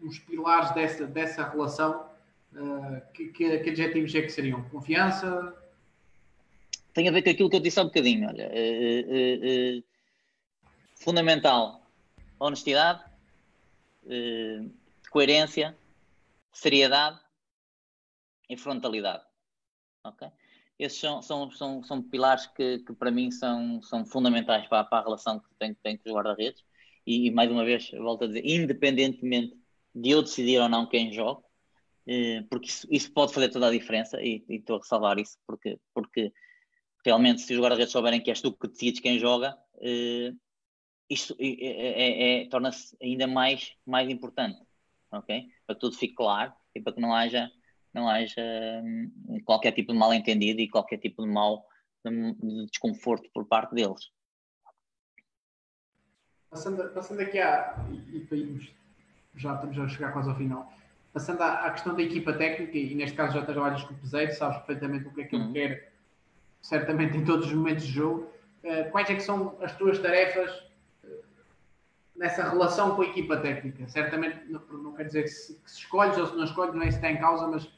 [0.00, 2.08] os pilares dessa, dessa relação,
[2.54, 4.62] uh, que, que, que, adjetivos é que seriam?
[4.70, 5.54] Confiança,
[7.00, 8.28] tem a ver com aquilo que eu disse há um bocadinho.
[8.28, 8.50] Olha,
[10.96, 11.80] fundamental
[12.38, 13.02] honestidade,
[15.10, 15.76] coerência,
[16.52, 17.18] seriedade
[18.48, 19.24] e frontalidade.
[20.78, 24.98] Esses são, são, são, são pilares que, que para mim são, são fundamentais para, para
[24.98, 26.62] a relação que tem, tem com os guarda-redes.
[27.06, 29.58] E, e, mais uma vez, volto a dizer, independentemente
[29.94, 31.42] de eu decidir ou não quem joga,
[32.06, 35.38] eh, porque isso, isso, pode fazer toda a diferença e, e estou a ressalvar isso,
[35.46, 36.32] porque, porque
[37.04, 40.32] realmente, se os guarda-redes souberem que és tu que decides quem joga, eh,
[41.08, 44.60] isto é, é, é, torna-se ainda mais, mais importante,
[45.10, 45.48] ok?
[45.66, 47.50] Para que tudo fique claro e para que não haja
[47.92, 48.40] não haja
[48.84, 51.66] hum, qualquer tipo de mal entendido e qualquer tipo de mal
[52.04, 54.10] de desconforto por parte deles.
[56.48, 57.76] Passando, passando aqui à.
[57.90, 58.70] E, e,
[59.36, 60.72] já estamos a chegar quase ao final.
[61.12, 64.32] Passando à, à, questão da equipa técnica, e neste caso já trabalhas com o Peseiro,
[64.34, 65.50] sabes perfeitamente o que é que uhum.
[65.50, 65.89] ele quer,
[66.62, 68.30] certamente em todos os momentos de jogo.
[68.62, 70.50] Uh, quais é que são as tuas tarefas
[71.04, 71.22] uh,
[72.14, 73.88] nessa relação com a equipa técnica?
[73.88, 76.82] Certamente não, não quer dizer que se, que se escolhes ou se não escolhes, não
[76.82, 77.68] é isso que está em causa, mas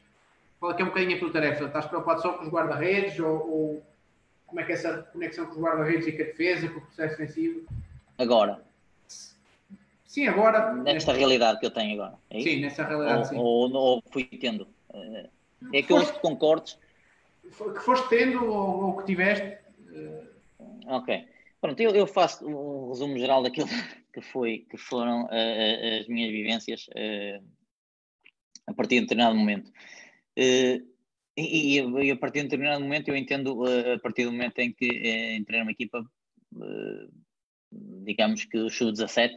[0.63, 1.65] qual é que é um bocadinho a tua tarefa?
[1.65, 3.83] Estás preocupado só com os guarda-redes ou, ou,
[4.47, 6.83] como é que é essa conexão com os guarda-redes e com a defesa, com o
[6.83, 7.67] processo defensivo?
[8.17, 8.63] Agora.
[10.07, 10.75] Sim, agora.
[10.75, 12.19] Nesta realidade que eu tenho agora.
[12.31, 13.37] É sim, nessa realidade, ou, sim.
[13.39, 14.69] Ou, ou, fui tendo.
[14.93, 15.27] É,
[15.73, 16.79] é que eu que concordes.
[17.43, 19.59] Que foste tendo ou, ou que tiveste.
[19.81, 20.33] Uh...
[20.87, 21.27] Ok.
[21.63, 23.69] Pronto, eu, eu, faço um resumo geral daquilo
[24.13, 27.45] que, foi, que foram uh, as minhas vivências uh,
[28.67, 29.69] a partir de um determinado momento.
[30.37, 30.85] Uh,
[31.37, 34.71] e, e, a partir de um determinado momento eu entendo a partir do momento em
[34.71, 36.05] que entrei numa equipa,
[38.05, 39.33] digamos que o Sub-17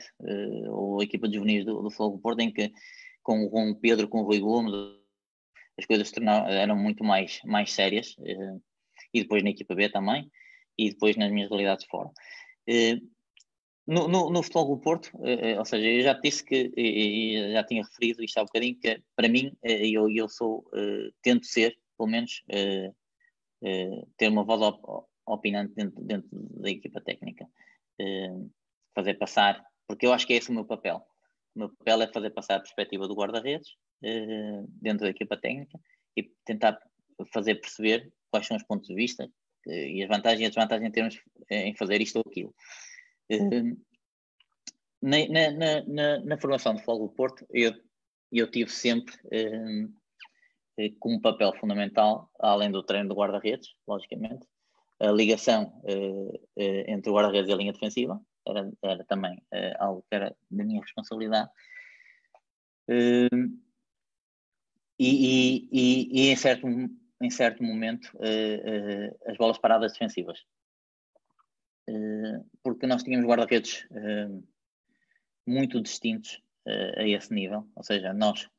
[0.67, 2.69] ou a equipa de juvenis do, do Fogo Porto, em que
[3.23, 4.73] com, com o Pedro, com o Rui Gomes,
[5.77, 8.15] as coisas tornaram, eram muito mais, mais sérias,
[9.13, 10.29] e depois na equipa B também,
[10.77, 12.09] e depois nas minhas realidades fora.
[13.87, 17.63] No, no, no, Futebol do Porto, eh, ou seja, eu já disse que, e, já
[17.63, 21.45] tinha referido isto há um bocadinho, que para mim, eh, eu, eu sou, eh, tento
[21.45, 22.91] ser, pelo menos, eh,
[23.63, 27.47] eh, ter uma voz op, opinante dentro, dentro, da equipa técnica.
[27.99, 28.33] Eh,
[28.95, 31.05] fazer passar, porque eu acho que é esse o meu papel.
[31.55, 33.69] O meu papel é fazer passar a perspectiva do guarda-redes
[34.81, 35.79] dentro da equipa técnica
[36.15, 36.79] e tentar
[37.33, 39.29] fazer perceber quais são os pontos de vista
[39.67, 42.53] e as vantagens e as desvantagens em termos em fazer isto ou aquilo.
[45.01, 47.73] Na, na, na, na, formação do Futebol do Porto, eu,
[48.31, 49.93] eu tive sempre um,
[50.79, 54.47] eh, como papel fundamental, além do treino do guarda-redes, logicamente,
[54.99, 55.79] a ligação
[56.57, 59.39] entre o guarda-redes e a linha defensiva, era, era também
[59.77, 61.51] algo que era da minha responsabilidade.
[64.97, 68.11] E, e, e, em, certo, em certo momento,
[69.27, 70.39] as bolas paradas defensivas.
[71.87, 73.87] Eh, porque nós tínhamos guarda-redes
[75.45, 76.41] muito distintos
[76.97, 78.49] a esse nível, ou seja, nós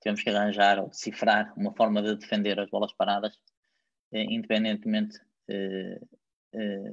[0.00, 3.38] tivemos que arranjar ou decifrar uma forma de defender as bolas paradas,
[4.12, 5.20] independentemente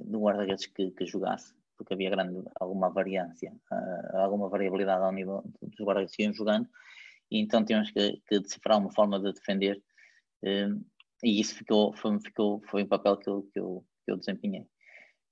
[0.06, 3.51] do guarda-redes que, que, jogasse, porque havia grande, alguma variância,
[4.14, 6.69] alguma variabilidade ao nível dos guarda-redes que iam jogando,
[7.31, 9.81] e então tínhamos que, que, decifrar uma forma de defender,
[11.23, 14.65] e isso ficou, foi, ficou, foi um papel que eu, que eu, que eu desempenhei.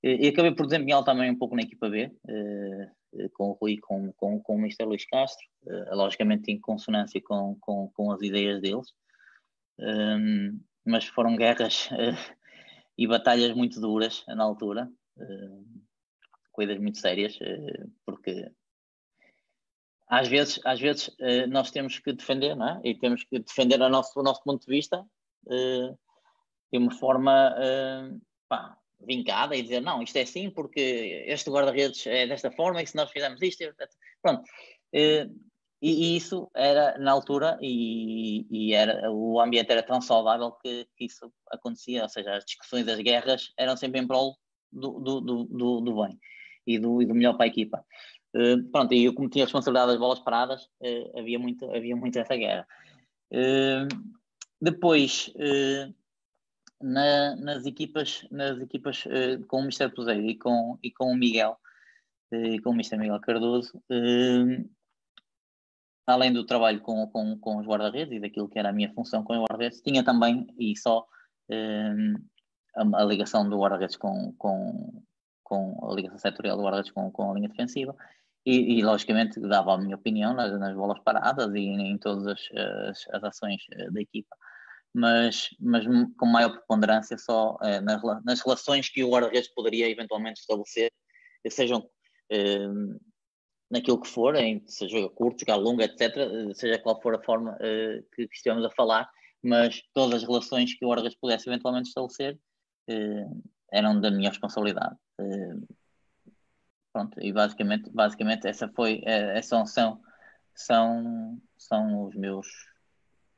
[0.02, 3.76] E acabei por desempenhar também um pouco na equipa B, eh, eh, com o Rui
[3.78, 4.86] com, com, com o Mr.
[4.86, 8.94] Luís Castro, eh, logicamente em consonância com, com, com as ideias deles,
[9.78, 11.90] ehm, mas foram guerras
[12.96, 14.90] e batalhas muito duras na altura,
[16.52, 17.38] coisas muito sérias,
[18.06, 18.50] porque
[20.10, 21.10] às vezes, às vezes
[21.48, 22.80] nós temos que defender, não é?
[22.84, 25.06] E temos que defender nosso, o nosso ponto de vista
[25.46, 27.54] de uma forma
[28.48, 32.86] pá, vincada e dizer não, isto é assim porque este guarda-redes é desta forma e
[32.86, 33.64] se nós fizermos isto,
[34.22, 34.42] pronto.
[34.92, 35.28] Eh,
[35.82, 40.86] e, e isso era na altura e, e, era, o ambiente era tão saudável que,
[40.96, 44.36] que, isso acontecia, ou seja, as discussões das guerras eram sempre em prol
[44.70, 46.18] do, do, do, do bem
[46.66, 47.84] e do, e do melhor para a equipa.
[48.34, 51.96] Uh, pronto, e eu como tinha a responsabilidade das bolas paradas, uh, havia, muito, havia
[51.96, 52.66] muito essa guerra.
[53.32, 53.88] Uh,
[54.60, 55.32] depois,
[56.82, 59.04] na, nas equipas, nas equipas
[59.48, 59.88] com o Mr.
[59.88, 61.56] Puzeiro e com, e com o Miguel,
[62.62, 62.98] com o Mr.
[62.98, 63.82] Miguel Cardoso,
[66.06, 69.24] além do trabalho com, com, com os guarda-redes e daquilo que era a minha função
[69.24, 71.06] com os guarda-redes, tinha também, e só,
[71.50, 75.02] a, a, ligação do guarda-redes com, com,
[75.42, 77.96] com a ligação setorial do guarda-redes com, com a linha defensiva,
[78.44, 83.06] e, e, logicamente dava a minha opinião nas, nas bolas paradas e em todas as,
[83.12, 83.62] as, ações
[83.92, 84.34] da equipa.
[84.94, 85.84] mas, mas
[86.18, 90.90] com maior preponderância só uh, nas, nas, relações que o guarda-redes poderia eventualmente estabelecer,
[91.48, 93.00] sejam uh,
[93.70, 96.14] naquilo que for, em, seja curto, jogar longo, etc.,
[96.54, 97.56] seja qual for a forma
[98.14, 99.08] que, que a falar,
[99.42, 102.38] mas todas as relações que o guarda-redes pudesse eventualmente estabelecer
[103.72, 104.96] eram da minha responsabilidade.
[106.92, 110.00] Pronto, e basicamente, basicamente essa foi, é, são, são,
[110.54, 112.46] são, são os meus,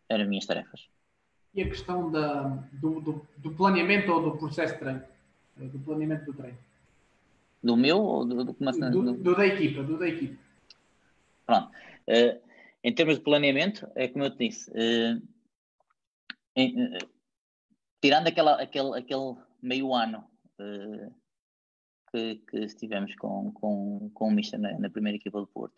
[0.09, 0.93] eram as minhas tarefas
[1.55, 5.03] e a questão da, do, do, do, planeamento ou do processo de treino?
[5.57, 6.59] Do planeamento do treino?
[7.63, 9.83] Do meu ou do, do, do, do da equipa?
[9.83, 10.39] Do da equipa.
[11.47, 11.71] Pronto.
[12.09, 12.41] Uh,
[12.83, 15.23] em termos de planeamento, é como eu te disse, uh,
[16.57, 16.99] em, uh,
[18.01, 20.25] tirando aquela, aquele, aquele meio ano
[22.13, 25.75] que, que, estivemos com, com, com o Mister na, na primeira equipa do Porto,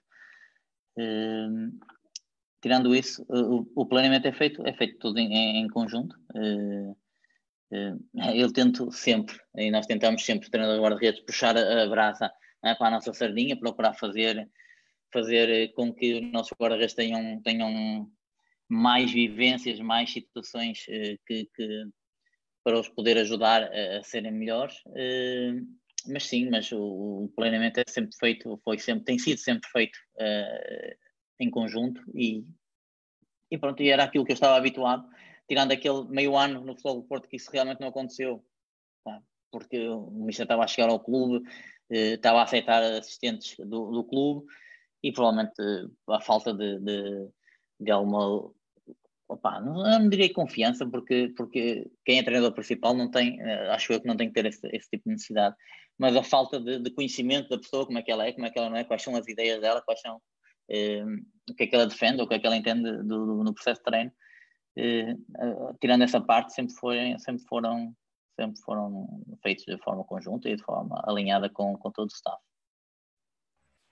[2.64, 6.16] tirando isso, o, o, planeamento é feito, é feito tudo em, em conjunto.
[6.34, 6.92] Uh,
[7.70, 8.00] uh,
[8.34, 12.32] eu tento sempre, e nós tentamos sempre, treinador de guarda-redes, puxar a, a brasa
[12.64, 14.48] é, para a nossa sardinha, procurar fazer,
[15.12, 18.10] fazer com que os nossos guarda-redes tenham, tenham
[18.66, 21.84] mais vivências, mais situações uh, que, que,
[22.64, 24.74] para os poder ajudar a, a serem melhores.
[26.07, 29.99] Mas sim, mas o, o, planeamento é sempre feito, foi sempre, tem sido sempre feito
[31.41, 32.44] em conjunto e,
[33.50, 35.08] e pronto, e era aquilo que eu estava habituado,
[35.49, 38.44] tirando aquele meio ano no Futebol do Porto que isso realmente não aconteceu,
[39.05, 41.47] pá, porque o Mister estava a chegar ao clube,
[41.91, 44.47] eh, estava a aceitar assistentes do, do clube
[45.02, 45.55] e provavelmente
[46.08, 47.28] a falta de, de,
[47.81, 48.50] de alguma
[49.28, 54.01] opa, não, diria confiança, porque, porque quem é treinador principal não tem, eh, acho eu
[54.01, 55.57] que não tem que ter esse, esse tipo de necessidade,
[55.99, 58.51] mas a falta de, de, conhecimento da pessoa, como é que ela é, como é
[58.51, 60.20] que ela não é, quais são as ideias dela, quais são
[60.69, 63.44] Ehm, o que é que ela defende, o que é que ela entende do, do
[63.44, 64.12] no processo de treino.
[64.77, 67.94] Uh, tirando essa parte, sempre, foi, sempre, foram,
[68.35, 72.43] sempre foram feitos de forma conjunta e de forma alinhada com, com todo o staff.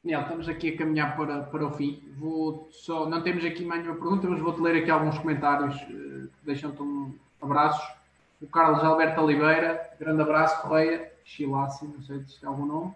[0.04, 2.02] Daniel, estamos aqui a caminhar para, para o fim.
[2.18, 6.28] Vou só, não temos aqui mais nenhuma pergunta, mas vou-te ler aqui alguns comentários que
[6.42, 7.86] deixam-te um abraços.
[8.40, 12.92] O Carlos Alberto Oliveira, grande abraço, Correia, Chilassi, não sei se tem algum nome.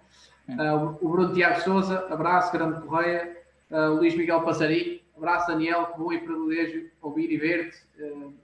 [0.48, 3.36] Uh, o Bruno Tiago Souza, abraço, grande Correia
[3.70, 8.34] uh, Luís Miguel Passarinho, abraço Daniel, que bom e privilégio ouvir e ver-te, uh,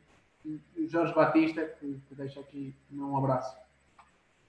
[0.76, 3.56] e Jorge Batista, que, que deixa aqui um abraço,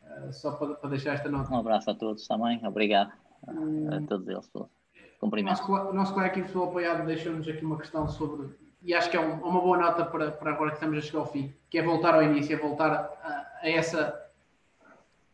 [0.03, 1.51] uh, só para, para, deixar esta nota.
[1.51, 3.11] Um abraço a todos também, obrigado
[3.47, 4.49] a todos eles,
[5.19, 5.63] cumprimento.
[5.63, 8.49] O nosso, nosso colega aqui do Futebol Apoiado deixou-nos aqui uma questão sobre,
[8.81, 11.19] e acho que é um, uma boa nota para, para agora que estamos a chegar
[11.19, 14.23] ao fim, que é voltar ao início, é voltar a, a essa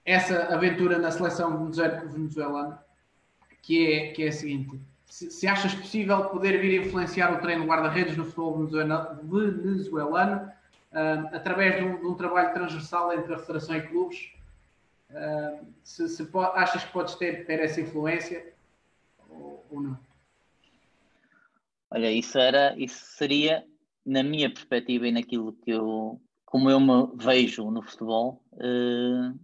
[0.09, 2.83] essa aventura na seleção venezuelana,
[3.61, 7.65] que é, que é a seguinte: se, se, achas possível poder vir influenciar o treino
[7.65, 10.51] guarda-redes no futebol venezuelano
[10.91, 14.31] uh, através de um, de um, trabalho transversal entre a Federação e clubes.
[15.09, 18.53] Uh, se, se pode, achas que podes ter, ter essa influência
[19.27, 19.99] ou, ou, não?
[21.91, 23.65] Olha, isso, era, isso seria,
[24.05, 29.39] na minha perspectiva e naquilo que eu, como eu me vejo no futebol, uh,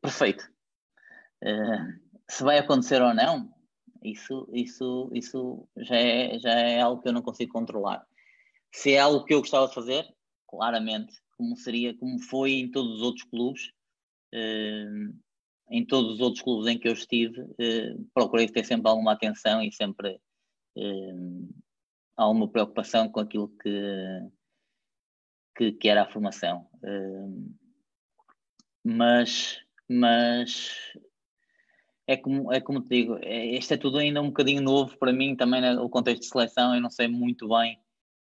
[0.00, 0.50] perfeito.
[2.28, 3.52] se vai acontecer ou não,
[4.02, 8.06] isso, isso, isso já, é, já é algo que eu não consigo controlar.
[8.72, 10.06] Se é algo que eu gostava de fazer,
[10.48, 13.70] claramente, como seria, como foi em todos os outros clubes,
[15.70, 19.62] em todos os outros clubes em que eu estive, eh, procurei ter sempre alguma atenção
[19.62, 20.20] e sempre
[20.76, 21.14] eh,
[22.16, 23.70] alguma preocupação com aquilo que,
[25.56, 26.68] que, que era a formação.
[28.84, 30.74] mas, mas
[32.06, 35.12] é como, é como te digo, é, este é tudo ainda um bocadinho novo para
[35.12, 37.78] mim, também né, o contexto de seleção, eu não sei muito bem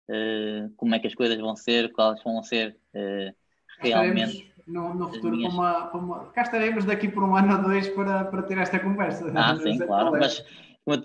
[0.08, 3.34] uh, como é que as coisas vão ser, quais vão ser uh,
[3.80, 4.49] realmente.
[4.70, 5.52] No, no futuro, minhas...
[5.52, 9.32] uma, uma, cá estaremos daqui por um ano ou dois para, para ter esta conversa.
[9.34, 10.20] Ah, sim, claro, é.
[10.20, 10.44] mas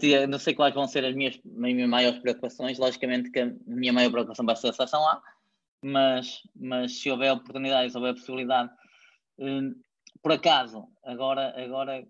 [0.04, 3.52] eu não sei quais vão ser as minhas, as minhas maiores preocupações, logicamente que a
[3.66, 5.22] minha maior preocupação vai ser a seleção lá,
[5.84, 8.72] mas, mas se houver oportunidade, se houver possibilidade,
[9.40, 9.76] uh,
[10.22, 12.06] por acaso, agora, agora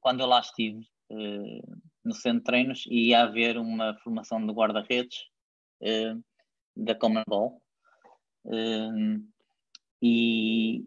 [0.00, 5.24] quando eu lá estive uh, no centro de treinos, ia haver uma formação de guarda-redes
[5.82, 6.22] uh,
[6.76, 7.60] da Common Ball
[10.06, 10.84] e,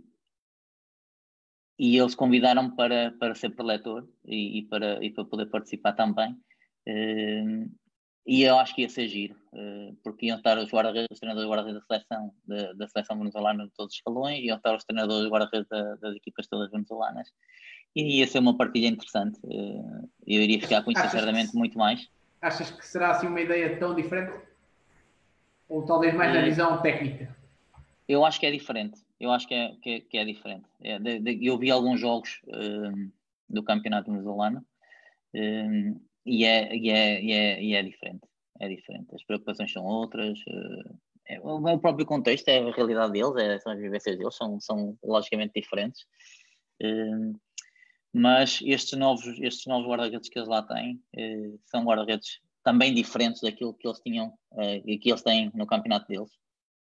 [1.80, 6.38] e eles convidaram para, para ser preletor e, e, para, e para poder participar também.
[8.28, 11.50] E eu acho que ia ser giro, eh, porque iam estar os guarda-redes, os treinadores
[11.50, 15.32] guarda-redes da seleção, da, da seleção venezuelana de todos os escalões, iam estar os treinadores
[15.32, 17.30] guarda-redes da, das equipas todas venezuelanas,
[17.96, 19.40] e ia ser uma partilha interessante.
[19.50, 22.10] Eh, eu iria ficar com isso, sinceramente, muito mais.
[22.42, 24.38] Achas que será assim uma ideia tão diferente?
[25.70, 27.34] Ou talvez mais na visão técnica?
[28.10, 29.00] Eu acho que é diferente.
[29.20, 30.66] Eu acho que é, que é, que é diferente.
[30.82, 33.12] É, de, de, eu vi alguns jogos um,
[33.50, 34.66] do campeonato venezuelano
[35.34, 38.28] um, e, é, e, é, e, é, e é diferente.
[38.60, 39.14] É diferente.
[39.16, 40.40] As preocupações são outras.
[40.42, 44.60] Uh, é, o próprio contexto, é a realidade deles, é, são as vivências deles, são,
[44.60, 46.06] são logicamente diferentes.
[46.82, 47.34] Um,
[48.14, 53.42] mas estes novos, estes novos guarda-redes que eles lá têm uh, são guarda-redes também diferentes
[53.42, 54.38] daquilo que eles tinham
[54.86, 56.32] e que eles têm no campeonato deles.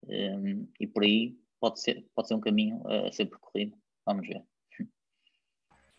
[0.07, 3.77] Um, e por aí pode ser, pode ser um caminho a ser percorrido.
[4.05, 4.43] Vamos ver.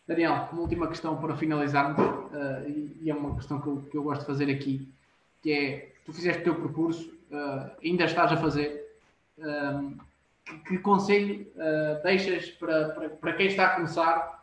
[0.06, 2.68] Daniel, uma última questão para finalizarmos, uh,
[3.00, 4.92] e é uma questão que eu, que eu, gosto de fazer aqui,
[5.42, 8.94] que é, tu fizeste o teu percurso, uh, ainda estás a fazer,
[9.38, 9.96] um,
[10.44, 14.34] que, que, conselho uh, deixas para, para, para, quem está a começar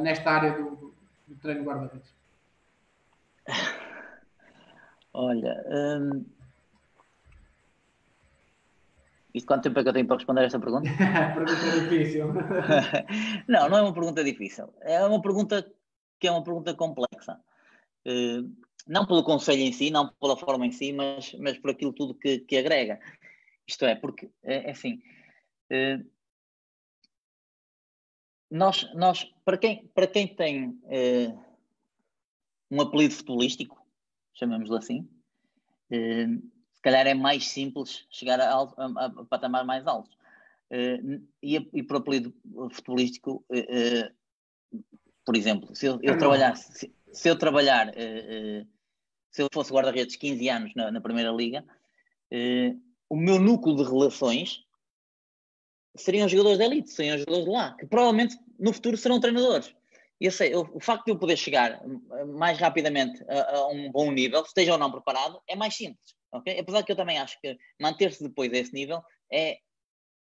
[0.00, 0.94] nesta área do, do,
[1.26, 2.14] do treino guarda-redes?
[5.12, 6.35] Olha, um
[9.36, 10.88] e quanto tempo é que eu tenho para responder esta pergunta?
[11.34, 12.28] pergunta difícil.
[13.46, 14.72] não, não é uma pergunta difícil.
[14.80, 15.70] É uma pergunta
[16.18, 17.38] que é uma pergunta complexa.
[18.06, 18.50] Uh,
[18.86, 22.14] não pelo conselho em si, não pela forma em si, mas, mas por aquilo tudo
[22.14, 22.98] que, que agrega.
[23.68, 25.02] Isto é, porque, é, é assim,
[25.70, 26.10] uh,
[28.50, 31.38] nós, nós para, quem, para quem tem uh,
[32.70, 33.86] um apelido futebolístico,
[34.32, 35.06] chamemos-lo assim,
[36.86, 40.14] calhar é mais simples chegar a, a, a patamar mais altos.
[40.70, 42.32] Uh, e, e por apelido
[42.70, 44.84] futebolístico, uh, uh,
[45.24, 47.92] por exemplo, se eu, eu trabalhasse, se, se, eu trabalhar,
[49.32, 51.64] se eu fosse guarda-redes 15 anos na, na Primeira Liga,
[53.10, 54.64] o meu núcleo de relações
[55.96, 59.74] seriam jogadores de elite, seriam jogadores de lá, que provavelmente no futuro serão treinadores.
[60.20, 61.80] E eu sei, o, o facto de eu poder chegar
[62.36, 66.58] mais rapidamente a, a um bom nível, esteja ou não preparado, é mais simples ok?
[66.58, 69.58] Apesar que eu também acho que manter-se depois a esse nível é,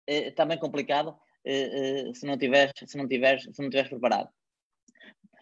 [0.08, 4.30] é também complicado é, é, se não tiveres se não tiveres se não tiveres preparado.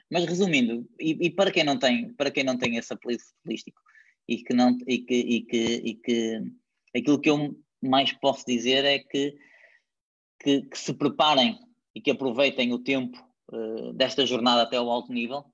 [0.10, 3.82] Mas resumindo, e, e, para quem não tem para quem não tem esse apelido futebolístico
[4.28, 6.42] e que não e que, e que, e que
[6.96, 9.38] aquilo que eu mais posso dizer é que,
[10.42, 11.60] que, que se preparem
[11.96, 13.18] e que aproveitem o tempo
[13.52, 15.46] uh, desta jornada até ao alto nível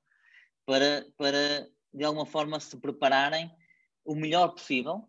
[0.66, 3.52] para, para de alguma forma se prepararem
[4.06, 5.08] o melhor possível,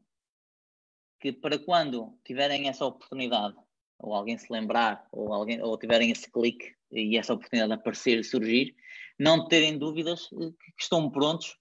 [1.20, 3.56] que para quando tiverem essa oportunidade,
[3.98, 8.18] ou alguém se lembrar, ou, alguém, ou tiverem esse clique e essa oportunidade de aparecer
[8.18, 8.74] e surgir,
[9.18, 11.56] não terem dúvidas eh, que estão prontos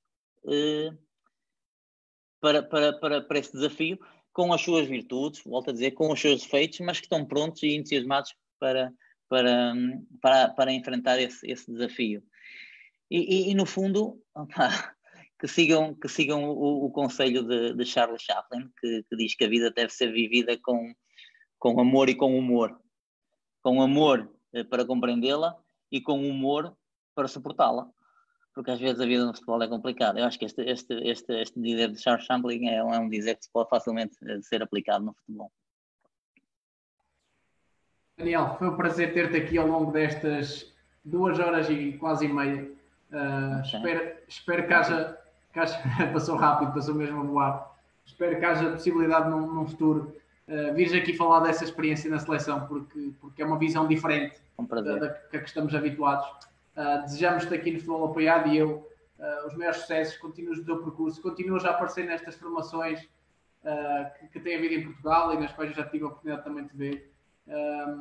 [0.48, 0.92] eh,
[2.42, 3.98] para, para, para, para esse desafio,
[4.34, 7.64] com as suas virtudes, volto a dizer, com os seus defeitos, mas que estão prontos
[7.64, 8.92] e entusiasmados para,
[9.30, 9.74] para,
[10.22, 12.22] para, para enfrentar esse, esse desafio.
[13.10, 14.96] E, e, e no fundo, opa,
[15.44, 19.44] que sigam, que sigam o, o conselho de, de, Charles Chaplin, que, que, diz que
[19.44, 20.96] a vida deve ser vivida com,
[21.60, 22.80] com amor e com humor.
[23.62, 25.54] Com amor eh, para compreendê-la
[25.92, 26.74] e com humor
[27.14, 27.90] para suportá-la.
[28.56, 30.18] Porque às vezes a vida no futebol é complicada.
[30.18, 33.36] Eu acho que este, este, este, este dizer de Charles Chaplin é, é um dizer
[33.36, 35.52] que pode facilmente eh, ser aplicado no futebol.
[38.18, 40.74] Daniel, foi um prazer ter-te aqui ao longo destas
[41.04, 42.72] duas horas e quase meia.
[43.12, 45.23] Uh, espero, espero que haja
[45.60, 45.78] acho
[46.14, 47.76] passou rápido, passou mesmo a voar.
[48.06, 50.16] Espero que haja possibilidade num, num futuro
[50.48, 54.66] uh, vires aqui falar dessa experiência na seleção, porque, porque é uma visão diferente um
[54.66, 56.28] da, da, que, que estamos habituados.
[56.76, 58.88] Uh, Desejamos-te aqui no futebol apoiado e eu
[59.20, 63.02] uh, os maiores sucessos, continuas o teu percurso, continuas a aparecer nestas formações
[63.64, 66.44] uh, que, que tem havido em Portugal e nas quais eu já tive a oportunidade
[66.44, 67.14] também de ver.
[67.48, 67.96] Eh,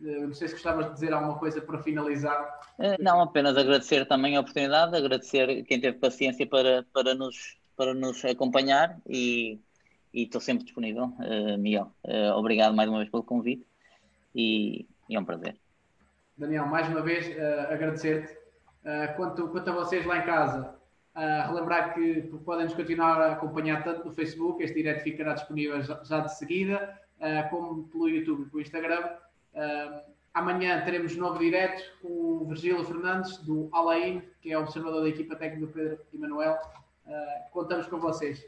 [0.00, 2.60] não sei se gostavas de dizer alguma coisa para finalizar.
[2.78, 7.94] Eh, não, apenas agradecer também a oportunidade, agradecer quem teve paciência para, para, nos, para
[7.94, 9.60] nos acompanhar e,
[10.12, 11.92] estou sempre disponível, uh, Miguel.
[12.04, 13.66] Uh, obrigado mais uma vez pelo convite
[14.34, 15.56] e, e é um prazer.
[16.36, 18.38] Daniel, mais uma vez uh, agradecer-te.
[19.16, 20.74] Quanto, quanto a vocês lá em casa,
[21.14, 26.02] relembrar que podem nos continuar a acompanhar tanto no Facebook, este direto ficará disponível já,
[26.04, 26.98] já de seguida,
[27.50, 29.10] como pelo YouTube e pelo Instagram.
[29.58, 30.00] Uh,
[30.32, 35.34] amanhã teremos novo direto com o Virgílio Fernandes, do Alain, que é observador da equipa
[35.34, 36.56] técnica do Pedro Emanuel.
[37.04, 38.46] Uh, contamos com vocês.